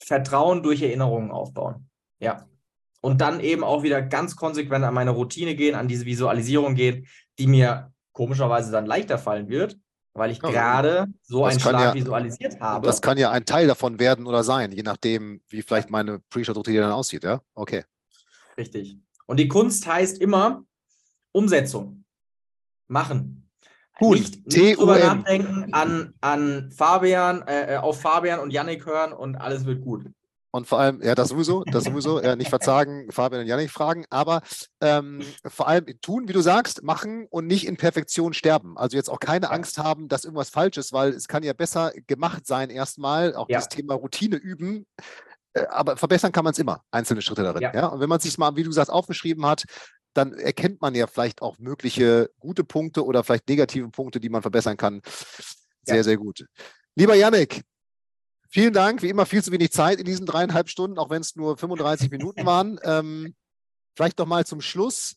Vertrauen 0.00 0.62
durch 0.62 0.82
Erinnerungen 0.82 1.30
aufbauen. 1.30 1.88
Ja. 2.20 2.46
Und 3.00 3.20
dann 3.20 3.40
eben 3.40 3.62
auch 3.62 3.82
wieder 3.84 4.02
ganz 4.02 4.34
konsequent 4.34 4.84
an 4.84 4.94
meine 4.94 5.10
Routine 5.10 5.54
gehen, 5.54 5.76
an 5.76 5.86
diese 5.88 6.04
Visualisierung 6.04 6.74
gehen, 6.74 7.06
die 7.38 7.46
mir 7.46 7.92
komischerweise 8.12 8.72
dann 8.72 8.86
leichter 8.86 9.18
fallen 9.18 9.48
wird, 9.48 9.78
weil 10.18 10.30
ich 10.30 10.40
gerade 10.40 11.06
so 11.22 11.44
einen 11.44 11.60
Schlag 11.60 11.80
ja, 11.80 11.94
visualisiert 11.94 12.60
habe. 12.60 12.86
Das 12.86 13.00
kann 13.00 13.18
ja 13.18 13.30
ein 13.30 13.44
Teil 13.44 13.66
davon 13.66 13.98
werden 13.98 14.26
oder 14.26 14.44
sein, 14.44 14.72
je 14.72 14.82
nachdem, 14.82 15.40
wie 15.48 15.62
vielleicht 15.62 15.90
meine 15.90 16.20
Pre-Shot-Routine 16.30 16.80
dann 16.80 16.92
aussieht, 16.92 17.24
ja? 17.24 17.40
Okay. 17.54 17.84
Richtig. 18.56 18.98
Und 19.26 19.38
die 19.38 19.48
Kunst 19.48 19.86
heißt 19.86 20.20
immer 20.20 20.64
Umsetzung. 21.32 22.04
Machen. 22.88 23.48
Cool. 24.00 24.18
Nicht, 24.18 24.46
nicht 24.46 24.78
drüber 24.78 24.98
nachdenken, 24.98 25.72
an, 25.72 26.14
an 26.20 26.70
Fabian, 26.70 27.42
äh, 27.42 27.74
äh, 27.74 27.76
auf 27.76 28.00
Fabian 28.00 28.40
und 28.40 28.52
Yannick 28.52 28.86
hören 28.86 29.12
und 29.12 29.36
alles 29.36 29.64
wird 29.66 29.82
gut. 29.82 30.06
Und 30.50 30.66
vor 30.66 30.80
allem, 30.80 31.02
ja, 31.02 31.14
das 31.14 31.28
sowieso, 31.28 31.62
das 31.64 31.84
sowieso, 31.84 32.18
äh, 32.18 32.34
nicht 32.34 32.48
verzagen, 32.48 33.10
Fabian 33.12 33.42
und 33.42 33.46
Janik 33.48 33.70
fragen, 33.70 34.06
aber 34.08 34.40
ähm, 34.80 35.22
vor 35.44 35.68
allem 35.68 35.84
tun, 36.00 36.26
wie 36.26 36.32
du 36.32 36.40
sagst, 36.40 36.82
machen 36.82 37.26
und 37.28 37.46
nicht 37.46 37.66
in 37.66 37.76
Perfektion 37.76 38.32
sterben. 38.32 38.78
Also 38.78 38.96
jetzt 38.96 39.10
auch 39.10 39.20
keine 39.20 39.50
Angst 39.50 39.78
haben, 39.78 40.08
dass 40.08 40.24
irgendwas 40.24 40.48
falsch 40.48 40.78
ist, 40.78 40.92
weil 40.92 41.10
es 41.10 41.28
kann 41.28 41.42
ja 41.42 41.52
besser 41.52 41.92
gemacht 42.06 42.46
sein 42.46 42.70
erstmal, 42.70 43.34
auch 43.34 43.48
ja. 43.48 43.58
das 43.58 43.68
Thema 43.68 43.94
Routine 43.94 44.36
üben. 44.36 44.86
Äh, 45.52 45.66
aber 45.68 45.96
verbessern 45.96 46.32
kann 46.32 46.44
man 46.44 46.52
es 46.52 46.58
immer, 46.58 46.82
einzelne 46.90 47.20
Schritte 47.20 47.42
darin. 47.42 47.62
Ja. 47.62 47.74
ja. 47.74 47.86
Und 47.88 48.00
wenn 48.00 48.08
man 48.08 48.20
sich 48.20 48.38
mal, 48.38 48.56
wie 48.56 48.64
du 48.64 48.72
sagst, 48.72 48.90
aufgeschrieben 48.90 49.44
hat, 49.44 49.64
dann 50.14 50.32
erkennt 50.32 50.80
man 50.80 50.94
ja 50.94 51.06
vielleicht 51.06 51.42
auch 51.42 51.58
mögliche 51.58 52.30
gute 52.38 52.64
Punkte 52.64 53.04
oder 53.04 53.22
vielleicht 53.22 53.48
negative 53.48 53.88
Punkte, 53.90 54.18
die 54.18 54.30
man 54.30 54.42
verbessern 54.42 54.76
kann. 54.76 55.02
Sehr, 55.82 55.96
ja. 55.96 56.02
sehr 56.02 56.16
gut. 56.16 56.46
Lieber 56.96 57.14
Janik, 57.14 57.62
Vielen 58.50 58.72
Dank. 58.72 59.02
Wie 59.02 59.10
immer 59.10 59.26
viel 59.26 59.42
zu 59.42 59.52
wenig 59.52 59.72
Zeit 59.72 59.98
in 59.98 60.06
diesen 60.06 60.24
dreieinhalb 60.24 60.70
Stunden, 60.70 60.98
auch 60.98 61.10
wenn 61.10 61.20
es 61.20 61.36
nur 61.36 61.56
35 61.56 62.10
Minuten 62.10 62.46
waren. 62.46 62.78
Ähm, 62.88 63.34
vielleicht 63.94 64.18
noch 64.18 64.26
mal 64.26 64.46
zum 64.46 64.60
Schluss. 64.60 65.16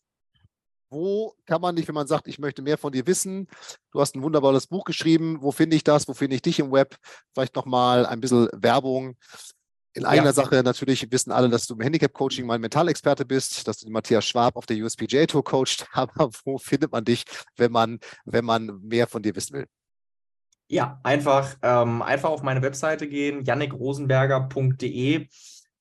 Wo 0.90 1.36
kann 1.46 1.62
man 1.62 1.78
dich, 1.78 1.88
wenn 1.88 1.96
man 1.96 2.08
sagt, 2.08 2.28
ich 2.28 2.38
möchte 2.38 2.62
mehr 2.62 2.78
von 2.78 2.92
dir 2.92 3.08
wissen? 3.08 3.48
Du 3.92 4.02
hast 4.02 4.14
ein 4.16 4.24
wunderbares 4.24 4.68
Buch 4.68 4.84
geschrieben. 4.84 5.38
Wo 5.42 5.52
finde 5.52 5.78
ich 5.78 5.86
das? 5.86 6.08
Wo 6.08 6.14
finde 6.14 6.36
ich 6.36 6.42
dich 6.42 6.60
im 6.60 6.72
Web? 6.72 6.98
Vielleicht 7.34 7.56
noch 7.56 7.66
mal 7.66 8.06
ein 8.06 8.20
bisschen 8.20 8.50
Werbung. 8.52 9.16
In 9.94 10.06
eigener 10.06 10.28
ja. 10.28 10.34
Sache 10.34 10.64
natürlich 10.64 11.10
wissen 11.12 11.32
alle, 11.32 11.50
dass 11.50 11.68
du 11.68 11.76
im 11.76 11.82
Handicap-Coaching 11.82 12.46
mein 12.46 12.60
Mentalexperte 12.60 13.26
bist, 13.26 13.68
dass 13.68 13.78
du 13.78 13.86
den 13.86 13.94
Matthias 13.94 14.26
Schwab 14.26 14.58
auf 14.58 14.66
der 14.66 14.78
USPJ 14.78 15.26
Tour 15.26 15.44
coacht. 15.44 15.88
Aber 15.94 16.30
wo 16.44 16.58
findet 16.58 16.92
man 16.92 17.06
dich, 17.06 17.24
wenn 17.56 17.72
man, 17.72 18.00
wenn 18.26 18.44
man 18.44 18.80
mehr 18.82 19.08
von 19.08 19.22
dir 19.22 19.36
wissen 19.36 19.54
will? 19.54 19.68
Ja, 20.72 21.02
einfach, 21.04 21.58
ähm, 21.64 22.02
einfach 22.02 22.30
auf 22.30 22.44
meine 22.44 22.62
Webseite 22.62 23.10
gehen, 23.10 23.44
jannikrosenberger.de 23.44 25.28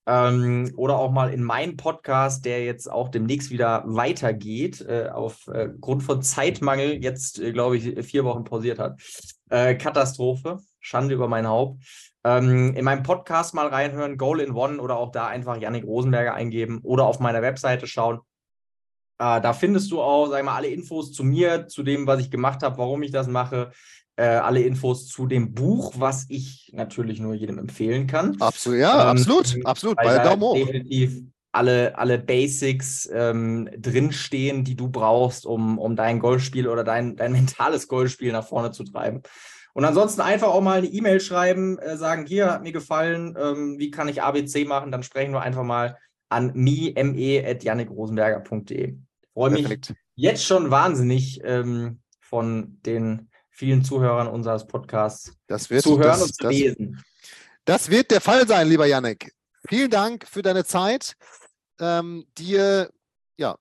ähm, 0.08 0.72
oder 0.76 0.98
auch 0.98 1.12
mal 1.12 1.32
in 1.32 1.44
meinen 1.44 1.76
Podcast, 1.76 2.44
der 2.44 2.64
jetzt 2.64 2.90
auch 2.90 3.08
demnächst 3.08 3.52
wieder 3.52 3.84
weitergeht, 3.86 4.80
äh, 4.80 5.08
aufgrund 5.12 6.02
äh, 6.02 6.04
von 6.04 6.22
Zeitmangel 6.22 7.04
jetzt, 7.04 7.38
äh, 7.38 7.52
glaube 7.52 7.76
ich, 7.76 8.04
vier 8.04 8.24
Wochen 8.24 8.42
pausiert 8.42 8.80
hat. 8.80 9.00
Äh, 9.48 9.76
Katastrophe, 9.76 10.58
Schande 10.80 11.14
über 11.14 11.28
mein 11.28 11.46
Haupt. 11.46 11.84
Ähm, 12.24 12.74
in 12.74 12.84
meinem 12.84 13.04
Podcast 13.04 13.54
mal 13.54 13.68
reinhören, 13.68 14.18
Goal 14.18 14.40
in 14.40 14.50
One 14.50 14.80
oder 14.80 14.96
auch 14.96 15.12
da 15.12 15.28
einfach 15.28 15.56
Yannick 15.56 15.84
Rosenberger 15.84 16.34
eingeben 16.34 16.80
oder 16.82 17.06
auf 17.06 17.20
meiner 17.20 17.42
Webseite 17.42 17.86
schauen. 17.86 18.18
Äh, 19.20 19.40
da 19.40 19.52
findest 19.52 19.92
du 19.92 20.02
auch, 20.02 20.26
sag 20.26 20.44
mal, 20.44 20.56
alle 20.56 20.66
Infos 20.66 21.12
zu 21.12 21.22
mir, 21.22 21.68
zu 21.68 21.84
dem, 21.84 22.08
was 22.08 22.18
ich 22.18 22.32
gemacht 22.32 22.64
habe, 22.64 22.78
warum 22.78 23.04
ich 23.04 23.12
das 23.12 23.28
mache 23.28 23.70
äh, 24.16 24.24
alle 24.24 24.62
Infos 24.62 25.08
zu 25.08 25.26
dem 25.26 25.54
Buch, 25.54 25.94
was 25.96 26.26
ich 26.28 26.70
natürlich 26.74 27.20
nur 27.20 27.34
jedem 27.34 27.58
empfehlen 27.58 28.06
kann. 28.06 28.40
Absolut, 28.40 28.78
ja, 28.78 29.02
ähm, 29.02 29.18
absolut, 29.18 29.56
absolut. 29.64 29.96
Bei 29.96 30.18
Daumen 30.18 30.42
hoch. 30.42 30.54
Definitiv 30.54 31.22
alle, 31.52 31.98
alle 31.98 32.18
Basics 32.18 33.08
ähm, 33.12 33.68
drinstehen, 33.76 34.64
die 34.64 34.76
du 34.76 34.88
brauchst, 34.88 35.44
um, 35.46 35.78
um 35.78 35.94
dein 35.96 36.20
Golfspiel 36.20 36.68
oder 36.68 36.84
dein, 36.84 37.16
dein 37.16 37.32
mentales 37.32 37.88
Golfspiel 37.88 38.32
nach 38.32 38.46
vorne 38.46 38.70
zu 38.72 38.84
treiben. 38.84 39.22
Und 39.72 39.84
ansonsten 39.84 40.20
einfach 40.20 40.48
auch 40.48 40.60
mal 40.60 40.78
eine 40.78 40.88
E-Mail 40.88 41.20
schreiben, 41.20 41.78
äh, 41.78 41.96
sagen, 41.96 42.26
hier 42.26 42.52
hat 42.52 42.62
mir 42.62 42.72
gefallen, 42.72 43.36
ähm, 43.40 43.78
wie 43.78 43.90
kann 43.90 44.08
ich 44.08 44.22
ABC 44.22 44.64
machen, 44.64 44.92
dann 44.92 45.02
sprechen 45.02 45.32
wir 45.32 45.42
einfach 45.42 45.64
mal 45.64 45.98
an 46.28 46.52
me.jannikrosenberger.de. 46.54 48.98
Freue 49.32 49.50
mich 49.50 49.62
Perfekt. 49.62 49.94
jetzt 50.16 50.44
schon 50.44 50.70
wahnsinnig 50.70 51.40
ähm, 51.44 52.00
von 52.20 52.78
den 52.84 53.29
vielen 53.60 53.84
Zuhörern 53.84 54.26
unseres 54.26 54.66
Podcasts 54.66 55.34
das 55.46 55.68
wird, 55.68 55.82
zu 55.82 55.98
hören 55.98 56.08
das, 56.08 56.22
und 56.22 56.34
zu 56.34 56.44
das, 56.44 56.52
lesen. 56.52 57.04
Das 57.66 57.90
wird 57.90 58.10
der 58.10 58.22
Fall 58.22 58.48
sein, 58.48 58.66
lieber 58.66 58.86
Yannick. 58.86 59.34
Vielen 59.68 59.90
Dank 59.90 60.26
für 60.26 60.40
deine 60.40 60.64
Zeit. 60.64 61.14
Ähm, 61.78 62.24
dir, 62.38 62.90
ja, 63.36 63.58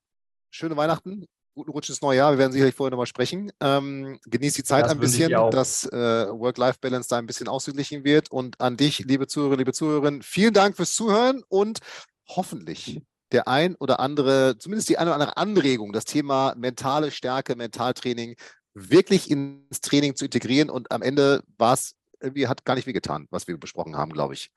schöne 0.51 0.77
Weihnachten, 0.77 1.25
guten 1.53 1.71
Rutsch 1.71 1.89
ins 1.89 2.01
neue 2.01 2.19
Jahr. 2.19 2.31
Wir 2.31 2.37
werden 2.37 2.53
sicherlich 2.53 2.75
vorher 2.75 2.91
nochmal 2.91 3.07
sprechen. 3.07 3.51
Ähm, 3.59 4.17
genieß 4.25 4.53
die 4.53 4.63
Zeit 4.63 4.85
das 4.85 4.91
ein 4.93 4.99
bisschen, 4.99 5.31
dass 5.51 5.83
äh, 5.83 6.29
Work-Life-Balance 6.29 7.09
da 7.09 7.17
ein 7.17 7.27
bisschen 7.27 7.49
ausgeglichen 7.49 8.05
wird. 8.05 8.31
Und 8.31 8.61
an 8.61 8.77
dich, 8.77 8.99
liebe 8.99 9.27
Zuhörer, 9.27 9.57
liebe 9.57 9.73
Zuhörerinnen, 9.73 10.21
vielen 10.21 10.53
Dank 10.53 10.77
fürs 10.77 10.93
Zuhören 10.93 11.43
und 11.49 11.79
hoffentlich 12.25 13.01
der 13.33 13.49
ein 13.49 13.75
oder 13.75 13.99
andere, 13.99 14.57
zumindest 14.57 14.87
die 14.87 14.97
eine 14.97 15.09
oder 15.09 15.15
andere 15.15 15.37
Anregung, 15.37 15.91
das 15.91 16.05
Thema 16.05 16.55
mentale 16.55 17.11
Stärke, 17.11 17.57
Mentaltraining 17.57 18.35
wirklich 18.79 19.29
ins 19.29 19.81
Training 19.81 20.15
zu 20.15 20.25
integrieren. 20.25 20.69
Und 20.69 20.91
am 20.91 21.01
Ende 21.01 21.43
war 21.57 21.73
es 21.73 21.95
irgendwie, 22.21 22.47
hat 22.47 22.65
gar 22.65 22.75
nicht 22.75 22.87
wehgetan, 22.87 23.27
was 23.31 23.47
wir 23.47 23.57
besprochen 23.57 23.95
haben, 23.95 24.11
glaube 24.11 24.33
ich. 24.33 24.51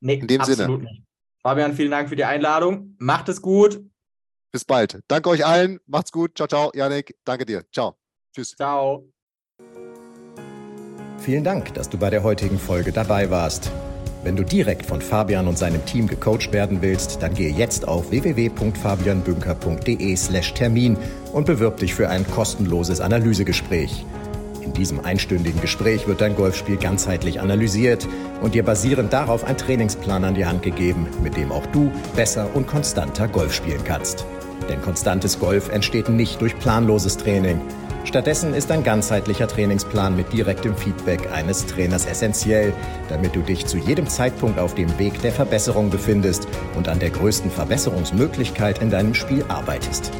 Nee, 0.00 0.14
In 0.14 0.26
dem 0.26 0.42
Sinne. 0.44 0.78
Nicht. 0.78 1.02
Fabian, 1.42 1.74
vielen 1.74 1.90
Dank 1.90 2.08
für 2.08 2.16
die 2.16 2.24
Einladung. 2.24 2.96
Macht 2.98 3.28
es 3.28 3.40
gut. 3.40 3.80
Bis 4.52 4.64
bald. 4.64 5.00
Danke 5.08 5.28
euch 5.30 5.44
allen. 5.44 5.78
Macht's 5.86 6.12
gut. 6.12 6.36
Ciao, 6.36 6.48
ciao. 6.48 6.70
Janik, 6.74 7.14
danke 7.24 7.46
dir. 7.46 7.64
Ciao. 7.72 7.96
Tschüss. 8.34 8.54
Ciao. 8.56 9.08
Vielen 11.18 11.44
Dank, 11.44 11.74
dass 11.74 11.88
du 11.88 11.98
bei 11.98 12.10
der 12.10 12.22
heutigen 12.22 12.58
Folge 12.58 12.92
dabei 12.92 13.30
warst. 13.30 13.70
Wenn 14.26 14.34
du 14.34 14.42
direkt 14.42 14.84
von 14.84 15.00
Fabian 15.00 15.46
und 15.46 15.56
seinem 15.56 15.86
Team 15.86 16.08
gecoacht 16.08 16.52
werden 16.52 16.82
willst, 16.82 17.22
dann 17.22 17.32
gehe 17.32 17.52
jetzt 17.52 17.86
auf 17.86 18.10
www.fabianbünker.de/termin 18.10 20.96
und 21.32 21.46
bewirb 21.46 21.76
dich 21.76 21.94
für 21.94 22.08
ein 22.08 22.28
kostenloses 22.28 23.00
Analysegespräch. 23.00 24.04
In 24.62 24.72
diesem 24.72 25.04
einstündigen 25.04 25.60
Gespräch 25.60 26.08
wird 26.08 26.22
dein 26.22 26.34
Golfspiel 26.34 26.76
ganzheitlich 26.76 27.40
analysiert 27.40 28.08
und 28.42 28.56
dir 28.56 28.64
basierend 28.64 29.12
darauf 29.12 29.44
ein 29.44 29.56
Trainingsplan 29.56 30.24
an 30.24 30.34
die 30.34 30.46
Hand 30.46 30.64
gegeben, 30.64 31.06
mit 31.22 31.36
dem 31.36 31.52
auch 31.52 31.66
du 31.66 31.92
besser 32.16 32.48
und 32.52 32.66
konstanter 32.66 33.28
Golf 33.28 33.54
spielen 33.54 33.84
kannst. 33.84 34.26
Denn 34.68 34.82
konstantes 34.82 35.38
Golf 35.38 35.68
entsteht 35.68 36.08
nicht 36.08 36.40
durch 36.40 36.58
planloses 36.58 37.16
Training. 37.16 37.60
Stattdessen 38.06 38.54
ist 38.54 38.70
ein 38.70 38.84
ganzheitlicher 38.84 39.48
Trainingsplan 39.48 40.14
mit 40.14 40.32
direktem 40.32 40.76
Feedback 40.76 41.32
eines 41.32 41.66
Trainers 41.66 42.06
essentiell, 42.06 42.72
damit 43.08 43.34
du 43.34 43.40
dich 43.40 43.66
zu 43.66 43.78
jedem 43.78 44.06
Zeitpunkt 44.06 44.60
auf 44.60 44.76
dem 44.76 44.96
Weg 45.00 45.20
der 45.22 45.32
Verbesserung 45.32 45.90
befindest 45.90 46.46
und 46.76 46.88
an 46.88 47.00
der 47.00 47.10
größten 47.10 47.50
Verbesserungsmöglichkeit 47.50 48.80
in 48.80 48.90
deinem 48.90 49.12
Spiel 49.12 49.44
arbeitest. 49.48 50.12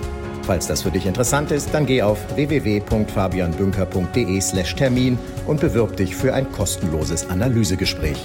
Falls 0.43 0.67
das 0.67 0.83
für 0.83 0.91
dich 0.91 1.07
interessant 1.07 1.53
ist, 1.53 1.73
dann 1.73 1.87
geh 1.87 2.03
auf 2.03 2.19
www.fabianbünker.de/termin 2.35 5.19
und 5.47 5.61
bewirb 5.61 5.97
dich 5.97 6.17
für 6.17 6.35
ein 6.35 6.51
kostenloses 6.51 7.31
Analysegespräch. 7.31 8.19